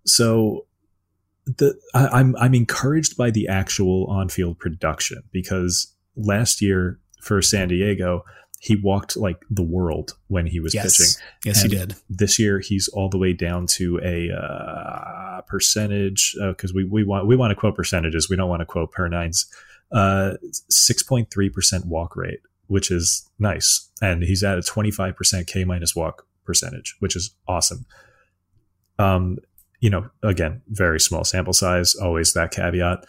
So 0.04 0.66
the 1.46 1.78
I, 1.94 2.08
I'm 2.08 2.36
I'm 2.36 2.54
encouraged 2.54 3.16
by 3.16 3.30
the 3.30 3.48
actual 3.48 4.06
on-field 4.08 4.58
production 4.58 5.22
because 5.32 5.92
last 6.16 6.60
year 6.60 6.98
for 7.20 7.40
San 7.40 7.68
Diego, 7.68 8.24
he 8.64 8.76
walked 8.76 9.14
like 9.14 9.44
the 9.50 9.62
world 9.62 10.16
when 10.28 10.46
he 10.46 10.58
was 10.58 10.72
yes. 10.72 10.96
pitching. 10.96 11.22
Yes, 11.44 11.62
And 11.62 11.70
he 11.70 11.78
did. 11.78 11.96
This 12.08 12.38
year, 12.38 12.60
he's 12.60 12.88
all 12.88 13.10
the 13.10 13.18
way 13.18 13.34
down 13.34 13.66
to 13.72 14.00
a 14.02 14.30
uh, 14.34 15.42
percentage 15.42 16.34
because 16.40 16.72
we, 16.72 16.82
we 16.82 17.04
want 17.04 17.26
we 17.26 17.36
want 17.36 17.50
to 17.50 17.56
quote 17.56 17.76
percentages. 17.76 18.30
We 18.30 18.36
don't 18.36 18.48
want 18.48 18.60
to 18.60 18.66
quote 18.66 18.90
per 18.90 19.06
nines. 19.06 19.46
Uh, 19.92 20.38
Six 20.70 21.02
point 21.02 21.30
three 21.30 21.50
percent 21.50 21.84
walk 21.84 22.16
rate, 22.16 22.40
which 22.68 22.90
is 22.90 23.28
nice, 23.38 23.90
and 24.00 24.22
he's 24.22 24.42
at 24.42 24.56
a 24.56 24.62
twenty 24.62 24.90
five 24.90 25.14
percent 25.14 25.46
K 25.46 25.64
minus 25.64 25.94
walk 25.94 26.26
percentage, 26.46 26.96
which 27.00 27.16
is 27.16 27.36
awesome. 27.46 27.84
Um, 28.98 29.36
you 29.80 29.90
know, 29.90 30.08
again, 30.22 30.62
very 30.68 31.00
small 31.00 31.24
sample 31.24 31.52
size, 31.52 31.94
always 31.96 32.32
that 32.32 32.50
caveat 32.50 33.04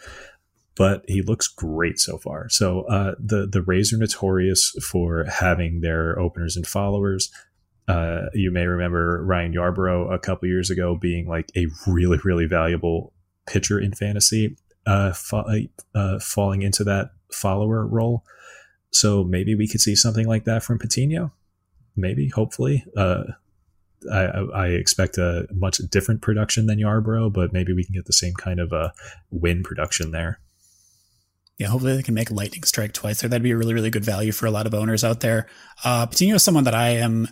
but 0.76 1.02
he 1.08 1.22
looks 1.22 1.48
great 1.48 1.98
so 1.98 2.18
far. 2.18 2.48
So 2.50 2.82
uh, 2.82 3.14
the 3.18 3.46
the 3.46 3.62
Rays 3.62 3.92
are 3.92 3.98
notorious 3.98 4.72
for 4.90 5.24
having 5.24 5.80
their 5.80 6.18
openers 6.18 6.56
and 6.56 6.66
followers. 6.66 7.30
Uh, 7.88 8.26
you 8.34 8.50
may 8.50 8.66
remember 8.66 9.24
Ryan 9.24 9.54
Yarbrough 9.54 10.12
a 10.12 10.18
couple 10.18 10.48
years 10.48 10.70
ago 10.70 10.96
being 10.96 11.26
like 11.26 11.50
a 11.56 11.66
really 11.86 12.18
really 12.24 12.46
valuable 12.46 13.12
pitcher 13.46 13.80
in 13.80 13.94
fantasy, 13.94 14.56
uh, 14.86 15.12
fa- 15.12 15.66
uh, 15.94 16.18
falling 16.18 16.62
into 16.62 16.84
that 16.84 17.10
follower 17.32 17.86
role. 17.86 18.24
So 18.90 19.24
maybe 19.24 19.54
we 19.54 19.68
could 19.68 19.80
see 19.80 19.96
something 19.96 20.26
like 20.26 20.44
that 20.44 20.62
from 20.62 20.78
Patiño. 20.78 21.32
Maybe, 21.96 22.28
hopefully. 22.28 22.84
Uh, 22.96 23.24
I, 24.12 24.24
I, 24.54 24.66
expect 24.68 25.16
a 25.16 25.46
much 25.52 25.78
different 25.90 26.22
production 26.22 26.66
than 26.66 26.78
Yarbrough, 26.78 27.32
but 27.32 27.52
maybe 27.52 27.72
we 27.72 27.84
can 27.84 27.94
get 27.94 28.04
the 28.04 28.12
same 28.12 28.34
kind 28.34 28.60
of 28.60 28.72
a 28.72 28.92
win 29.30 29.62
production 29.62 30.12
there 30.12 30.38
yeah, 31.58 31.68
hopefully 31.68 31.96
they 31.96 32.02
can 32.02 32.14
make 32.14 32.30
lightning 32.30 32.64
strike 32.64 32.92
twice 32.92 33.20
there. 33.20 33.30
That'd 33.30 33.42
be 33.42 33.52
a 33.52 33.56
really, 33.56 33.74
really 33.74 33.90
good 33.90 34.04
value 34.04 34.32
for 34.32 34.46
a 34.46 34.50
lot 34.50 34.66
of 34.66 34.74
owners 34.74 35.02
out 35.02 35.20
there. 35.20 35.46
Uh, 35.84 36.06
Patiño 36.06 36.34
is 36.34 36.42
someone 36.42 36.64
that 36.64 36.74
I 36.74 36.90
am 36.90 37.28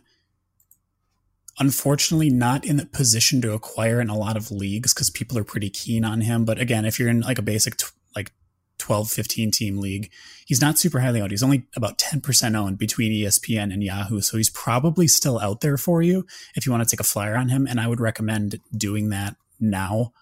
unfortunately 1.58 2.30
not 2.30 2.64
in 2.64 2.76
the 2.78 2.86
position 2.86 3.40
to 3.42 3.52
acquire 3.52 4.00
in 4.00 4.08
a 4.08 4.16
lot 4.16 4.36
of 4.36 4.50
leagues 4.50 4.92
because 4.92 5.10
people 5.10 5.38
are 5.38 5.44
pretty 5.44 5.70
keen 5.70 6.04
on 6.04 6.22
him. 6.22 6.44
But 6.44 6.58
again, 6.58 6.84
if 6.84 6.98
you're 6.98 7.08
in 7.08 7.20
like 7.20 7.38
a 7.38 7.42
basic 7.42 7.80
like 8.16 8.32
12, 8.78 9.10
15 9.10 9.50
team 9.50 9.78
league, 9.78 10.10
he's 10.46 10.60
not 10.60 10.78
super 10.78 11.00
highly 11.00 11.20
owned. 11.20 11.30
He's 11.30 11.42
only 11.42 11.66
about 11.76 11.98
10% 11.98 12.56
owned 12.56 12.78
between 12.78 13.12
ESPN 13.12 13.72
and 13.72 13.84
Yahoo. 13.84 14.20
So 14.20 14.36
he's 14.36 14.50
probably 14.50 15.06
still 15.06 15.38
out 15.38 15.60
there 15.60 15.76
for 15.76 16.02
you 16.02 16.26
if 16.56 16.66
you 16.66 16.72
want 16.72 16.82
to 16.82 16.90
take 16.90 17.00
a 17.00 17.04
flyer 17.04 17.36
on 17.36 17.50
him. 17.50 17.66
And 17.66 17.78
I 17.78 17.88
would 17.88 18.00
recommend 18.00 18.58
doing 18.76 19.10
that 19.10 19.36
now. 19.60 20.12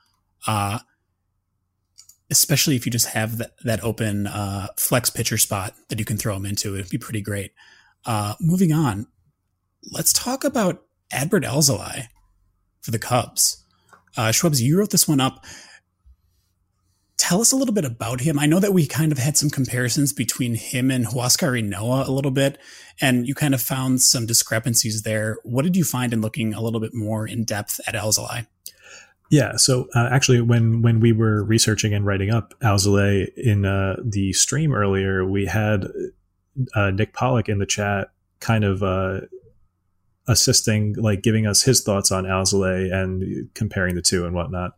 Uh, 0.46 0.80
especially 2.32 2.74
if 2.74 2.86
you 2.86 2.90
just 2.90 3.08
have 3.08 3.36
that, 3.38 3.52
that 3.62 3.84
open 3.84 4.26
uh, 4.26 4.68
flex 4.78 5.10
pitcher 5.10 5.36
spot 5.36 5.74
that 5.88 5.98
you 5.98 6.04
can 6.04 6.16
throw 6.16 6.34
him 6.34 6.46
into. 6.46 6.74
It'd 6.74 6.90
be 6.90 6.98
pretty 6.98 7.20
great. 7.20 7.52
Uh, 8.04 8.34
moving 8.40 8.72
on, 8.72 9.06
let's 9.92 10.12
talk 10.12 10.42
about 10.42 10.82
Adbert 11.12 11.44
Alzolay 11.44 12.06
for 12.80 12.90
the 12.90 12.98
Cubs. 12.98 13.64
Uh, 14.16 14.32
you 14.54 14.78
wrote 14.78 14.90
this 14.90 15.06
one 15.06 15.20
up. 15.20 15.44
Tell 17.18 17.40
us 17.40 17.52
a 17.52 17.56
little 17.56 17.74
bit 17.74 17.84
about 17.84 18.22
him. 18.22 18.38
I 18.38 18.46
know 18.46 18.58
that 18.58 18.72
we 18.72 18.86
kind 18.86 19.12
of 19.12 19.18
had 19.18 19.36
some 19.36 19.48
comparisons 19.48 20.12
between 20.12 20.54
him 20.54 20.90
and 20.90 21.06
Huascar 21.06 21.62
Ynoa 21.62 22.08
a 22.08 22.10
little 22.10 22.32
bit, 22.32 22.58
and 23.00 23.28
you 23.28 23.34
kind 23.34 23.54
of 23.54 23.62
found 23.62 24.00
some 24.00 24.26
discrepancies 24.26 25.02
there. 25.02 25.36
What 25.44 25.62
did 25.62 25.76
you 25.76 25.84
find 25.84 26.12
in 26.12 26.20
looking 26.20 26.52
a 26.52 26.60
little 26.60 26.80
bit 26.80 26.94
more 26.94 27.26
in 27.26 27.44
depth 27.44 27.78
at 27.86 27.94
Alzolay? 27.94 28.46
Yeah. 29.32 29.56
So 29.56 29.88
uh, 29.94 30.10
actually, 30.12 30.42
when 30.42 30.82
when 30.82 31.00
we 31.00 31.12
were 31.12 31.42
researching 31.42 31.94
and 31.94 32.04
writing 32.04 32.28
up 32.28 32.52
Alzolay 32.60 33.28
in 33.34 33.64
uh, 33.64 33.96
the 34.04 34.34
stream 34.34 34.74
earlier, 34.74 35.24
we 35.24 35.46
had 35.46 35.86
uh, 36.74 36.90
Nick 36.90 37.14
Pollack 37.14 37.48
in 37.48 37.58
the 37.58 37.64
chat, 37.64 38.10
kind 38.40 38.62
of 38.62 38.82
uh, 38.82 39.22
assisting, 40.28 40.92
like 40.98 41.22
giving 41.22 41.46
us 41.46 41.62
his 41.62 41.82
thoughts 41.82 42.12
on 42.12 42.24
Alzolay 42.24 42.92
and 42.92 43.48
comparing 43.54 43.94
the 43.94 44.02
two 44.02 44.26
and 44.26 44.34
whatnot. 44.34 44.72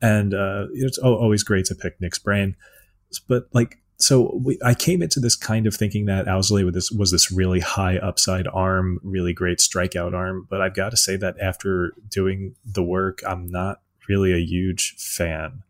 And 0.00 0.32
uh, 0.32 0.66
it's 0.74 0.98
always 0.98 1.42
great 1.42 1.64
to 1.64 1.74
pick 1.74 2.00
Nick's 2.00 2.20
brain, 2.20 2.54
but 3.26 3.48
like 3.52 3.81
so 4.02 4.40
we, 4.42 4.58
I 4.64 4.74
came 4.74 5.00
into 5.00 5.20
this 5.20 5.36
kind 5.36 5.66
of 5.66 5.74
thinking 5.76 6.06
that 6.06 6.26
Alzolay 6.26 6.64
was 6.64 6.74
this, 6.74 6.90
was 6.90 7.10
this 7.12 7.30
really 7.30 7.60
high 7.60 7.98
upside 7.98 8.48
arm, 8.48 8.98
really 9.04 9.32
great 9.32 9.58
strikeout 9.58 10.12
arm. 10.12 10.46
But 10.50 10.60
I've 10.60 10.74
got 10.74 10.90
to 10.90 10.96
say 10.96 11.16
that 11.16 11.36
after 11.40 11.92
doing 12.08 12.56
the 12.64 12.82
work, 12.82 13.20
I'm 13.26 13.48
not 13.48 13.80
really 14.08 14.32
a 14.32 14.44
huge 14.44 14.96
fan. 14.98 15.62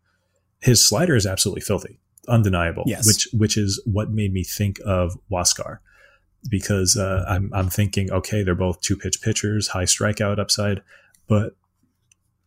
His 0.61 0.83
slider 0.83 1.15
is 1.15 1.27
absolutely 1.27 1.61
filthy, 1.61 1.99
undeniable. 2.27 2.83
Yes. 2.87 3.05
Which 3.05 3.27
which 3.33 3.57
is 3.57 3.81
what 3.85 4.09
made 4.09 4.33
me 4.33 4.43
think 4.43 4.79
of 4.85 5.17
Huascar, 5.29 5.79
because 6.49 6.97
uh, 6.97 7.25
I'm 7.27 7.51
I'm 7.53 7.69
thinking, 7.69 8.11
okay, 8.11 8.41
they're 8.41 8.55
both 8.55 8.81
two 8.81 8.97
pitch 8.97 9.21
pitchers, 9.21 9.67
high 9.67 9.83
strikeout 9.83 10.39
upside, 10.39 10.81
but 11.27 11.55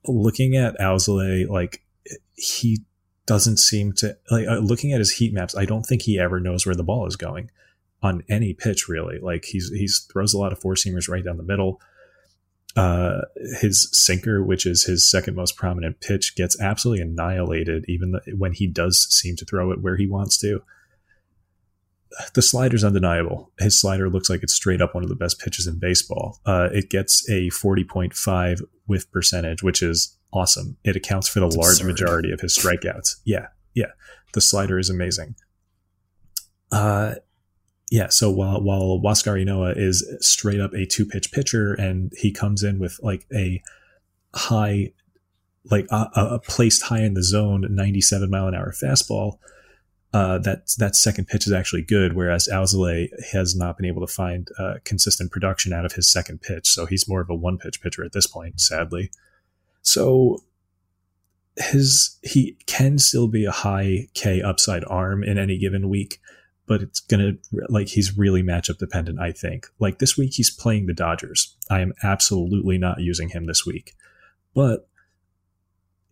looking 0.08 0.56
at 0.56 0.78
Alzolay, 0.78 1.48
like 1.48 1.84
he 2.34 2.80
doesn't 3.26 3.58
seem 3.58 3.92
to 3.92 4.16
like 4.30 4.46
uh, 4.46 4.58
looking 4.58 4.92
at 4.92 5.00
his 5.00 5.12
heat 5.12 5.32
maps. 5.32 5.56
I 5.56 5.64
don't 5.64 5.84
think 5.84 6.02
he 6.02 6.18
ever 6.18 6.40
knows 6.40 6.64
where 6.64 6.74
the 6.74 6.84
ball 6.84 7.06
is 7.06 7.16
going 7.16 7.50
on 8.02 8.22
any 8.28 8.54
pitch 8.54 8.88
really. 8.88 9.18
Like 9.18 9.44
he's 9.44 9.70
he's 9.70 10.06
throws 10.10 10.32
a 10.32 10.38
lot 10.38 10.52
of 10.52 10.60
four 10.60 10.74
seamers 10.74 11.08
right 11.08 11.24
down 11.24 11.36
the 11.36 11.42
middle. 11.42 11.80
Uh, 12.76 13.22
his 13.60 13.88
sinker, 13.92 14.44
which 14.44 14.66
is 14.66 14.84
his 14.84 15.10
second 15.10 15.34
most 15.34 15.56
prominent 15.56 16.00
pitch, 16.00 16.36
gets 16.36 16.60
absolutely 16.60 17.02
annihilated 17.02 17.84
even 17.88 18.20
when 18.36 18.52
he 18.52 18.66
does 18.66 19.06
seem 19.10 19.34
to 19.34 19.46
throw 19.46 19.72
it 19.72 19.80
where 19.80 19.96
he 19.96 20.06
wants 20.06 20.38
to. 20.38 20.62
The 22.34 22.42
slider's 22.42 22.84
undeniable. 22.84 23.50
His 23.58 23.80
slider 23.80 24.08
looks 24.08 24.30
like 24.30 24.42
it's 24.42 24.54
straight 24.54 24.80
up 24.80 24.94
one 24.94 25.02
of 25.02 25.08
the 25.08 25.16
best 25.16 25.40
pitches 25.40 25.66
in 25.66 25.78
baseball. 25.78 26.38
Uh, 26.46 26.68
it 26.72 26.90
gets 26.90 27.28
a 27.28 27.48
40.5 27.48 28.60
whiff 28.86 29.10
percentage, 29.10 29.62
which 29.62 29.82
is 29.82 30.15
awesome. 30.32 30.76
It 30.84 30.96
accounts 30.96 31.28
for 31.28 31.40
the 31.40 31.46
That's 31.46 31.56
large 31.56 31.80
absurd. 31.80 31.86
majority 31.86 32.32
of 32.32 32.40
his 32.40 32.56
strikeouts. 32.56 33.16
Yeah, 33.24 33.46
yeah. 33.74 33.92
The 34.32 34.40
slider 34.40 34.78
is 34.78 34.90
amazing. 34.90 35.34
Uh, 36.70 37.14
yeah. 37.90 38.08
So 38.08 38.30
while 38.30 38.60
while 38.62 39.00
Huascar 39.02 39.42
Ynoa 39.42 39.76
is 39.76 40.06
straight 40.20 40.60
up 40.60 40.72
a 40.74 40.86
two 40.86 41.06
pitch 41.06 41.32
pitcher, 41.32 41.74
and 41.74 42.12
he 42.16 42.32
comes 42.32 42.62
in 42.62 42.78
with 42.78 42.98
like 43.02 43.26
a 43.32 43.62
high, 44.34 44.92
like 45.70 45.86
a, 45.90 46.08
a 46.14 46.38
placed 46.40 46.82
high 46.82 47.02
in 47.02 47.14
the 47.14 47.22
zone, 47.22 47.66
ninety 47.70 48.00
seven 48.00 48.30
mile 48.30 48.48
an 48.48 48.54
hour 48.54 48.72
fastball. 48.72 49.38
Uh, 50.12 50.38
that 50.38 50.70
that 50.78 50.96
second 50.96 51.26
pitch 51.26 51.46
is 51.46 51.52
actually 51.52 51.82
good, 51.82 52.14
whereas 52.14 52.48
Alzolay 52.50 53.08
has 53.32 53.54
not 53.54 53.76
been 53.76 53.86
able 53.86 54.04
to 54.06 54.12
find 54.12 54.48
uh, 54.58 54.74
consistent 54.84 55.30
production 55.30 55.72
out 55.72 55.84
of 55.84 55.92
his 55.92 56.10
second 56.10 56.40
pitch. 56.40 56.68
So 56.68 56.86
he's 56.86 57.08
more 57.08 57.20
of 57.20 57.28
a 57.30 57.34
one 57.34 57.58
pitch 57.58 57.82
pitcher 57.82 58.02
at 58.04 58.12
this 58.12 58.26
point, 58.26 58.60
sadly. 58.60 59.10
So 59.86 60.42
his 61.56 62.18
he 62.22 62.56
can 62.66 62.98
still 62.98 63.28
be 63.28 63.44
a 63.44 63.52
high 63.52 64.08
K 64.14 64.42
upside 64.42 64.84
arm 64.84 65.22
in 65.22 65.38
any 65.38 65.56
given 65.56 65.88
week, 65.88 66.18
but 66.66 66.82
it's 66.82 67.00
gonna 67.00 67.34
like 67.68 67.88
he's 67.88 68.18
really 68.18 68.42
matchup 68.42 68.78
dependent. 68.78 69.20
I 69.20 69.30
think 69.30 69.68
like 69.78 70.00
this 70.00 70.18
week 70.18 70.34
he's 70.34 70.50
playing 70.50 70.86
the 70.86 70.92
Dodgers. 70.92 71.56
I 71.70 71.80
am 71.80 71.94
absolutely 72.02 72.78
not 72.78 73.00
using 73.00 73.28
him 73.28 73.46
this 73.46 73.64
week, 73.64 73.94
but 74.54 74.88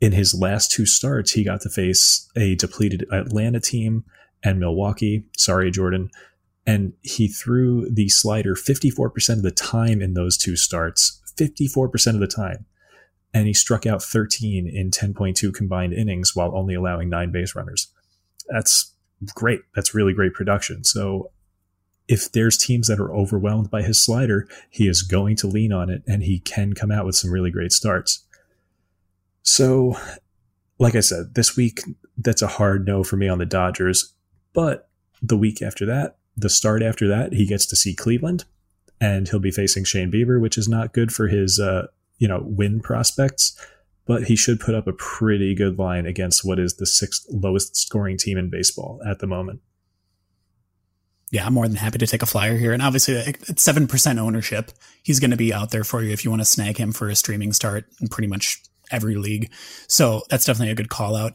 in 0.01 0.13
his 0.13 0.35
last 0.35 0.71
two 0.71 0.87
starts, 0.87 1.33
he 1.33 1.43
got 1.43 1.61
to 1.63 1.69
face 1.69 2.31
a 2.37 2.55
depleted 2.55 3.07
Atlanta 3.13 3.59
team 3.59 4.05
and 4.43 4.61
Milwaukee. 4.61 5.25
Sorry, 5.37 5.71
Jordan. 5.71 6.11
And 6.67 6.93
he 7.03 7.29
threw 7.29 7.91
the 7.91 8.09
slider 8.09 8.55
54% 8.55 9.31
of 9.31 9.43
the 9.43 9.51
time 9.51 10.01
in 10.01 10.15
those 10.15 10.37
two 10.37 10.57
starts, 10.57 11.21
54% 11.39 12.15
of 12.15 12.21
the 12.21 12.27
time. 12.27 12.67
And 13.35 13.47
he 13.47 13.53
struck 13.53 13.85
out 13.85 14.03
13 14.03 14.67
in 14.67 14.91
10.2 14.91 15.53
combined 15.53 15.93
innings 15.93 16.35
while 16.35 16.57
only 16.57 16.75
allowing 16.75 17.11
nine 17.11 17.33
base 17.33 17.55
runners. 17.55 17.89
That's 18.49 18.95
great. 19.35 19.61
That's 19.75 19.95
really 19.95 20.13
great 20.13 20.33
production. 20.33 20.85
So 20.85 21.31
if 22.07 22.31
there's 22.31 22.57
teams 22.57 22.89
that 22.89 23.01
are 23.01 23.15
overwhelmed 23.15 23.71
by 23.71 23.83
his 23.83 24.03
slider, 24.03 24.47
he 24.71 24.89
is 24.89 25.03
going 25.03 25.37
to 25.37 25.47
lean 25.47 25.73
on 25.73 25.91
it 25.91 26.03
and 26.07 26.23
he 26.23 26.39
can 26.39 26.75
come 26.75 26.91
out 26.91 27.07
with 27.07 27.17
some 27.17 27.31
really 27.31 27.51
great 27.51 27.73
starts. 27.73 28.25
So, 29.43 29.99
like 30.79 30.95
I 30.95 31.01
said, 31.01 31.35
this 31.35 31.57
week, 31.57 31.81
that's 32.17 32.43
a 32.43 32.47
hard 32.47 32.87
no 32.87 33.05
for 33.05 33.17
me 33.17 33.29
on 33.29 33.39
the 33.39 33.47
Dodgers. 33.47 34.15
But 34.53 34.89
the 35.23 35.37
week 35.37 35.63
after 35.63 35.87
that, 35.87 36.17
the 36.37 36.51
start 36.51 36.83
after 36.83 37.09
that, 37.09 37.33
he 37.33 37.47
gets 37.47 37.67
to 37.67 37.77
see 37.77 37.95
Cleveland 37.95 38.45
and 39.01 39.29
he'll 39.29 39.41
be 39.41 39.51
facing 39.51 39.85
Shane 39.85 40.11
Bieber, 40.11 40.41
which 40.41 40.59
is 40.59 40.69
not 40.69 40.93
good 40.93 41.13
for 41.13 41.29
his, 41.29 41.59
uh, 41.59 41.87
you 42.19 42.29
know, 42.29 42.43
win 42.45 42.81
prospects. 42.81 43.57
but 44.07 44.25
he 44.25 44.37
should 44.37 44.61
put 44.61 44.75
up 44.75 44.87
a 44.87 44.93
pretty 44.93 45.55
good 45.55 45.79
line 45.79 46.05
against 46.05 46.45
what 46.45 46.59
is 46.59 46.77
the 46.77 46.85
sixth 46.85 47.25
lowest 47.31 47.75
scoring 47.75 48.19
team 48.19 48.37
in 48.37 48.51
baseball 48.51 49.01
at 49.07 49.19
the 49.19 49.27
moment. 49.27 49.61
Yeah, 51.31 51.47
I'm 51.47 51.55
more 51.55 51.67
than 51.67 51.77
happy 51.79 51.99
to 51.99 52.07
take 52.07 52.23
a 52.23 52.27
flyer 52.27 52.57
here. 52.57 52.73
And 52.73 52.83
obviously, 52.83 53.17
at 53.17 53.41
7% 53.41 54.19
ownership, 54.19 54.71
he's 55.03 55.19
going 55.19 55.31
to 55.31 55.37
be 55.37 55.53
out 55.53 55.71
there 55.71 55.83
for 55.83 56.03
you 56.03 56.13
if 56.13 56.25
you 56.25 56.31
want 56.31 56.43
to 56.43 56.47
snag 56.47 56.77
him 56.77 56.93
for 56.93 57.09
a 57.09 57.17
streaming 57.17 57.53
start 57.53 57.87
in 58.01 58.09
pretty 58.09 58.29
much 58.29 58.63
every 58.91 59.17
league. 59.17 59.51
So 59.89 60.23
that's 60.29 60.45
definitely 60.45 60.71
a 60.71 60.77
good 60.77 60.91
call 60.91 61.17
out. 61.17 61.33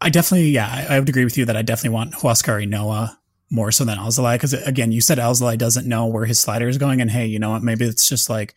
I 0.00 0.08
definitely, 0.08 0.48
yeah, 0.48 0.86
I, 0.88 0.98
would 0.98 1.08
agree 1.08 1.24
with 1.24 1.36
you 1.36 1.44
that 1.44 1.56
I 1.56 1.62
definitely 1.62 1.94
want 1.94 2.14
Huascar 2.14 2.66
Ynoa 2.66 3.16
more 3.50 3.70
so 3.70 3.84
than 3.84 3.98
Alzolay. 3.98 4.34
Because 4.34 4.54
again, 4.54 4.90
you 4.90 5.00
said 5.00 5.18
Alzolay 5.18 5.58
doesn't 5.58 5.86
know 5.86 6.06
where 6.06 6.24
his 6.24 6.40
slider 6.40 6.68
is 6.68 6.78
going. 6.78 7.00
And 7.00 7.10
hey, 7.10 7.26
you 7.26 7.38
know 7.38 7.50
what? 7.50 7.62
Maybe 7.62 7.84
it's 7.84 8.08
just 8.08 8.30
like 8.30 8.54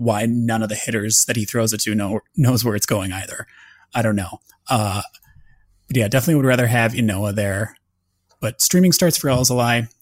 why 0.00 0.24
none 0.24 0.62
of 0.62 0.70
the 0.70 0.74
hitters 0.74 1.26
that 1.26 1.36
he 1.36 1.44
throws 1.44 1.74
it 1.74 1.80
to 1.80 1.94
know, 1.94 2.20
knows 2.34 2.64
where 2.64 2.74
it's 2.74 2.86
going 2.86 3.12
either. 3.12 3.46
I 3.94 4.00
don't 4.00 4.16
know. 4.16 4.40
Uh, 4.66 5.02
but 5.88 5.96
yeah, 5.96 6.08
definitely 6.08 6.36
would 6.36 6.46
rather 6.46 6.68
have 6.68 6.92
Ynoa 6.92 7.34
there. 7.34 7.76
But 8.40 8.62
streaming 8.62 8.92
starts 8.92 9.18
for 9.18 9.28
Alzolay. 9.28 9.92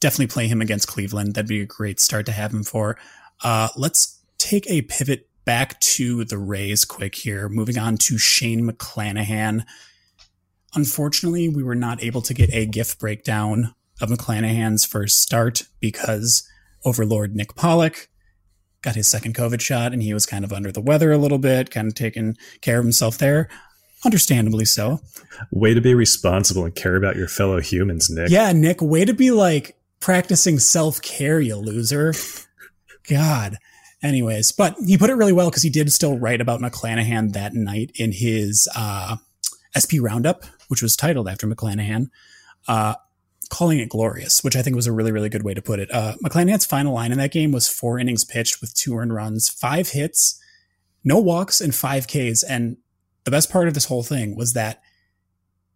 Definitely 0.00 0.26
play 0.26 0.48
him 0.48 0.60
against 0.60 0.88
Cleveland. 0.88 1.34
That'd 1.34 1.48
be 1.48 1.60
a 1.60 1.66
great 1.66 2.00
start 2.00 2.26
to 2.26 2.32
have 2.32 2.52
him 2.52 2.64
for. 2.64 2.98
Uh, 3.44 3.68
let's 3.76 4.18
take 4.36 4.68
a 4.68 4.82
pivot 4.82 5.28
back 5.44 5.78
to 5.80 6.24
the 6.24 6.38
Rays 6.38 6.84
quick 6.84 7.14
here. 7.14 7.48
Moving 7.48 7.78
on 7.78 7.98
to 7.98 8.18
Shane 8.18 8.68
McClanahan. 8.68 9.64
Unfortunately, 10.74 11.48
we 11.48 11.62
were 11.62 11.76
not 11.76 12.02
able 12.02 12.22
to 12.22 12.34
get 12.34 12.52
a 12.52 12.66
GIF 12.66 12.98
breakdown 12.98 13.76
of 14.00 14.08
McClanahan's 14.08 14.84
first 14.84 15.22
start 15.22 15.62
because 15.78 16.48
Overlord 16.84 17.36
Nick 17.36 17.54
Pollack 17.54 18.09
got 18.82 18.94
his 18.94 19.08
second 19.08 19.34
COVID 19.34 19.60
shot 19.60 19.92
and 19.92 20.02
he 20.02 20.14
was 20.14 20.26
kind 20.26 20.44
of 20.44 20.52
under 20.52 20.72
the 20.72 20.80
weather 20.80 21.12
a 21.12 21.18
little 21.18 21.38
bit, 21.38 21.70
kind 21.70 21.88
of 21.88 21.94
taking 21.94 22.36
care 22.60 22.78
of 22.78 22.84
himself 22.84 23.18
there. 23.18 23.48
Understandably 24.04 24.64
so. 24.64 25.00
Way 25.50 25.74
to 25.74 25.80
be 25.80 25.94
responsible 25.94 26.64
and 26.64 26.74
care 26.74 26.96
about 26.96 27.16
your 27.16 27.28
fellow 27.28 27.60
humans, 27.60 28.08
Nick. 28.08 28.30
Yeah, 28.30 28.52
Nick, 28.52 28.80
way 28.80 29.04
to 29.04 29.12
be 29.12 29.30
like 29.30 29.76
practicing 30.00 30.58
self 30.58 31.02
care, 31.02 31.40
you 31.40 31.56
loser. 31.56 32.14
God. 33.08 33.58
Anyways, 34.02 34.52
but 34.52 34.76
he 34.86 34.96
put 34.96 35.10
it 35.10 35.14
really 35.14 35.34
well 35.34 35.50
because 35.50 35.62
he 35.62 35.68
did 35.68 35.92
still 35.92 36.18
write 36.18 36.40
about 36.40 36.60
McClanahan 36.60 37.34
that 37.34 37.52
night 37.52 37.90
in 37.96 38.12
his 38.12 38.66
uh, 38.74 39.16
SP 39.76 40.00
Roundup, 40.00 40.44
which 40.68 40.80
was 40.80 40.96
titled 40.96 41.28
after 41.28 41.46
McClanahan. 41.46 42.08
Uh, 42.66 42.94
calling 43.50 43.80
it 43.80 43.88
glorious, 43.88 44.42
which 44.42 44.56
I 44.56 44.62
think 44.62 44.76
was 44.76 44.86
a 44.86 44.92
really, 44.92 45.12
really 45.12 45.28
good 45.28 45.42
way 45.42 45.52
to 45.52 45.60
put 45.60 45.80
it. 45.80 45.92
Uh, 45.92 46.14
McClanahan's 46.24 46.64
final 46.64 46.94
line 46.94 47.12
in 47.12 47.18
that 47.18 47.32
game 47.32 47.52
was 47.52 47.68
four 47.68 47.98
innings 47.98 48.24
pitched 48.24 48.60
with 48.60 48.72
two 48.74 48.96
earned 48.96 49.12
runs, 49.12 49.48
five 49.48 49.90
hits, 49.90 50.40
no 51.04 51.18
walks, 51.18 51.60
and 51.60 51.74
five 51.74 52.06
Ks. 52.06 52.42
And 52.42 52.78
the 53.24 53.30
best 53.30 53.50
part 53.50 53.68
of 53.68 53.74
this 53.74 53.86
whole 53.86 54.02
thing 54.02 54.36
was 54.36 54.54
that 54.54 54.80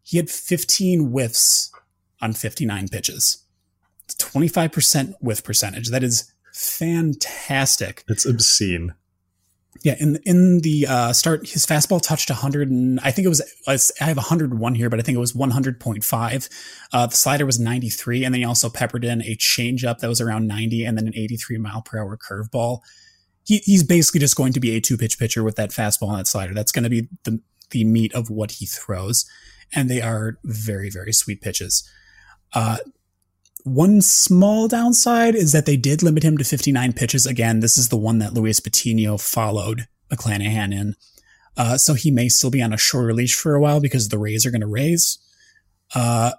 he 0.03 0.17
had 0.17 0.31
15 0.31 1.11
whiffs 1.11 1.73
on 2.23 2.33
59 2.33 2.89
pitches. 2.89 3.45
It's 4.05 4.15
25% 4.17 5.15
whiff 5.21 5.43
percentage. 5.43 5.91
That 5.91 6.05
is 6.05 6.33
fantastic. 6.53 8.05
It's 8.09 8.25
obscene. 8.25 8.95
Yeah, 9.83 9.97
in 9.99 10.19
in 10.25 10.61
the 10.61 10.87
uh, 10.87 11.13
start, 11.13 11.49
his 11.49 11.67
fastball 11.67 12.01
touched 12.01 12.31
100, 12.31 12.71
and 12.71 13.01
I 13.01 13.11
think 13.11 13.27
it 13.27 13.29
was 13.29 13.43
I 13.67 14.05
have 14.05 14.17
101 14.17 14.75
here, 14.75 14.89
but 14.89 14.99
I 14.99 15.03
think 15.03 15.17
it 15.17 15.21
was 15.21 15.33
100.5. 15.33 16.49
Uh, 16.93 17.07
the 17.07 17.17
slider 17.17 17.45
was 17.45 17.59
93, 17.59 18.25
and 18.25 18.33
then 18.33 18.41
he 18.41 18.45
also 18.47 18.71
peppered 18.71 19.05
in 19.05 19.21
a 19.23 19.37
changeup 19.37 19.99
that 19.99 20.09
was 20.09 20.21
around 20.21 20.47
90, 20.47 20.85
and 20.85 20.97
then 20.97 21.09
an 21.09 21.15
83 21.17 21.59
mile 21.59 21.83
per 21.83 21.99
hour 21.99 22.17
curveball. 22.17 22.81
He, 23.45 23.59
he's 23.59 23.83
basically 23.83 24.21
just 24.21 24.37
going 24.37 24.53
to 24.55 24.61
be 24.61 24.77
a 24.77 24.81
two 24.81 24.97
pitch 24.97 25.19
pitcher 25.19 25.43
with 25.43 25.57
that 25.57 25.71
fastball 25.71 26.11
and 26.11 26.21
that 26.21 26.29
slider. 26.29 26.55
That's 26.55 26.73
going 26.73 26.85
to 26.85 26.91
be 26.91 27.09
the 27.25 27.41
the 27.71 27.85
meat 27.85 28.15
of 28.15 28.31
what 28.31 28.53
he 28.53 28.67
throws, 28.67 29.27
and 29.75 29.91
they 29.91 30.01
are 30.01 30.39
very 30.45 30.89
very 30.89 31.13
sweet 31.13 31.43
pitches. 31.43 31.87
Uh, 32.55 32.79
one 33.65 34.03
small 34.03 34.69
downside 34.69 35.35
is 35.35 35.53
that 35.53 35.65
they 35.67 35.77
did 35.77 36.03
limit 36.03 36.23
him 36.23 36.37
to 36.39 36.45
59 36.45 36.93
pitches. 36.93 37.27
Again, 37.27 37.61
this 37.61 37.79
is 37.79 37.89
the 37.89 37.97
one 37.97 38.19
that 38.19 38.35
Luis 38.35 38.61
Patiño 38.61 39.21
followed 39.21 39.89
McClanahan 40.13 40.73
in. 40.73 40.97
Uh, 41.57 41.79
so 41.79 41.95
he 41.95 42.11
may 42.11 42.29
still 42.29 42.51
be 42.51 42.63
on 42.63 42.73
a 42.73 42.79
shorter 42.79 43.15
leash 43.15 43.35
for 43.35 43.55
a 43.55 43.61
while 43.61 43.81
because 43.81 44.09
the 44.09 44.19
Rays 44.19 44.45
are 44.45 44.51
going 44.51 44.61
to 44.61 44.67
raise. 44.67 45.19
Uh, 45.95 46.33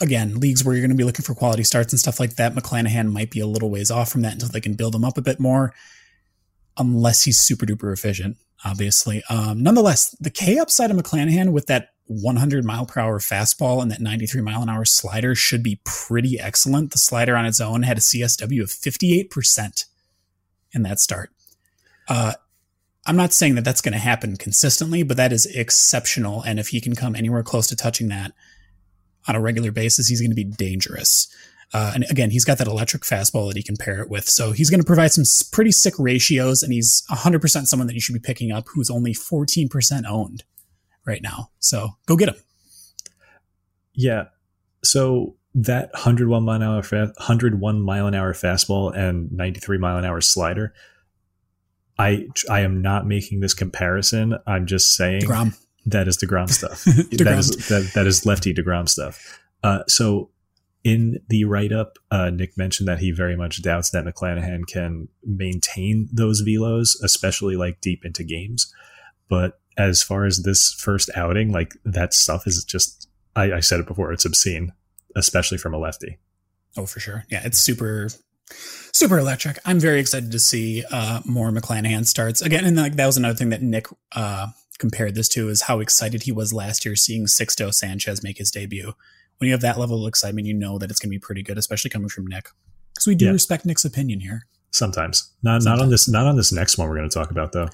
again, 0.00 0.40
leagues 0.40 0.64
where 0.64 0.74
you're 0.74 0.82
going 0.82 0.90
to 0.90 0.96
be 0.96 1.04
looking 1.04 1.24
for 1.24 1.34
quality 1.34 1.62
starts 1.62 1.92
and 1.92 2.00
stuff 2.00 2.18
like 2.18 2.36
that, 2.36 2.54
McClanahan 2.54 3.12
might 3.12 3.30
be 3.30 3.40
a 3.40 3.46
little 3.46 3.70
ways 3.70 3.90
off 3.90 4.10
from 4.10 4.22
that 4.22 4.32
until 4.32 4.48
they 4.48 4.60
can 4.60 4.74
build 4.74 4.94
him 4.94 5.04
up 5.04 5.16
a 5.16 5.22
bit 5.22 5.38
more, 5.38 5.74
unless 6.76 7.22
he's 7.22 7.38
super 7.38 7.66
duper 7.66 7.92
efficient, 7.92 8.36
obviously. 8.64 9.22
Um, 9.30 9.62
nonetheless, 9.62 10.16
the 10.18 10.30
K 10.30 10.58
upside 10.58 10.90
of 10.90 10.96
McClanahan 10.96 11.52
with 11.52 11.66
that 11.66 11.90
100 12.08 12.64
mile 12.64 12.86
per 12.86 13.00
hour 13.00 13.18
fastball 13.18 13.80
and 13.82 13.90
that 13.90 14.00
93 14.00 14.40
mile 14.40 14.62
an 14.62 14.68
hour 14.68 14.84
slider 14.84 15.34
should 15.34 15.62
be 15.62 15.80
pretty 15.84 16.38
excellent. 16.40 16.90
The 16.90 16.98
slider 16.98 17.36
on 17.36 17.46
its 17.46 17.60
own 17.60 17.82
had 17.82 17.98
a 17.98 18.00
CSW 18.00 18.62
of 18.62 18.68
58% 18.68 19.84
in 20.72 20.82
that 20.82 20.98
start. 20.98 21.30
Uh, 22.08 22.32
I'm 23.06 23.16
not 23.16 23.32
saying 23.32 23.54
that 23.54 23.64
that's 23.64 23.80
going 23.80 23.92
to 23.92 23.98
happen 23.98 24.36
consistently, 24.36 25.02
but 25.02 25.16
that 25.16 25.32
is 25.32 25.46
exceptional. 25.46 26.42
And 26.42 26.58
if 26.58 26.68
he 26.68 26.80
can 26.80 26.94
come 26.94 27.14
anywhere 27.14 27.42
close 27.42 27.66
to 27.68 27.76
touching 27.76 28.08
that 28.08 28.32
on 29.26 29.34
a 29.34 29.40
regular 29.40 29.70
basis, 29.70 30.08
he's 30.08 30.20
going 30.20 30.30
to 30.30 30.34
be 30.34 30.44
dangerous. 30.44 31.28
Uh, 31.72 31.92
and 31.94 32.06
again, 32.10 32.30
he's 32.30 32.44
got 32.44 32.58
that 32.58 32.66
electric 32.66 33.02
fastball 33.02 33.48
that 33.48 33.56
he 33.56 33.62
can 33.62 33.76
pair 33.76 34.00
it 34.00 34.08
with. 34.08 34.26
So 34.26 34.52
he's 34.52 34.70
going 34.70 34.80
to 34.80 34.86
provide 34.86 35.12
some 35.12 35.24
pretty 35.52 35.70
sick 35.70 35.94
ratios, 35.98 36.62
and 36.62 36.72
he's 36.72 37.02
100% 37.10 37.66
someone 37.66 37.86
that 37.86 37.94
you 37.94 38.00
should 38.00 38.14
be 38.14 38.20
picking 38.20 38.50
up 38.50 38.66
who's 38.74 38.90
only 38.90 39.12
14% 39.12 40.04
owned 40.08 40.44
right 41.08 41.22
now. 41.22 41.50
So 41.58 41.88
go 42.06 42.16
get 42.16 42.28
him. 42.28 42.36
Yeah. 43.94 44.26
So 44.84 45.34
that 45.54 45.90
101 45.92 46.44
mile 46.44 46.56
an 46.56 46.62
hour 46.62 46.82
fa- 46.82 47.12
101 47.16 47.80
mile 47.80 48.06
an 48.06 48.14
hour 48.14 48.32
fastball 48.32 48.94
and 48.94 49.32
93 49.32 49.78
mile 49.78 49.96
an 49.98 50.04
hour 50.04 50.20
slider. 50.20 50.72
I 51.98 52.26
I 52.48 52.60
am 52.60 52.80
not 52.80 53.06
making 53.06 53.40
this 53.40 53.54
comparison. 53.54 54.38
I'm 54.46 54.66
just 54.66 54.94
saying 54.94 55.22
DeGrom. 55.22 55.58
that 55.86 56.06
is 56.06 56.16
Degrom 56.16 56.48
stuff. 56.48 56.84
that 56.84 57.38
is 57.38 57.68
that, 57.68 57.90
that 57.94 58.06
is 58.06 58.24
lefty 58.24 58.54
Degrom 58.54 58.88
stuff. 58.88 59.40
Uh, 59.64 59.80
so 59.88 60.30
in 60.84 61.18
the 61.28 61.44
write 61.44 61.72
up, 61.72 61.98
uh, 62.12 62.30
Nick 62.30 62.56
mentioned 62.56 62.88
that 62.88 63.00
he 63.00 63.10
very 63.10 63.36
much 63.36 63.62
doubts 63.62 63.90
that 63.90 64.04
McClanahan 64.04 64.66
can 64.66 65.08
maintain 65.24 66.08
those 66.12 66.42
velos, 66.42 66.90
especially 67.02 67.56
like 67.56 67.80
deep 67.80 68.04
into 68.04 68.22
games. 68.22 68.72
But 69.28 69.60
as 69.78 70.02
far 70.02 70.26
as 70.26 70.42
this 70.42 70.72
first 70.72 71.08
outing, 71.16 71.52
like 71.52 71.74
that 71.84 72.12
stuff 72.12 72.46
is 72.46 72.64
just, 72.64 73.08
I, 73.36 73.52
I 73.52 73.60
said 73.60 73.80
it 73.80 73.86
before, 73.86 74.12
it's 74.12 74.24
obscene, 74.24 74.72
especially 75.16 75.56
from 75.56 75.72
a 75.72 75.78
lefty. 75.78 76.18
Oh, 76.76 76.84
for 76.84 77.00
sure. 77.00 77.24
Yeah, 77.30 77.42
it's 77.44 77.58
super, 77.58 78.08
super 78.92 79.18
electric. 79.18 79.58
I'm 79.64 79.78
very 79.78 80.00
excited 80.00 80.32
to 80.32 80.38
see 80.38 80.84
uh, 80.90 81.20
more 81.24 81.50
McClanahan 81.50 82.06
starts 82.06 82.42
again. 82.42 82.64
And 82.64 82.76
like 82.76 82.96
that 82.96 83.06
was 83.06 83.16
another 83.16 83.34
thing 83.34 83.50
that 83.50 83.62
Nick 83.62 83.86
uh, 84.12 84.48
compared 84.78 85.14
this 85.14 85.28
to 85.30 85.48
is 85.48 85.62
how 85.62 85.80
excited 85.80 86.24
he 86.24 86.32
was 86.32 86.52
last 86.52 86.84
year 86.84 86.96
seeing 86.96 87.26
Sixto 87.26 87.72
Sanchez 87.72 88.22
make 88.22 88.38
his 88.38 88.50
debut. 88.50 88.92
When 89.38 89.46
you 89.46 89.52
have 89.52 89.60
that 89.60 89.78
level 89.78 90.02
of 90.04 90.08
excitement, 90.08 90.48
you 90.48 90.54
know 90.54 90.78
that 90.78 90.90
it's 90.90 90.98
going 90.98 91.10
to 91.10 91.14
be 91.14 91.20
pretty 91.20 91.44
good, 91.44 91.58
especially 91.58 91.90
coming 91.90 92.08
from 92.08 92.26
Nick, 92.26 92.48
because 92.92 93.06
we 93.06 93.14
do 93.14 93.26
yeah. 93.26 93.30
respect 93.30 93.64
Nick's 93.64 93.84
opinion 93.84 94.18
here. 94.18 94.46
Sometimes, 94.72 95.32
not 95.42 95.62
Sometimes. 95.62 95.78
not 95.78 95.84
on 95.84 95.90
this, 95.90 96.08
not 96.08 96.26
on 96.26 96.36
this 96.36 96.52
next 96.52 96.76
one 96.76 96.88
we're 96.88 96.96
going 96.96 97.08
to 97.08 97.14
talk 97.14 97.30
about 97.30 97.52
though. 97.52 97.68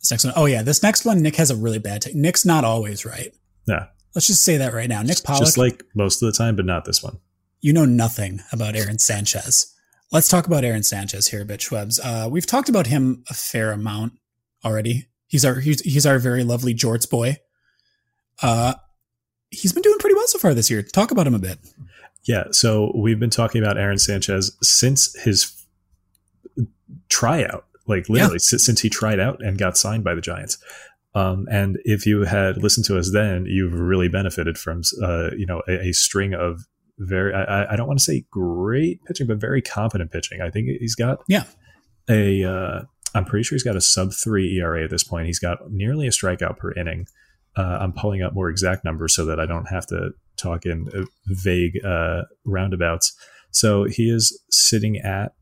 This 0.00 0.10
next 0.10 0.24
one, 0.24 0.32
oh 0.36 0.46
yeah, 0.46 0.62
this 0.62 0.82
next 0.82 1.04
one, 1.04 1.22
Nick 1.22 1.36
has 1.36 1.50
a 1.50 1.56
really 1.56 1.78
bad 1.78 2.02
take. 2.02 2.14
Nick's 2.14 2.44
not 2.44 2.64
always 2.64 3.04
right. 3.04 3.34
Yeah. 3.66 3.86
Let's 4.14 4.26
just 4.26 4.42
say 4.44 4.56
that 4.56 4.72
right 4.72 4.88
now. 4.88 5.02
Nick 5.02 5.22
Pollack. 5.22 5.44
Just 5.44 5.58
like 5.58 5.84
most 5.94 6.22
of 6.22 6.26
the 6.26 6.36
time, 6.36 6.56
but 6.56 6.64
not 6.64 6.84
this 6.84 7.02
one. 7.02 7.18
You 7.60 7.72
know 7.72 7.84
nothing 7.84 8.40
about 8.50 8.74
Aaron 8.74 8.98
Sanchez. 8.98 9.74
Let's 10.10 10.28
talk 10.28 10.46
about 10.46 10.64
Aaron 10.64 10.82
Sanchez 10.82 11.28
here, 11.28 11.44
bitch 11.44 11.70
webs. 11.70 12.00
Uh, 12.00 12.28
we've 12.30 12.46
talked 12.46 12.68
about 12.68 12.88
him 12.88 13.22
a 13.28 13.34
fair 13.34 13.70
amount 13.72 14.14
already. 14.64 15.06
He's 15.28 15.44
our 15.44 15.60
he's, 15.60 15.80
he's 15.82 16.06
our 16.06 16.18
very 16.18 16.42
lovely 16.42 16.74
Jorts 16.74 17.08
boy. 17.08 17.36
Uh, 18.42 18.74
he's 19.50 19.72
been 19.72 19.82
doing 19.82 19.98
pretty 19.98 20.16
well 20.16 20.26
so 20.26 20.38
far 20.38 20.54
this 20.54 20.70
year. 20.70 20.82
Talk 20.82 21.10
about 21.10 21.26
him 21.26 21.34
a 21.34 21.38
bit. 21.38 21.58
Yeah, 22.24 22.44
so 22.50 22.92
we've 22.96 23.20
been 23.20 23.30
talking 23.30 23.62
about 23.62 23.78
Aaron 23.78 23.98
Sanchez 23.98 24.56
since 24.62 25.14
his 25.20 25.64
tryout 27.08 27.66
like 27.90 28.08
literally 28.08 28.34
yeah. 28.34 28.58
since 28.58 28.80
he 28.80 28.88
tried 28.88 29.20
out 29.20 29.42
and 29.42 29.58
got 29.58 29.76
signed 29.76 30.04
by 30.04 30.14
the 30.14 30.20
Giants. 30.20 30.56
Um, 31.14 31.46
and 31.50 31.78
if 31.84 32.06
you 32.06 32.22
had 32.22 32.62
listened 32.62 32.86
to 32.86 32.98
us 32.98 33.10
then, 33.12 33.44
you've 33.46 33.72
really 33.72 34.08
benefited 34.08 34.56
from 34.56 34.82
uh, 35.02 35.30
you 35.36 35.46
know 35.46 35.62
a, 35.68 35.88
a, 35.88 35.92
string 35.92 36.34
of 36.34 36.60
very 36.98 37.34
I, 37.34 37.72
I, 37.72 37.76
don't 37.76 37.88
want 37.88 37.98
to 37.98 38.04
say 38.04 38.24
great 38.30 39.04
pitching, 39.06 39.26
but 39.26 39.38
very 39.38 39.60
competent 39.60 40.12
pitching. 40.12 40.40
I 40.40 40.50
think 40.50 40.68
he's 40.78 40.94
got 40.94 41.18
yeah 41.26 41.44
a 42.08 42.44
uh, 42.44 42.82
I'm 43.14 43.24
pretty 43.24 43.42
sure 43.42 43.56
he's 43.56 43.64
got 43.64 43.76
a 43.76 43.80
sub 43.80 44.12
three 44.12 44.56
ERA 44.58 44.84
at 44.84 44.90
this 44.90 45.02
point. 45.02 45.26
He's 45.26 45.40
got 45.40 45.58
nearly 45.70 46.06
a 46.06 46.10
strikeout 46.10 46.58
per 46.58 46.72
inning. 46.72 47.06
Uh, 47.56 47.78
I'm 47.80 47.92
pulling 47.92 48.22
up 48.22 48.32
more 48.32 48.48
exact 48.48 48.84
numbers 48.84 49.16
so 49.16 49.24
that 49.24 49.40
I 49.40 49.46
don't 49.46 49.66
have 49.66 49.86
to 49.88 50.10
talk 50.36 50.64
in 50.64 50.88
uh, 50.94 51.04
vague 51.26 51.84
uh, 51.84 52.22
roundabouts. 52.44 53.16
So 53.50 53.84
he 53.84 54.10
is 54.10 54.40
sitting 54.50 54.98
at 54.98 55.32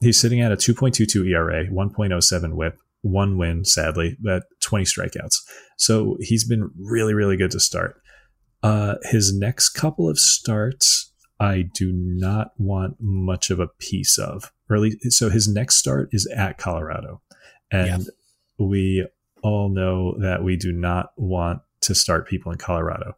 he's 0.00 0.20
sitting 0.20 0.40
at 0.40 0.52
a 0.52 0.56
2.22 0.56 1.28
ERA, 1.28 1.66
1.07 1.66 2.54
WHIP, 2.54 2.78
one 3.02 3.38
win, 3.38 3.64
sadly, 3.64 4.16
but 4.20 4.44
20 4.60 4.84
strikeouts. 4.84 5.36
So 5.78 6.16
he's 6.20 6.46
been 6.46 6.70
really, 6.78 7.14
really 7.14 7.36
good 7.36 7.50
to 7.52 7.60
start. 7.60 8.00
Uh, 8.62 8.96
his 9.04 9.36
next 9.36 9.70
couple 9.70 10.08
of 10.08 10.18
starts, 10.18 11.12
I 11.38 11.62
do 11.74 11.92
not 11.92 12.52
want 12.58 12.96
much 13.00 13.50
of 13.50 13.60
a 13.60 13.68
piece 13.78 14.18
of. 14.18 14.52
Early, 14.68 14.92
so 15.08 15.30
his 15.30 15.48
next 15.48 15.76
start 15.76 16.10
is 16.12 16.30
at 16.36 16.58
Colorado, 16.58 17.22
and 17.72 18.04
yeah. 18.04 18.66
we 18.66 19.06
all 19.42 19.68
know 19.68 20.14
that 20.20 20.44
we 20.44 20.56
do 20.56 20.70
not 20.70 21.10
want 21.16 21.62
to 21.80 21.94
start 21.94 22.28
people 22.28 22.52
in 22.52 22.58
Colorado. 22.58 23.14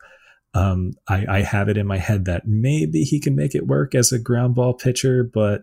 Um, 0.55 0.93
I, 1.09 1.27
I, 1.29 1.43
have 1.43 1.69
it 1.69 1.77
in 1.77 1.87
my 1.87 1.97
head 1.97 2.27
that 2.27 2.47
maybe 2.47 3.05
he 3.05 3.21
can 3.21 3.35
make 3.35 3.55
it 3.55 3.67
work 3.67 3.95
as 3.95 4.13
a 4.13 4.19
ground 4.19 4.55
ball 4.55 4.75
pitcher, 4.75 5.25
but 5.25 5.63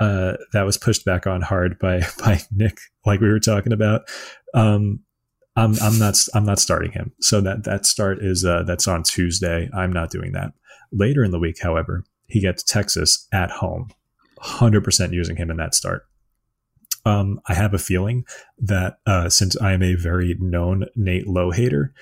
uh, 0.00 0.36
that 0.52 0.64
was 0.64 0.78
pushed 0.78 1.04
back 1.04 1.26
on 1.26 1.42
hard 1.42 1.78
by 1.78 2.02
by 2.18 2.40
Nick, 2.50 2.78
like 3.04 3.20
we 3.20 3.28
were 3.28 3.40
talking 3.40 3.72
about. 3.72 4.02
Um, 4.54 5.00
I'm 5.56 5.74
I'm 5.82 5.98
not 5.98 6.16
I'm 6.34 6.44
not 6.44 6.58
starting 6.58 6.92
him. 6.92 7.12
So 7.20 7.40
that 7.40 7.64
that 7.64 7.86
start 7.86 8.18
is 8.22 8.44
uh, 8.44 8.62
that's 8.62 8.88
on 8.88 9.02
Tuesday. 9.02 9.68
I'm 9.74 9.92
not 9.92 10.10
doing 10.10 10.32
that. 10.32 10.52
Later 10.92 11.24
in 11.24 11.32
the 11.32 11.38
week, 11.38 11.60
however, 11.60 12.04
he 12.26 12.40
gets 12.40 12.62
Texas 12.62 13.26
at 13.32 13.50
home. 13.50 13.90
100% 14.40 15.12
using 15.12 15.36
him 15.36 15.50
in 15.50 15.56
that 15.56 15.74
start. 15.74 16.06
Um, 17.04 17.40
I 17.48 17.54
have 17.54 17.74
a 17.74 17.78
feeling 17.78 18.24
that 18.58 18.98
uh, 19.04 19.28
since 19.28 19.60
I 19.60 19.72
am 19.72 19.82
a 19.82 19.94
very 19.94 20.36
known 20.38 20.86
Nate 20.94 21.26
Lowe 21.26 21.50
hater, 21.50 21.92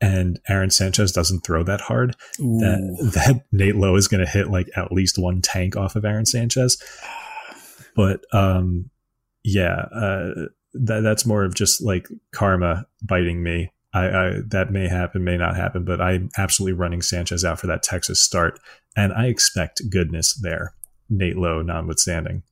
and 0.00 0.38
Aaron 0.48 0.70
Sanchez 0.70 1.12
doesn't 1.12 1.40
throw 1.40 1.64
that 1.64 1.80
hard, 1.80 2.14
that, 2.38 3.10
that 3.14 3.44
Nate 3.52 3.76
Lowe 3.76 3.96
is 3.96 4.06
going 4.06 4.24
to 4.24 4.30
hit 4.30 4.50
like 4.50 4.68
at 4.76 4.92
least 4.92 5.18
one 5.18 5.40
tank 5.40 5.76
off 5.76 5.96
of 5.96 6.04
Aaron 6.04 6.26
Sanchez. 6.26 6.80
But 7.94 8.24
um, 8.32 8.90
yeah, 9.44 9.86
uh, 9.94 10.46
that, 10.74 11.00
that's 11.02 11.26
more 11.26 11.44
of 11.44 11.54
just 11.54 11.82
like 11.82 12.08
karma 12.32 12.86
biting 13.02 13.42
me. 13.42 13.70
I, 13.92 14.06
I, 14.06 14.32
that 14.48 14.72
may 14.72 14.88
happen, 14.88 15.22
may 15.22 15.36
not 15.36 15.56
happen, 15.56 15.84
but 15.84 16.00
I'm 16.00 16.28
absolutely 16.36 16.72
running 16.72 17.00
Sanchez 17.00 17.44
out 17.44 17.60
for 17.60 17.68
that 17.68 17.84
Texas 17.84 18.20
start, 18.22 18.58
and 18.96 19.12
I 19.12 19.26
expect 19.26 19.88
goodness 19.88 20.34
there. 20.34 20.74
Nate 21.08 21.36
Lowe, 21.36 21.62
notwithstanding. 21.62 22.42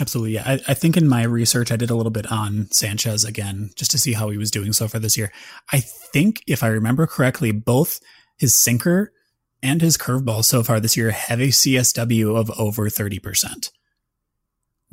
Absolutely. 0.00 0.34
Yeah. 0.34 0.42
I, 0.46 0.52
I, 0.68 0.74
think 0.74 0.96
in 0.96 1.06
my 1.06 1.22
research, 1.22 1.70
I 1.70 1.76
did 1.76 1.90
a 1.90 1.94
little 1.94 2.10
bit 2.10 2.30
on 2.30 2.68
Sanchez 2.72 3.22
again, 3.22 3.70
just 3.76 3.92
to 3.92 3.98
see 3.98 4.14
how 4.14 4.28
he 4.30 4.38
was 4.38 4.50
doing 4.50 4.72
so 4.72 4.88
far 4.88 5.00
this 5.00 5.16
year. 5.16 5.30
I 5.72 5.80
think, 5.80 6.42
if 6.48 6.64
I 6.64 6.68
remember 6.68 7.06
correctly, 7.06 7.52
both 7.52 8.00
his 8.36 8.56
sinker 8.56 9.12
and 9.62 9.80
his 9.80 9.96
curveball 9.96 10.44
so 10.44 10.64
far 10.64 10.80
this 10.80 10.96
year 10.96 11.10
have 11.10 11.40
a 11.40 11.48
CSW 11.48 12.36
of 12.36 12.50
over 12.58 12.88
30%, 12.88 13.70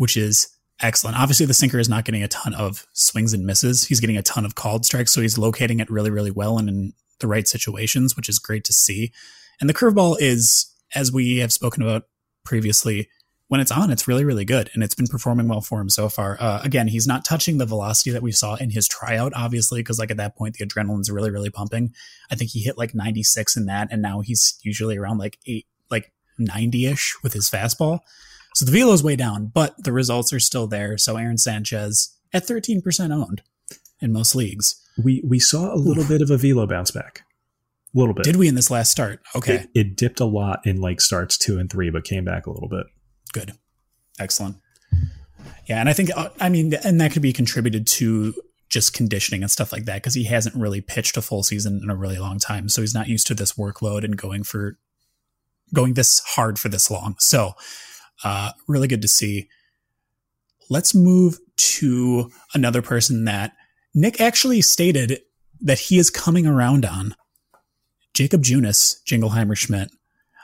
which 0.01 0.17
is 0.17 0.47
excellent. 0.81 1.15
Obviously, 1.15 1.45
the 1.45 1.53
sinker 1.53 1.77
is 1.77 1.87
not 1.87 2.05
getting 2.05 2.23
a 2.23 2.27
ton 2.27 2.55
of 2.55 2.87
swings 2.91 3.33
and 3.33 3.45
misses. 3.45 3.83
He's 3.83 3.99
getting 3.99 4.17
a 4.17 4.23
ton 4.23 4.45
of 4.45 4.55
called 4.55 4.83
strikes. 4.83 5.11
So 5.11 5.21
he's 5.21 5.37
locating 5.37 5.79
it 5.79 5.91
really, 5.91 6.09
really 6.09 6.31
well 6.31 6.57
and 6.57 6.67
in 6.67 6.93
the 7.19 7.27
right 7.27 7.47
situations, 7.47 8.17
which 8.17 8.27
is 8.27 8.39
great 8.39 8.63
to 8.63 8.73
see. 8.73 9.11
And 9.59 9.69
the 9.69 9.75
curveball 9.75 10.17
is, 10.19 10.73
as 10.95 11.11
we 11.11 11.37
have 11.37 11.53
spoken 11.53 11.83
about 11.83 12.05
previously, 12.43 13.09
when 13.47 13.61
it's 13.61 13.69
on, 13.69 13.91
it's 13.91 14.07
really, 14.07 14.25
really 14.25 14.43
good. 14.43 14.71
And 14.73 14.81
it's 14.81 14.95
been 14.95 15.05
performing 15.05 15.47
well 15.47 15.61
for 15.61 15.79
him 15.79 15.89
so 15.91 16.09
far. 16.09 16.35
Uh, 16.39 16.61
again, 16.63 16.87
he's 16.87 17.05
not 17.05 17.23
touching 17.23 17.59
the 17.59 17.67
velocity 17.67 18.09
that 18.09 18.23
we 18.23 18.31
saw 18.31 18.55
in 18.55 18.71
his 18.71 18.87
tryout, 18.87 19.33
obviously, 19.35 19.81
because 19.81 19.99
like 19.99 20.09
at 20.09 20.17
that 20.17 20.35
point, 20.35 20.55
the 20.55 20.65
adrenaline's 20.65 21.11
really, 21.11 21.29
really 21.29 21.51
pumping. 21.51 21.93
I 22.31 22.35
think 22.35 22.49
he 22.49 22.61
hit 22.61 22.75
like 22.75 22.95
96 22.95 23.55
in 23.55 23.67
that. 23.67 23.89
And 23.91 24.01
now 24.01 24.21
he's 24.21 24.57
usually 24.63 24.97
around 24.97 25.19
like 25.19 25.37
eight, 25.45 25.67
like 25.91 26.11
90 26.39 26.87
ish 26.87 27.13
with 27.21 27.33
his 27.33 27.51
fastball. 27.51 27.99
So 28.53 28.65
the 28.65 28.71
velo's 28.71 29.03
way 29.03 29.15
down, 29.15 29.51
but 29.53 29.75
the 29.83 29.91
results 29.91 30.33
are 30.33 30.39
still 30.39 30.67
there. 30.67 30.97
So 30.97 31.17
Aaron 31.17 31.37
Sanchez 31.37 32.17
at 32.33 32.43
13% 32.43 33.13
owned 33.13 33.41
in 34.01 34.11
most 34.11 34.35
leagues. 34.35 34.75
We, 35.01 35.23
we 35.25 35.39
saw 35.39 35.73
a 35.73 35.77
little 35.77 36.03
Oof. 36.03 36.09
bit 36.09 36.21
of 36.21 36.29
a 36.29 36.37
velo 36.37 36.67
bounce 36.67 36.91
back. 36.91 37.23
A 37.95 37.99
little 37.99 38.13
bit. 38.13 38.23
Did 38.23 38.37
we 38.37 38.47
in 38.47 38.55
this 38.55 38.71
last 38.71 38.91
start? 38.91 39.21
Okay. 39.35 39.55
It, 39.55 39.69
it 39.73 39.97
dipped 39.97 40.19
a 40.19 40.25
lot 40.25 40.65
in 40.65 40.81
like 40.81 41.01
starts 41.01 41.37
two 41.37 41.57
and 41.57 41.69
three, 41.69 41.89
but 41.89 42.03
came 42.03 42.25
back 42.25 42.45
a 42.45 42.51
little 42.51 42.69
bit. 42.69 42.85
Good. 43.33 43.53
Excellent. 44.19 44.57
Yeah. 45.67 45.79
And 45.79 45.89
I 45.89 45.93
think, 45.93 46.09
uh, 46.15 46.29
I 46.39 46.49
mean, 46.49 46.73
and 46.83 46.99
that 46.99 47.11
could 47.11 47.21
be 47.21 47.33
contributed 47.33 47.87
to 47.87 48.33
just 48.69 48.93
conditioning 48.93 49.41
and 49.41 49.51
stuff 49.51 49.71
like 49.71 49.85
that 49.85 49.95
because 49.95 50.13
he 50.13 50.23
hasn't 50.23 50.55
really 50.55 50.79
pitched 50.81 51.17
a 51.17 51.21
full 51.21 51.43
season 51.43 51.81
in 51.83 51.89
a 51.89 51.95
really 51.95 52.17
long 52.17 52.39
time. 52.39 52.69
So 52.69 52.81
he's 52.81 52.93
not 52.93 53.07
used 53.07 53.27
to 53.27 53.33
this 53.33 53.53
workload 53.53 54.03
and 54.03 54.17
going 54.17 54.43
for, 54.43 54.77
going 55.73 55.93
this 55.93 56.21
hard 56.25 56.57
for 56.59 56.69
this 56.69 56.89
long. 56.89 57.15
So, 57.19 57.53
uh, 58.23 58.51
really 58.67 58.87
good 58.87 59.01
to 59.01 59.07
see. 59.07 59.47
Let's 60.69 60.95
move 60.95 61.39
to 61.57 62.31
another 62.53 62.81
person 62.81 63.25
that 63.25 63.53
Nick 63.93 64.21
actually 64.21 64.61
stated 64.61 65.19
that 65.59 65.79
he 65.79 65.97
is 65.97 66.09
coming 66.09 66.47
around 66.47 66.85
on. 66.85 67.15
Jakob 68.13 68.43
Junis, 68.43 68.95
Jingleheimer 69.05 69.55
Schmidt. 69.55 69.89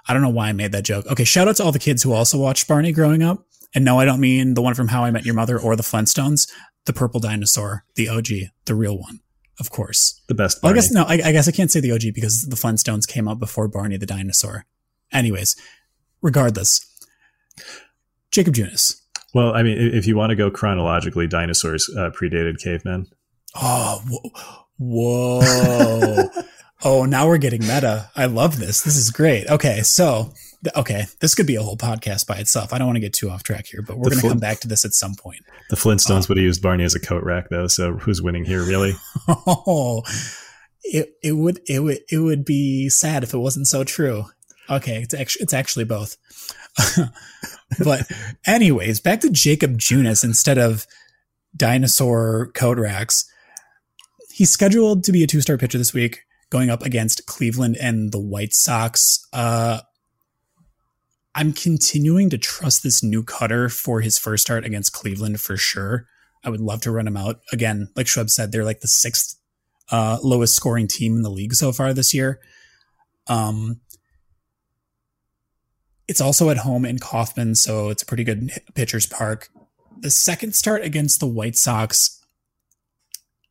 I 0.08 0.14
don't 0.14 0.22
know 0.22 0.30
why 0.30 0.50
I 0.50 0.54
made 0.54 0.72
that 0.72 0.86
joke. 0.86 1.06
Okay, 1.08 1.24
shout 1.24 1.48
out 1.48 1.58
to 1.58 1.64
all 1.64 1.72
the 1.72 1.80
kids 1.80 2.04
who 2.04 2.14
also 2.14 2.38
watched 2.38 2.68
Barney 2.68 2.92
growing 2.92 3.22
up. 3.22 3.46
And 3.76 3.84
no, 3.84 4.00
I 4.00 4.06
don't 4.06 4.22
mean 4.22 4.54
the 4.54 4.62
one 4.62 4.74
from 4.74 4.88
How 4.88 5.04
I 5.04 5.12
Met 5.12 5.26
Your 5.26 5.36
Mother 5.36 5.60
or 5.60 5.76
the 5.76 5.84
Flintstones. 5.84 6.50
The 6.86 6.94
purple 6.94 7.20
dinosaur, 7.20 7.84
the 7.96 8.08
OG, 8.08 8.28
the 8.64 8.76
real 8.76 8.98
one, 8.98 9.20
of 9.60 9.70
course. 9.70 10.22
The 10.30 10.34
best. 10.34 10.64
Well, 10.64 10.72
I 10.72 10.76
guess 10.76 10.90
no. 10.90 11.04
I, 11.04 11.16
I 11.16 11.32
guess 11.34 11.50
I 11.50 11.52
can't 11.52 11.70
say 11.70 11.82
the 11.82 11.92
OG 11.92 12.14
because 12.16 12.44
the 12.44 12.56
Flintstones 12.56 13.06
came 13.06 13.28
out 13.28 13.40
before 13.40 13.68
Barney 13.68 13.98
the 13.98 14.06
dinosaur. 14.06 14.66
Anyways, 15.12 15.58
regardless, 16.22 16.80
Jakob 18.32 18.54
Junis. 18.56 19.02
Well, 19.34 19.54
I 19.54 19.64
mean, 19.64 19.78
if 19.78 20.08
you 20.08 20.16
want 20.16 20.32
to 20.32 20.36
go 20.36 20.50
chronologically, 20.50 21.28
dinosaurs 21.28 21.90
uh, 21.96 22.12
predated 22.12 22.62
cavemen. 22.62 23.08
Oh, 23.56 24.02
whoa. 24.78 25.42
whoa. 25.42 26.30
Oh, 26.84 27.06
now 27.06 27.28
we're 27.28 27.40
getting 27.40 27.62
meta. 27.62 28.12
I 28.16 28.26
love 28.28 28.60
this. 28.60 28.82
This 28.82 28.98
is 28.98 29.10
great. 29.10 29.48
Okay, 29.48 29.82
so 29.82 30.32
okay, 30.76 31.06
this 31.22 31.34
could 31.34 31.48
be 31.48 31.56
a 31.56 31.62
whole 31.62 31.78
podcast 31.78 32.28
by 32.28 32.38
itself. 32.38 32.72
I 32.72 32.78
don't 32.78 32.88
want 32.88 32.98
to 32.98 33.02
get 33.02 33.14
too 33.14 33.30
off 33.30 33.44
track 33.44 33.66
here, 33.66 33.82
but 33.82 33.98
we're 33.98 34.10
going 34.10 34.22
to 34.22 34.30
come 34.30 34.40
back 34.40 34.60
to 34.60 34.68
this 34.68 34.86
at 34.86 34.94
some 34.94 35.16
point. 35.16 35.42
The 35.70 35.76
Flintstones 35.76 36.24
uh, 36.24 36.26
would 36.30 36.38
have 36.38 36.44
used 36.44 36.62
Barney 36.62 36.84
as 36.84 36.94
a 36.94 37.00
coat 37.00 37.24
rack, 37.24 37.50
though. 37.50 37.68
So 37.68 37.94
who's 37.94 38.22
winning 38.22 38.46
here, 38.46 38.64
really? 38.64 38.94
Oh, 39.28 40.04
it 40.84 41.16
it 41.22 41.34
would 41.34 41.60
it 41.68 41.80
would 41.80 42.00
it 42.10 42.20
would 42.20 42.46
be 42.46 42.90
sad 42.90 43.24
if 43.24 43.34
it 43.34 43.40
wasn't 43.40 43.68
so 43.68 43.84
true. 43.84 44.26
Okay, 44.70 45.02
it's 45.02 45.14
actually 45.14 45.44
it's 45.44 45.54
actually 45.54 45.86
both. 45.86 46.18
but 47.84 48.10
anyways, 48.46 49.00
back 49.00 49.22
to 49.22 49.30
Jakob 49.30 49.78
Junis 49.78 50.24
instead 50.24 50.58
of 50.58 50.86
dinosaur 51.56 52.52
coat 52.54 52.78
racks. 52.78 53.30
He's 54.32 54.52
scheduled 54.52 55.04
to 55.06 55.12
be 55.12 55.24
a 55.24 55.28
two 55.28 55.42
star 55.42 55.58
pitcher 55.58 55.78
this 55.78 55.94
week 55.94 56.22
going 56.50 56.70
up 56.70 56.84
against 56.84 57.26
Cleveland 57.26 57.78
and 57.80 58.12
the 58.12 58.20
White 58.20 58.54
Sox. 58.54 59.28
Uh, 59.34 59.80
I'm 61.36 61.54
continuing 61.54 62.30
to 62.30 62.38
trust 62.38 62.84
this 62.84 63.04
new 63.04 63.24
cutter 63.24 63.70
for 63.70 64.02
his 64.02 64.18
first 64.18 64.44
start 64.44 64.66
against 64.66 64.94
Cleveland 64.94 65.40
for 65.40 65.58
sure. 65.58 66.08
I 66.44 66.50
would 66.50 66.62
love 66.62 66.82
to 66.82 66.92
run 66.92 67.08
him 67.08 67.18
out. 67.18 67.42
Again, 67.52 67.90
like 67.96 68.08
Schweb 68.08 68.30
said, 68.30 68.52
they're 68.52 68.64
like 68.64 68.80
the 68.80 68.88
sixth 68.88 69.36
uh, 69.92 70.18
lowest 70.24 70.56
scoring 70.56 70.88
team 70.88 71.16
in 71.16 71.22
the 71.22 71.30
league 71.30 71.54
so 71.54 71.72
far 71.72 71.94
this 71.94 72.14
year. 72.14 72.40
Um, 73.28 73.82
it's 76.08 76.22
also 76.22 76.50
at 76.50 76.58
home 76.58 76.86
in 76.86 77.00
Kauffman, 77.00 77.56
so 77.56 77.90
it's 77.90 78.04
a 78.04 78.06
pretty 78.06 78.24
good 78.24 78.52
pitcher's 78.76 79.06
park. 79.06 79.50
The 80.00 80.12
second 80.12 80.56
start 80.56 80.84
against 80.84 81.20
the 81.20 81.28
White 81.28 81.56
Sox, 81.56 82.24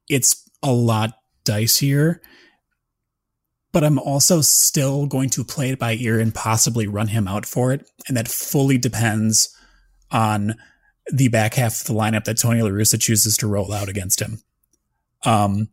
it's 0.09 0.49
a 0.63 0.73
lot 0.73 1.19
dicier 1.45 2.21
but 3.77 3.85
I'm 3.85 3.99
also 3.99 4.41
still 4.41 5.05
going 5.05 5.29
to 5.29 5.45
play 5.45 5.69
it 5.69 5.79
by 5.79 5.97
ear 5.97 6.19
and 6.19 6.35
possibly 6.35 6.87
run 6.87 7.09
him 7.09 7.29
out 7.29 7.45
for 7.45 7.75
it. 7.75 7.87
And 8.09 8.17
that 8.17 8.27
fully 8.27 8.79
depends 8.79 9.55
on 10.11 10.55
the 11.13 11.29
back 11.29 11.53
half 11.53 11.83
of 11.83 11.87
the 11.87 11.93
lineup 11.93 12.25
that 12.25 12.39
Tony 12.39 12.63
La 12.63 12.71
Russa 12.71 12.99
chooses 12.99 13.37
to 13.37 13.47
roll 13.47 13.75
out 13.75 13.91
against 13.91 14.23
him. 14.23 14.41
Um, 15.27 15.69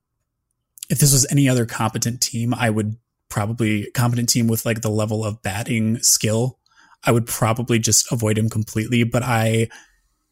if 0.90 1.00
this 1.00 1.14
was 1.14 1.26
any 1.32 1.48
other 1.48 1.66
competent 1.66 2.20
team, 2.20 2.54
I 2.54 2.70
would 2.70 2.98
probably 3.30 3.90
competent 3.92 4.28
team 4.28 4.48
with 4.48 4.66
like 4.66 4.82
the 4.82 4.90
level 4.90 5.24
of 5.24 5.42
batting 5.42 6.00
skill. 6.00 6.60
I 7.04 7.12
would 7.12 7.26
probably 7.26 7.80
just 7.80 8.12
avoid 8.12 8.38
him 8.38 8.50
completely, 8.50 9.04
but 9.04 9.24
I 9.24 9.70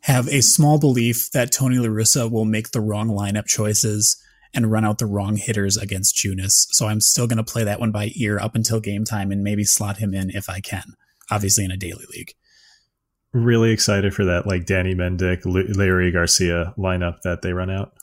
have 0.01 0.27
a 0.29 0.41
small 0.41 0.79
belief 0.79 1.29
that 1.31 1.51
Tony 1.51 1.77
La 1.77 1.87
Russa 1.87 2.29
will 2.29 2.45
make 2.45 2.71
the 2.71 2.81
wrong 2.81 3.09
lineup 3.09 3.45
choices 3.45 4.17
and 4.53 4.71
run 4.71 4.83
out 4.83 4.97
the 4.97 5.05
wrong 5.05 5.37
hitters 5.37 5.77
against 5.77 6.15
Junis. 6.15 6.67
So 6.71 6.87
I'm 6.87 7.01
still 7.01 7.27
going 7.27 7.37
to 7.37 7.43
play 7.43 7.63
that 7.63 7.79
one 7.79 7.91
by 7.91 8.11
ear 8.15 8.39
up 8.39 8.55
until 8.55 8.79
game 8.79 9.05
time 9.05 9.31
and 9.31 9.43
maybe 9.43 9.63
slot 9.63 9.97
him 9.97 10.13
in 10.13 10.29
if 10.31 10.49
I 10.49 10.59
can, 10.59 10.95
obviously 11.29 11.63
in 11.63 11.71
a 11.71 11.77
daily 11.77 12.05
league. 12.11 12.33
Really 13.33 13.71
excited 13.71 14.13
for 14.13 14.25
that, 14.25 14.45
like 14.45 14.65
Danny 14.65 14.93
Mendick, 14.93 15.43
Leury 15.43 16.11
Garcia 16.11 16.73
lineup 16.77 17.21
that 17.23 17.41
they 17.41 17.53
run 17.53 17.69
out. 17.69 17.93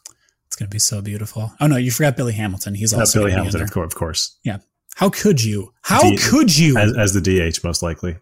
It's 0.46 0.56
going 0.56 0.68
to 0.70 0.74
be 0.74 0.78
so 0.78 1.02
beautiful. 1.02 1.52
Oh 1.60 1.66
no, 1.66 1.76
you 1.76 1.90
forgot 1.90 2.16
Billy 2.16 2.32
Hamilton. 2.32 2.74
He's 2.74 2.94
also 2.94 3.20
Billy 3.20 3.32
Hamilton, 3.32 3.60
of 3.60 3.70
course, 3.70 3.92
of 3.92 3.98
course. 3.98 4.38
Yeah. 4.42 4.58
How 4.94 5.10
could 5.10 5.44
you? 5.44 5.74
How 5.82 6.00
D- 6.00 6.16
could 6.16 6.56
you? 6.56 6.78
As, 6.78 6.96
as 6.96 7.12
the 7.12 7.20
DH, 7.20 7.62
most 7.62 7.82
likely. 7.82 8.16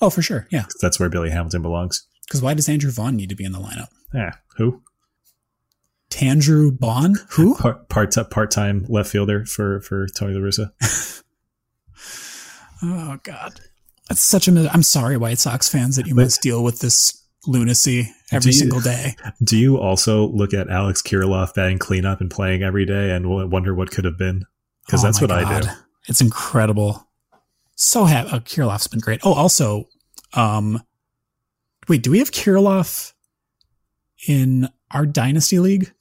Oh, 0.00 0.10
for 0.10 0.22
sure. 0.22 0.46
Yeah. 0.50 0.66
That's 0.80 1.00
where 1.00 1.08
Billy 1.08 1.30
Hamilton 1.30 1.62
belongs. 1.62 2.06
Because 2.26 2.42
why 2.42 2.54
does 2.54 2.68
Andrew 2.68 2.90
Vaughn 2.90 3.16
need 3.16 3.28
to 3.28 3.36
be 3.36 3.44
in 3.44 3.52
the 3.52 3.58
lineup? 3.58 3.88
Yeah, 4.12 4.32
who? 4.56 4.82
Tandrew 6.10 6.78
Bond? 6.78 7.18
Who? 7.30 7.54
Part 7.88 8.30
part 8.30 8.50
time 8.50 8.86
left 8.88 9.10
fielder 9.10 9.44
for 9.44 9.80
for 9.80 10.06
Tony 10.08 10.34
La 10.34 10.40
Russa. 10.40 10.70
oh 12.82 13.18
God, 13.22 13.60
that's 14.08 14.20
such 14.20 14.48
a. 14.48 14.70
I'm 14.72 14.82
sorry, 14.82 15.16
White 15.16 15.38
Sox 15.38 15.68
fans, 15.68 15.96
that 15.96 16.06
you 16.06 16.14
must 16.14 16.42
deal 16.42 16.62
with 16.62 16.80
this 16.80 17.22
lunacy 17.46 18.12
every 18.32 18.52
you, 18.52 18.58
single 18.58 18.80
day. 18.80 19.14
Do 19.44 19.58
you 19.58 19.78
also 19.78 20.28
look 20.28 20.54
at 20.54 20.70
Alex 20.70 21.02
Kirilloff 21.02 21.54
batting 21.54 21.78
cleanup 21.78 22.20
and 22.20 22.30
playing 22.30 22.62
every 22.62 22.86
day 22.86 23.10
and 23.10 23.28
wonder 23.50 23.74
what 23.74 23.90
could 23.90 24.04
have 24.04 24.18
been? 24.18 24.44
Because 24.86 25.04
oh 25.04 25.08
that's 25.08 25.20
what 25.20 25.30
God. 25.30 25.44
I 25.44 25.60
do. 25.60 25.68
It's 26.08 26.20
incredible. 26.20 27.05
So 27.76 28.04
happy. 28.04 28.30
Oh, 28.32 28.40
Kirilloff's 28.40 28.88
been 28.88 29.00
great. 29.00 29.20
Oh, 29.22 29.34
also, 29.34 29.88
um, 30.32 30.82
wait, 31.88 32.02
do 32.02 32.10
we 32.10 32.18
have 32.18 32.30
Kirilloff 32.30 33.12
in 34.26 34.68
our 34.90 35.06
dynasty 35.06 35.58
league? 35.58 35.92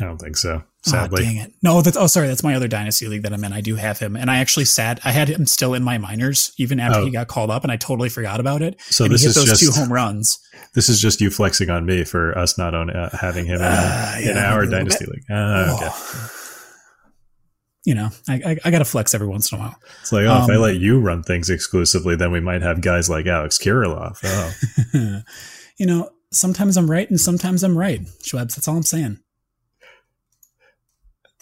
I 0.00 0.04
don't 0.04 0.18
think 0.18 0.36
so. 0.36 0.64
Sadly, 0.82 1.22
oh, 1.22 1.24
dang 1.26 1.36
it. 1.36 1.52
No, 1.60 1.82
that's 1.82 1.96
oh 1.96 2.06
sorry, 2.06 2.28
that's 2.28 2.44
my 2.44 2.54
other 2.54 2.68
dynasty 2.68 3.08
league 3.08 3.24
that 3.24 3.32
I'm 3.32 3.42
in. 3.42 3.52
I 3.52 3.60
do 3.60 3.74
have 3.74 3.98
him, 3.98 4.16
and 4.16 4.30
I 4.30 4.38
actually 4.38 4.64
sat. 4.64 5.00
I 5.04 5.10
had 5.10 5.28
him 5.28 5.44
still 5.44 5.74
in 5.74 5.82
my 5.82 5.98
minors 5.98 6.52
even 6.56 6.78
after 6.78 7.00
oh. 7.00 7.04
he 7.04 7.10
got 7.10 7.26
called 7.26 7.50
up, 7.50 7.64
and 7.64 7.72
I 7.72 7.76
totally 7.76 8.08
forgot 8.08 8.38
about 8.38 8.62
it. 8.62 8.80
So 8.82 9.04
and 9.04 9.12
this 9.12 9.24
is 9.24 9.34
those 9.34 9.46
just, 9.46 9.60
two 9.60 9.72
home 9.72 9.92
runs. 9.92 10.38
This 10.74 10.88
is 10.88 11.00
just 11.00 11.20
you 11.20 11.30
flexing 11.30 11.68
on 11.68 11.84
me 11.84 12.04
for 12.04 12.36
us 12.38 12.56
not 12.56 12.76
on 12.76 12.90
uh, 12.90 13.10
having 13.10 13.46
him 13.46 13.56
in, 13.56 13.62
uh, 13.62 14.16
yeah, 14.20 14.30
in 14.30 14.38
our 14.38 14.66
dynasty 14.66 15.04
league. 15.04 15.24
Uh, 15.28 15.76
okay. 15.76 16.28
You 17.84 17.94
know, 17.94 18.08
I, 18.28 18.34
I, 18.34 18.56
I 18.66 18.70
got 18.70 18.80
to 18.80 18.84
flex 18.84 19.14
every 19.14 19.28
once 19.28 19.50
in 19.50 19.58
a 19.58 19.62
while. 19.62 19.76
It's 20.00 20.12
like, 20.12 20.26
oh, 20.26 20.32
um, 20.32 20.42
if 20.42 20.50
I 20.50 20.54
um, 20.56 20.62
let 20.62 20.76
you 20.76 21.00
run 21.00 21.22
things 21.22 21.48
exclusively, 21.48 22.16
then 22.16 22.32
we 22.32 22.40
might 22.40 22.60
have 22.60 22.80
guys 22.80 23.08
like 23.08 23.26
Alex 23.26 23.58
Kirilloff. 23.58 24.18
Oh. 24.24 25.22
you 25.78 25.86
know, 25.86 26.10
sometimes 26.30 26.76
I'm 26.76 26.90
right 26.90 27.08
and 27.08 27.20
sometimes 27.20 27.62
I'm 27.62 27.78
right, 27.78 28.02
Schwebs. 28.22 28.56
That's 28.56 28.68
all 28.68 28.76
I'm 28.76 28.82
saying. 28.82 29.18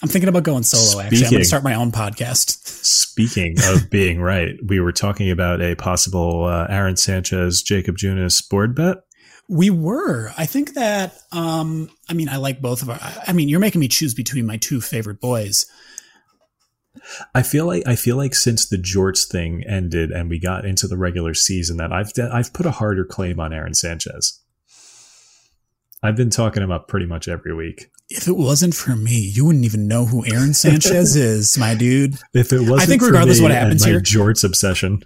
I'm 0.03 0.09
thinking 0.09 0.29
about 0.29 0.43
going 0.43 0.63
solo. 0.63 0.85
Speaking, 0.85 1.07
actually, 1.07 1.27
I'm 1.27 1.31
going 1.31 1.43
to 1.43 1.49
start 1.49 1.65
my 1.65 1.75
own 1.75 1.91
podcast. 1.91 2.67
Speaking 2.85 3.57
of 3.65 3.89
being 3.91 4.21
right, 4.21 4.55
we 4.67 4.79
were 4.79 4.93
talking 4.93 5.31
about 5.31 5.63
a 5.63 5.75
possible 5.75 6.45
uh, 6.45 6.67
Aaron 6.69 6.97
Sanchez, 6.97 7.63
Jakob 7.63 7.97
Junis 7.97 8.47
board 8.47 8.75
bet. 8.75 8.99
We 9.49 9.71
were. 9.71 10.33
I 10.37 10.45
think 10.45 10.75
that. 10.75 11.19
Um, 11.33 11.89
I 12.11 12.13
mean, 12.13 12.29
I 12.29 12.37
like 12.37 12.61
both 12.61 12.83
of 12.83 12.91
our. 12.91 12.99
I 13.27 13.33
mean, 13.33 13.49
you're 13.49 13.61
making 13.61 13.81
me 13.81 13.89
choose 13.89 14.13
between 14.13 14.45
my 14.45 14.59
two 14.59 14.83
favorite 14.83 15.21
boys. 15.21 15.65
I 17.35 17.43
feel 17.43 17.67
like 17.67 17.83
I 17.87 17.97
feel 17.97 18.17
like 18.17 18.35
since 18.35 18.69
the 18.69 18.77
Jorts 18.77 19.27
thing 19.27 19.65
ended 19.67 20.11
and 20.11 20.29
we 20.29 20.39
got 20.39 20.65
into 20.65 20.87
the 20.87 20.97
regular 20.97 21.35
season, 21.35 21.77
that 21.79 21.93
I've 21.93 22.13
I've 22.33 22.53
put 22.53 22.67
a 22.67 22.73
harder 22.73 23.05
claim 23.05 23.41
on 23.41 23.53
Aaron 23.53 23.75
Sanchez. 23.75 24.41
I've 26.03 26.17
been 26.17 26.31
talking 26.31 26.63
him 26.63 26.71
up 26.71 26.89
pretty 26.89 27.07
much 27.07 27.27
every 27.27 27.55
week 27.55 27.91
if 28.09 28.29
it 28.29 28.37
wasn't 28.37 28.75
for 28.75 28.95
me, 28.95 29.19
you 29.35 29.45
wouldn't 29.45 29.65
even 29.65 29.89
know 29.89 30.05
who 30.05 30.25
Aaron 30.27 30.55
Sanchez 30.55 31.17
is, 31.17 31.59
my 31.59 31.75
dude. 31.75 32.15
If 32.35 32.53
it 32.53 32.61
wasn't, 32.61 32.83
I 32.83 32.87
think 32.87 33.03
regardless 33.03 33.39
of 33.39 33.45
what 33.45 33.53
happens 33.53 33.85
here, 33.85 34.01
Jorts 34.01 34.45
obsession. 34.45 35.03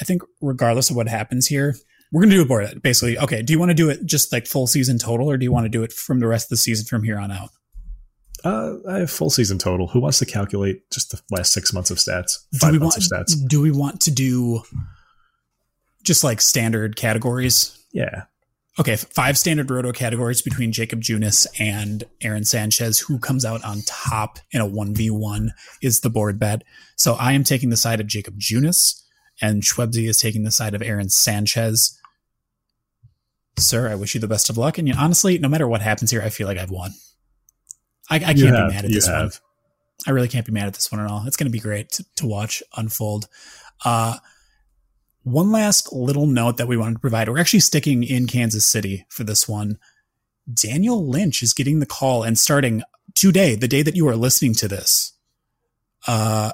I 0.00 0.04
think 0.04 0.22
regardless 0.40 0.90
of 0.90 0.96
what 0.96 1.08
happens 1.08 1.46
here, 1.46 1.76
we're 2.12 2.22
gonna 2.22 2.34
do 2.34 2.42
a 2.42 2.46
board. 2.46 2.82
Basically, 2.82 3.18
okay. 3.18 3.42
Do 3.42 3.52
you 3.52 3.58
want 3.58 3.70
to 3.70 3.74
do 3.74 3.88
it 3.88 4.04
just 4.04 4.32
like 4.32 4.46
full 4.46 4.66
season 4.66 4.98
total, 4.98 5.30
or 5.30 5.36
do 5.36 5.44
you 5.44 5.52
want 5.52 5.64
to 5.66 5.68
do 5.68 5.82
it 5.82 5.92
from 5.92 6.20
the 6.20 6.26
rest 6.26 6.46
of 6.46 6.50
the 6.50 6.56
season 6.56 6.86
from 6.86 7.04
here 7.04 7.18
on 7.18 7.30
out? 7.30 7.50
Uh, 8.44 8.74
I 8.88 8.98
have 8.98 9.10
full 9.10 9.30
season 9.30 9.58
total. 9.58 9.88
Who 9.88 10.00
wants 10.00 10.18
to 10.20 10.26
calculate 10.26 10.88
just 10.90 11.10
the 11.10 11.20
last 11.30 11.52
six 11.52 11.72
months 11.72 11.90
of 11.90 11.98
stats? 11.98 12.38
Five 12.58 12.72
do 12.72 12.78
we 12.78 12.78
months 12.78 13.10
want, 13.10 13.22
of 13.22 13.28
stats. 13.28 13.48
Do 13.48 13.60
we 13.60 13.70
want 13.70 14.00
to 14.02 14.10
do 14.10 14.62
just 16.02 16.24
like 16.24 16.40
standard 16.40 16.96
categories? 16.96 17.76
Yeah. 17.92 18.24
Okay, 18.78 18.96
five 18.96 19.36
standard 19.36 19.70
roto 19.70 19.92
categories 19.92 20.40
between 20.40 20.72
Jakob 20.72 21.02
Junis 21.02 21.46
and 21.58 22.04
Aaron 22.22 22.44
Sanchez. 22.44 23.00
Who 23.00 23.18
comes 23.18 23.44
out 23.44 23.62
on 23.64 23.82
top 23.84 24.38
in 24.52 24.60
a 24.60 24.66
1v1 24.66 25.50
is 25.82 26.00
the 26.00 26.08
board 26.08 26.38
bet. 26.38 26.62
So 26.96 27.14
I 27.14 27.32
am 27.32 27.44
taking 27.44 27.70
the 27.70 27.76
side 27.76 28.00
of 28.00 28.06
Jakob 28.06 28.38
Junis, 28.38 29.02
and 29.40 29.62
Shwebsi 29.62 30.08
is 30.08 30.18
taking 30.18 30.44
the 30.44 30.50
side 30.50 30.74
of 30.74 30.82
Aaron 30.82 31.10
Sanchez. 31.10 31.98
Sir, 33.58 33.90
I 33.90 33.96
wish 33.96 34.14
you 34.14 34.20
the 34.20 34.28
best 34.28 34.48
of 34.48 34.56
luck. 34.56 34.78
And 34.78 34.88
you, 34.88 34.94
honestly, 34.96 35.36
no 35.38 35.48
matter 35.48 35.68
what 35.68 35.82
happens 35.82 36.10
here, 36.10 36.22
I 36.22 36.30
feel 36.30 36.46
like 36.46 36.58
I've 36.58 36.70
won. 36.70 36.92
I, 38.10 38.16
I 38.16 38.18
can't 38.18 38.38
have, 38.40 38.68
be 38.68 38.74
mad 38.74 38.84
at 38.84 38.90
this 38.90 39.06
have. 39.06 39.22
one. 39.22 39.30
I 40.06 40.10
really 40.10 40.28
can't 40.28 40.46
be 40.46 40.52
mad 40.52 40.66
at 40.66 40.74
this 40.74 40.90
one 40.90 41.00
at 41.00 41.10
all. 41.10 41.24
It's 41.26 41.36
going 41.36 41.46
to 41.46 41.52
be 41.52 41.60
great 41.60 41.90
to, 41.90 42.04
to 42.16 42.26
watch 42.26 42.62
unfold. 42.76 43.28
Uh, 43.84 44.16
one 45.22 45.52
last 45.52 45.92
little 45.92 46.26
note 46.26 46.56
that 46.56 46.68
we 46.68 46.76
wanted 46.76 46.94
to 46.94 47.00
provide. 47.00 47.28
We're 47.28 47.38
actually 47.38 47.60
sticking 47.60 48.02
in 48.02 48.26
Kansas 48.26 48.66
City 48.66 49.06
for 49.08 49.24
this 49.24 49.48
one. 49.48 49.78
Daniel 50.52 51.06
Lynch 51.06 51.42
is 51.42 51.52
getting 51.52 51.80
the 51.80 51.86
call 51.86 52.22
and 52.22 52.38
starting 52.38 52.82
today, 53.14 53.54
the 53.54 53.68
day 53.68 53.82
that 53.82 53.96
you 53.96 54.08
are 54.08 54.16
listening 54.16 54.54
to 54.54 54.68
this. 54.68 55.12
Uh, 56.06 56.52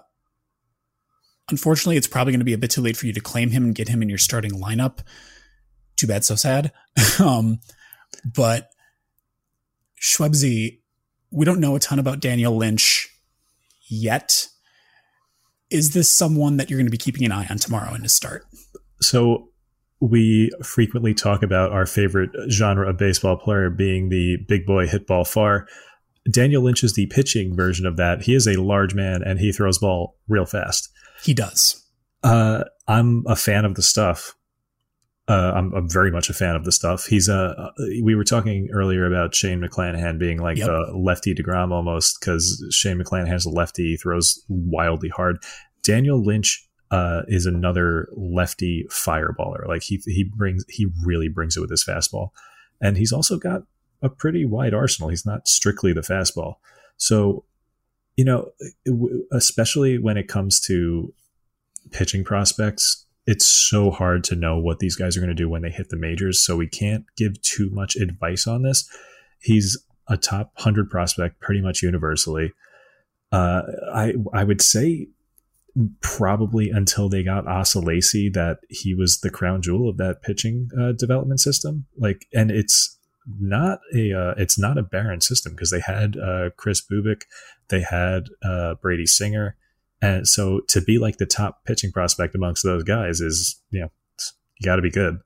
unfortunately, 1.49 1.97
it's 1.97 2.09
probably 2.09 2.33
going 2.33 2.41
to 2.41 2.45
be 2.45 2.53
a 2.53 2.59
bit 2.59 2.71
too 2.71 2.83
late 2.83 2.97
for 2.97 3.07
you 3.07 3.13
to 3.13 3.21
claim 3.21 3.51
him 3.51 3.65
and 3.65 3.75
get 3.75 3.89
him 3.89 4.03
in 4.03 4.09
your 4.09 4.19
starting 4.19 4.53
lineup. 4.53 4.99
Too 5.97 6.09
bad, 6.09 6.25
so 6.25 6.35
sad. 6.35 6.73
um, 7.21 7.61
but 8.25 8.71
Shwebsi, 10.01 10.81
we 11.31 11.45
don't 11.45 11.61
know 11.61 11.77
a 11.77 11.81
ton 11.81 11.99
about 11.99 12.21
Daniel 12.21 12.57
Lynch 12.57 13.09
yet 13.89 14.49
is 15.71 15.93
this 15.93 16.11
someone 16.11 16.57
that 16.57 16.71
you're 16.71 16.79
going 16.79 16.87
to 16.87 16.91
be 16.91 16.99
keeping 16.99 17.25
an 17.25 17.33
eye 17.33 17.47
on 17.51 17.59
tomorrow 17.59 17.93
and 17.93 18.05
to 18.05 18.09
start? 18.09 18.45
So 19.01 19.49
we 20.01 20.51
frequently 20.63 21.15
talk 21.15 21.43
about 21.43 21.73
our 21.73 21.87
favorite 21.87 22.31
genre 22.51 22.89
of 22.89 22.99
baseball 22.99 23.37
player 23.37 23.71
being 23.71 24.09
the 24.09 24.37
big 24.49 24.67
boy 24.67 24.87
hit 24.87 25.07
ball 25.07 25.25
far. 25.25 25.67
Daniel 26.31 26.63
Lynch 26.63 26.85
is 26.85 26.95
the 26.95 27.07
pitching 27.07 27.57
version 27.57 27.87
of 27.87 27.97
that. 27.97 28.23
He 28.23 28.35
is 28.35 28.47
a 28.47 28.61
large 28.61 28.95
man 28.95 29.23
and 29.25 29.39
he 29.39 29.53
throws 29.53 29.79
ball 29.79 30.17
real 30.29 30.47
fast. 30.47 30.89
He 31.23 31.35
does. 31.35 31.83
Uh, 32.23 32.65
I'm 32.89 33.25
a 33.27 33.37
fan 33.37 33.65
of 33.65 33.75
the 33.75 33.83
stuff. 33.83 34.36
Uh, 35.29 35.53
I'm, 35.57 35.75
I'm, 35.75 35.91
very 35.91 36.13
much 36.13 36.31
a 36.31 36.33
fan 36.33 36.55
of 36.55 36.65
the 36.65 36.71
stuff. 36.71 37.07
He's 37.07 37.29
a. 37.29 37.37
Uh, 37.37 37.71
we 38.05 38.15
were 38.15 38.23
talking 38.23 38.69
earlier 38.73 39.07
about 39.07 39.35
Shane 39.35 39.61
McClanahan 39.61 40.21
being 40.21 40.39
like 40.39 40.57
yep. 40.57 40.69
a 40.69 40.93
lefty 40.97 41.35
Degrom 41.35 41.73
almost 41.73 42.21
because 42.21 42.65
Shane 42.71 42.99
McClanahan's 42.99 43.45
a 43.45 43.51
lefty, 43.51 43.97
throws 43.97 44.41
wildly 44.49 45.09
hard. 45.09 45.43
Daniel 45.83 46.23
Lynch 46.23 46.65
uh, 46.91 47.23
is 47.27 47.47
another 47.47 48.09
lefty 48.13 48.87
fireballer. 48.89 49.67
Like 49.67 49.83
he 49.83 50.01
he 50.05 50.23
brings 50.23 50.65
he 50.69 50.87
really 51.05 51.29
brings 51.29 51.57
it 51.57 51.61
with 51.61 51.71
his 51.71 51.85
fastball, 51.85 52.31
and 52.81 52.97
he's 52.97 53.13
also 53.13 53.37
got 53.37 53.63
a 54.03 54.09
pretty 54.09 54.45
wide 54.45 54.75
arsenal. 54.75 55.11
He's 55.11 55.27
not 55.27 55.49
strictly 55.49 55.93
the 55.93 56.03
fastball. 56.03 56.57
So, 56.97 57.45
you 58.17 58.25
know, 58.25 58.51
especially 59.33 59.99
when 59.99 60.17
it 60.17 60.29
comes 60.29 60.61
to 60.61 61.13
pitching 61.91 62.25
prospects, 62.25 63.06
it's 63.27 63.47
so 63.47 63.91
hard 63.91 64.23
to 64.25 64.37
know 64.37 64.59
what 64.59 64.79
these 64.79 64.97
guys 64.97 65.17
are 65.17 65.21
going 65.21 65.29
to 65.29 65.35
do 65.35 65.49
when 65.49 65.63
they 65.63 65.71
hit 65.71 65.89
the 65.89 65.97
majors. 65.97 66.45
So 66.45 66.57
we 66.57 66.69
can't 66.69 67.05
give 67.17 67.41
too 67.43 67.71
much 67.71 67.97
advice 67.97 68.47
on 68.47 68.63
this. 68.63 68.89
He's 69.41 69.77
a 70.09 70.17
top 70.17 70.53
100 70.57 70.89
prospect 70.89 71.41
pretty 71.41 71.61
much 71.61 71.83
universally. 71.83 72.53
Uh, 73.33 73.63
I 73.93 74.15
I 74.33 74.45
would 74.45 74.63
say 74.63 75.09
probably 76.01 76.71
until 76.71 77.09
they 77.09 77.23
got 77.23 77.47
Asa 77.47 77.81
Lacy 77.81 78.31
that 78.31 78.59
he 78.71 78.95
was 78.95 79.21
the 79.21 79.31
crown 79.31 79.61
jewel 79.61 79.89
of 79.89 79.97
that 79.99 80.23
pitching 80.23 80.69
uh, 80.81 80.93
development 80.93 81.41
system. 81.41 81.87
Like, 81.99 82.27
and 82.33 82.51
it's 82.51 82.97
not 83.41 83.81
a 83.95 84.13
uh, 84.13 84.35
it's 84.37 84.59
not 84.59 84.79
a 84.79 84.83
barren 84.83 85.21
system 85.21 85.53
because 85.53 85.71
they 85.71 85.81
had 85.81 86.17
uh, 86.17 86.51
Kris 86.57 86.81
Bubic, 86.81 87.23
they 87.69 87.81
had 87.81 88.27
uh, 88.45 88.75
Brady 88.81 89.07
Singer, 89.07 89.57
and 90.03 90.27
so 90.27 90.61
to 90.69 90.81
be 90.81 90.99
like 90.99 91.19
the 91.19 91.27
top 91.27 91.65
pitching 91.65 91.93
prospect 91.93 92.35
amongst 92.35 92.63
those 92.63 92.83
guys 92.83 93.21
is 93.21 93.61
you 93.71 93.81
know 93.81 93.89
you 94.59 94.65
got 94.65 94.77
to 94.77 94.83
be 94.83 94.91
good. 94.91 95.19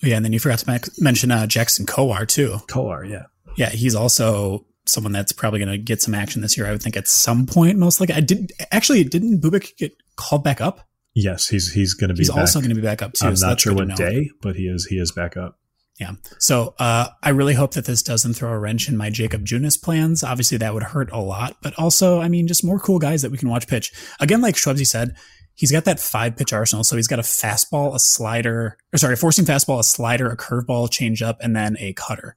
Yeah, 0.00 0.16
and 0.16 0.24
then 0.24 0.32
you 0.32 0.38
forgot 0.38 0.60
to 0.60 0.90
mention 0.98 1.30
uh, 1.32 1.46
Jackson 1.46 1.84
Kowar 1.84 2.26
too. 2.26 2.58
Kowar, 2.68 3.08
yeah, 3.08 3.24
yeah, 3.56 3.70
he's 3.70 3.94
also 3.94 4.64
someone 4.86 5.12
that's 5.12 5.32
probably 5.32 5.58
going 5.58 5.70
to 5.70 5.78
get 5.78 6.00
some 6.00 6.14
action 6.14 6.40
this 6.40 6.56
year. 6.56 6.66
I 6.66 6.70
would 6.70 6.82
think 6.82 6.96
at 6.96 7.08
some 7.08 7.46
point, 7.46 7.78
most 7.78 8.00
likely. 8.00 8.14
I 8.14 8.20
did 8.20 8.52
actually 8.70 9.04
didn't 9.04 9.40
Bubic 9.40 9.76
get 9.76 9.92
called 10.16 10.44
back 10.44 10.60
up? 10.60 10.88
Yes, 11.14 11.48
he's 11.48 11.72
he's 11.72 11.94
going 11.94 12.08
to 12.08 12.14
be. 12.14 12.20
He's 12.20 12.30
back. 12.30 12.38
also 12.38 12.60
going 12.60 12.70
to 12.70 12.76
be 12.76 12.82
back 12.82 13.02
up 13.02 13.12
too. 13.14 13.26
I'm 13.26 13.36
so 13.36 13.48
not 13.48 13.60
sure 13.60 13.74
what 13.74 13.96
day, 13.96 14.30
but 14.40 14.56
he 14.56 14.68
is 14.68 14.86
he 14.86 14.98
is 14.98 15.12
back 15.12 15.36
up. 15.36 15.57
Yeah. 15.98 16.12
So 16.38 16.74
uh, 16.78 17.08
I 17.22 17.30
really 17.30 17.54
hope 17.54 17.72
that 17.74 17.84
this 17.84 18.02
doesn't 18.02 18.34
throw 18.34 18.52
a 18.52 18.58
wrench 18.58 18.88
in 18.88 18.96
my 18.96 19.10
Jakob 19.10 19.44
Junis 19.44 19.80
plans. 19.80 20.22
Obviously, 20.22 20.56
that 20.58 20.72
would 20.72 20.84
hurt 20.84 21.10
a 21.10 21.18
lot, 21.18 21.56
but 21.60 21.76
also, 21.76 22.20
I 22.20 22.28
mean, 22.28 22.46
just 22.46 22.64
more 22.64 22.78
cool 22.78 23.00
guys 23.00 23.22
that 23.22 23.32
we 23.32 23.38
can 23.38 23.48
watch 23.48 23.66
pitch. 23.66 23.92
Again, 24.20 24.40
like 24.40 24.54
Shwebsi 24.54 24.86
said, 24.86 25.16
he's 25.54 25.72
got 25.72 25.84
that 25.86 25.98
five 25.98 26.36
pitch 26.36 26.52
arsenal. 26.52 26.84
So 26.84 26.94
he's 26.94 27.08
got 27.08 27.18
a 27.18 27.22
fastball, 27.22 27.94
a 27.94 27.98
slider, 27.98 28.78
or 28.92 28.96
sorry, 28.96 29.14
a 29.14 29.16
four 29.16 29.32
seam 29.32 29.44
fastball, 29.44 29.80
a 29.80 29.84
slider, 29.84 30.30
a 30.30 30.36
curveball, 30.36 30.88
changeup, 30.88 31.36
and 31.40 31.56
then 31.56 31.76
a 31.80 31.92
cutter. 31.94 32.36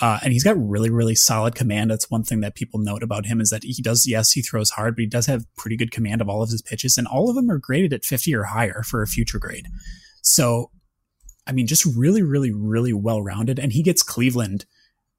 Uh, 0.00 0.18
and 0.22 0.32
he's 0.32 0.44
got 0.44 0.56
really, 0.58 0.90
really 0.90 1.14
solid 1.14 1.54
command. 1.54 1.90
That's 1.90 2.10
one 2.10 2.24
thing 2.24 2.40
that 2.40 2.54
people 2.54 2.80
note 2.80 3.02
about 3.02 3.24
him 3.24 3.40
is 3.40 3.50
that 3.50 3.62
he 3.64 3.80
does, 3.80 4.06
yes, 4.06 4.32
he 4.32 4.42
throws 4.42 4.70
hard, 4.70 4.94
but 4.96 5.02
he 5.02 5.06
does 5.06 5.26
have 5.26 5.46
pretty 5.56 5.76
good 5.76 5.90
command 5.90 6.20
of 6.20 6.28
all 6.28 6.42
of 6.42 6.50
his 6.50 6.60
pitches, 6.60 6.98
and 6.98 7.06
all 7.06 7.30
of 7.30 7.36
them 7.36 7.50
are 7.50 7.58
graded 7.58 7.94
at 7.94 8.04
50 8.04 8.34
or 8.34 8.42
higher 8.42 8.82
for 8.82 9.00
a 9.00 9.06
future 9.06 9.38
grade. 9.38 9.68
So 10.22 10.70
I 11.46 11.52
mean, 11.52 11.66
just 11.66 11.84
really, 11.84 12.22
really, 12.22 12.52
really 12.52 12.92
well 12.92 13.22
rounded. 13.22 13.58
And 13.58 13.72
he 13.72 13.82
gets 13.82 14.02
Cleveland. 14.02 14.64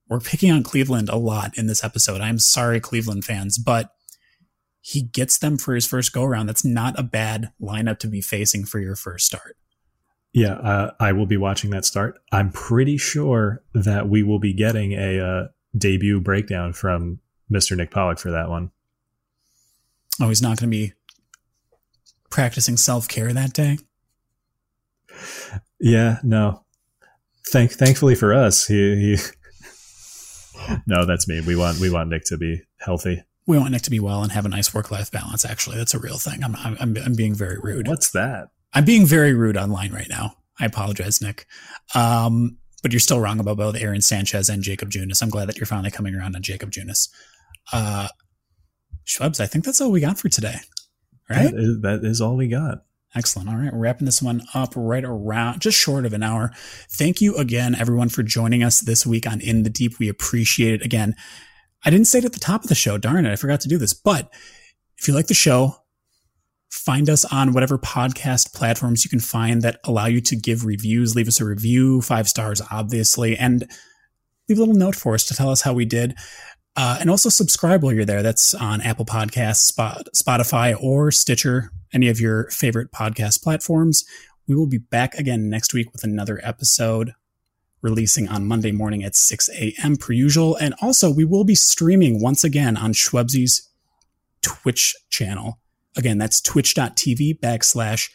We're 0.09 0.19
picking 0.19 0.51
on 0.51 0.63
Cleveland 0.63 1.09
a 1.09 1.17
lot 1.17 1.57
in 1.57 1.67
this 1.67 1.83
episode. 1.83 2.21
I'm 2.21 2.39
sorry, 2.39 2.79
Cleveland 2.79 3.25
fans, 3.25 3.57
but 3.57 3.91
he 4.81 5.01
gets 5.01 5.37
them 5.37 5.57
for 5.57 5.75
his 5.75 5.85
first 5.85 6.13
go 6.13 6.23
around. 6.23 6.47
That's 6.47 6.63
not 6.63 6.97
a 6.97 7.03
bad 7.03 7.51
lineup 7.61 7.99
to 7.99 8.07
be 8.07 8.21
facing 8.21 8.65
for 8.65 8.79
your 8.79 8.95
first 8.95 9.25
start. 9.25 9.57
Yeah, 10.33 10.53
uh, 10.53 10.91
I 10.99 11.13
will 11.13 11.25
be 11.25 11.37
watching 11.37 11.71
that 11.71 11.83
start. 11.83 12.19
I'm 12.31 12.51
pretty 12.51 12.97
sure 12.97 13.63
that 13.73 14.07
we 14.07 14.23
will 14.23 14.39
be 14.39 14.53
getting 14.53 14.93
a 14.93 15.19
uh, 15.19 15.47
debut 15.77 16.21
breakdown 16.21 16.73
from 16.73 17.19
Mr. 17.51 17.75
Nick 17.75 17.91
Pollack 17.91 18.19
for 18.19 18.31
that 18.31 18.49
one. 18.49 18.71
Oh, 20.21 20.29
he's 20.29 20.41
not 20.41 20.59
going 20.59 20.69
to 20.69 20.77
be 20.77 20.93
practicing 22.29 22.77
self 22.77 23.07
care 23.07 23.33
that 23.33 23.53
day. 23.53 23.77
Yeah, 25.79 26.17
no. 26.23 26.63
Thank, 27.51 27.71
thankfully 27.71 28.15
for 28.15 28.33
us, 28.33 28.67
he, 28.67 29.15
he. 29.15 29.17
no, 30.87 31.05
that's 31.05 31.27
me. 31.27 31.41
We 31.41 31.55
want 31.55 31.79
we 31.79 31.89
want 31.89 32.09
Nick 32.09 32.23
to 32.25 32.37
be 32.37 32.61
healthy. 32.79 33.23
We 33.45 33.57
want 33.57 33.71
Nick 33.71 33.83
to 33.83 33.89
be 33.89 33.99
well 33.99 34.23
and 34.23 34.31
have 34.31 34.45
a 34.45 34.49
nice 34.49 34.73
work 34.73 34.91
life 34.91 35.11
balance. 35.11 35.45
Actually, 35.45 35.77
that's 35.77 35.93
a 35.93 35.99
real 35.99 36.17
thing. 36.17 36.43
I'm, 36.43 36.55
I'm 36.55 36.97
I'm 36.97 37.15
being 37.15 37.35
very 37.35 37.57
rude. 37.61 37.87
What's 37.87 38.11
that? 38.11 38.49
I'm 38.73 38.85
being 38.85 39.05
very 39.05 39.33
rude 39.33 39.55
online 39.55 39.93
right 39.93 40.09
now. 40.09 40.35
I 40.59 40.65
apologize, 40.65 41.21
Nick. 41.21 41.45
Um, 41.95 42.57
but 42.83 42.91
you're 42.91 42.99
still 42.99 43.19
wrong 43.19 43.39
about 43.39 43.57
both 43.57 43.75
Aaron 43.75 44.01
Sanchez 44.01 44.49
and 44.49 44.61
Jakob 44.61 44.89
Junis. 44.89 45.21
I'm 45.21 45.29
glad 45.29 45.47
that 45.47 45.57
you're 45.57 45.65
finally 45.65 45.91
coming 45.91 46.15
around 46.15 46.35
on 46.35 46.41
Jakob 46.41 46.71
Junis. 46.71 47.09
Uh, 47.71 48.07
Schwebs, 49.05 49.39
I 49.39 49.47
think 49.47 49.65
that's 49.65 49.81
all 49.81 49.91
we 49.91 50.01
got 50.01 50.19
for 50.19 50.29
today. 50.29 50.57
Right? 51.29 51.51
That 51.51 51.59
is, 51.59 51.81
that 51.81 51.99
is 52.03 52.21
all 52.21 52.35
we 52.35 52.47
got. 52.47 52.83
Excellent. 53.15 53.49
All 53.49 53.55
right. 53.55 53.73
We're 53.73 53.79
wrapping 53.79 54.05
this 54.05 54.21
one 54.21 54.43
up 54.53 54.73
right 54.75 55.03
around 55.03 55.61
just 55.61 55.77
short 55.77 56.05
of 56.05 56.13
an 56.13 56.23
hour. 56.23 56.51
Thank 56.89 57.21
you 57.21 57.35
again, 57.37 57.75
everyone, 57.75 58.09
for 58.09 58.21
joining 58.21 58.63
us 58.63 58.81
this 58.81 59.05
week 59.05 59.25
on 59.25 59.41
In 59.41 59.63
the 59.63 59.69
Deep. 59.69 59.97
We 59.99 60.09
appreciate 60.09 60.73
it. 60.73 60.85
Again, 60.85 61.15
I 61.85 61.89
didn't 61.89 62.07
say 62.07 62.19
it 62.19 62.25
at 62.25 62.33
the 62.33 62.39
top 62.39 62.63
of 62.63 62.69
the 62.69 62.75
show. 62.75 62.97
Darn 62.97 63.25
it. 63.25 63.31
I 63.31 63.35
forgot 63.37 63.61
to 63.61 63.69
do 63.69 63.77
this. 63.77 63.93
But 63.93 64.31
if 64.97 65.07
you 65.07 65.13
like 65.13 65.27
the 65.27 65.33
show, 65.33 65.75
find 66.69 67.09
us 67.09 67.23
on 67.25 67.53
whatever 67.53 67.77
podcast 67.77 68.53
platforms 68.53 69.05
you 69.05 69.09
can 69.09 69.19
find 69.19 69.61
that 69.61 69.79
allow 69.85 70.05
you 70.05 70.19
to 70.21 70.35
give 70.35 70.65
reviews. 70.65 71.15
Leave 71.15 71.27
us 71.27 71.39
a 71.39 71.45
review, 71.45 72.01
five 72.01 72.27
stars, 72.27 72.61
obviously, 72.71 73.37
and 73.37 73.61
leave 74.49 74.57
a 74.57 74.61
little 74.61 74.75
note 74.75 74.95
for 74.95 75.13
us 75.13 75.25
to 75.27 75.33
tell 75.33 75.49
us 75.49 75.61
how 75.61 75.73
we 75.73 75.85
did. 75.85 76.15
Uh, 76.77 76.97
and 76.99 77.09
also 77.09 77.27
subscribe 77.27 77.83
while 77.83 77.91
you're 77.91 78.05
there. 78.05 78.21
That's 78.21 78.53
on 78.53 78.81
Apple 78.81 79.05
Podcasts, 79.05 79.73
Spotify, 80.15 80.79
or 80.79 81.11
Stitcher, 81.11 81.71
any 81.91 82.07
of 82.07 82.19
your 82.19 82.51
favorite 82.51 82.91
podcast 82.91 83.41
platforms. 83.41 84.05
We 84.47 84.55
will 84.55 84.67
be 84.67 84.77
back 84.77 85.15
again 85.15 85.49
next 85.49 85.73
week 85.73 85.91
with 85.91 86.03
another 86.03 86.39
episode 86.43 87.13
releasing 87.81 88.27
on 88.29 88.45
Monday 88.45 88.71
morning 88.71 89.03
at 89.03 89.15
6 89.15 89.49
a.m. 89.49 89.97
per 89.97 90.13
usual. 90.13 90.55
And 90.55 90.75
also, 90.79 91.09
we 91.11 91.25
will 91.25 91.43
be 91.43 91.55
streaming 91.55 92.21
once 92.21 92.43
again 92.43 92.77
on 92.77 92.93
Shwebsi's 92.93 93.69
Twitch 94.43 94.95
channel. 95.09 95.59
Again, 95.95 96.19
that's 96.19 96.39
twitch.tv 96.39 97.39
backslash 97.39 98.11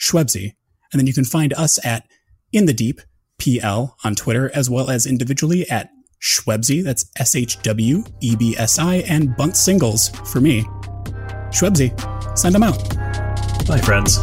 Shwebsi. 0.00 0.54
And 0.92 0.98
then 0.98 1.06
you 1.06 1.12
can 1.12 1.24
find 1.24 1.52
us 1.52 1.84
at 1.84 2.06
In 2.52 2.64
the 2.64 2.72
Deep 2.72 3.02
PL 3.38 3.96
on 4.02 4.14
Twitter, 4.14 4.50
as 4.54 4.70
well 4.70 4.88
as 4.88 5.04
individually 5.04 5.68
at 5.68 5.90
Shwebsi, 6.22 6.84
that's 6.84 7.06
S 7.18 7.34
H 7.34 7.60
W 7.62 8.04
E 8.20 8.36
B 8.36 8.56
S 8.56 8.78
I, 8.78 8.96
and 9.08 9.36
Bunt 9.36 9.56
Singles 9.56 10.08
for 10.30 10.40
me. 10.40 10.62
Shwebsi, 11.50 11.90
send 12.38 12.54
them 12.54 12.62
out. 12.62 12.78
Bye, 13.66 13.80
friends. 13.80 14.18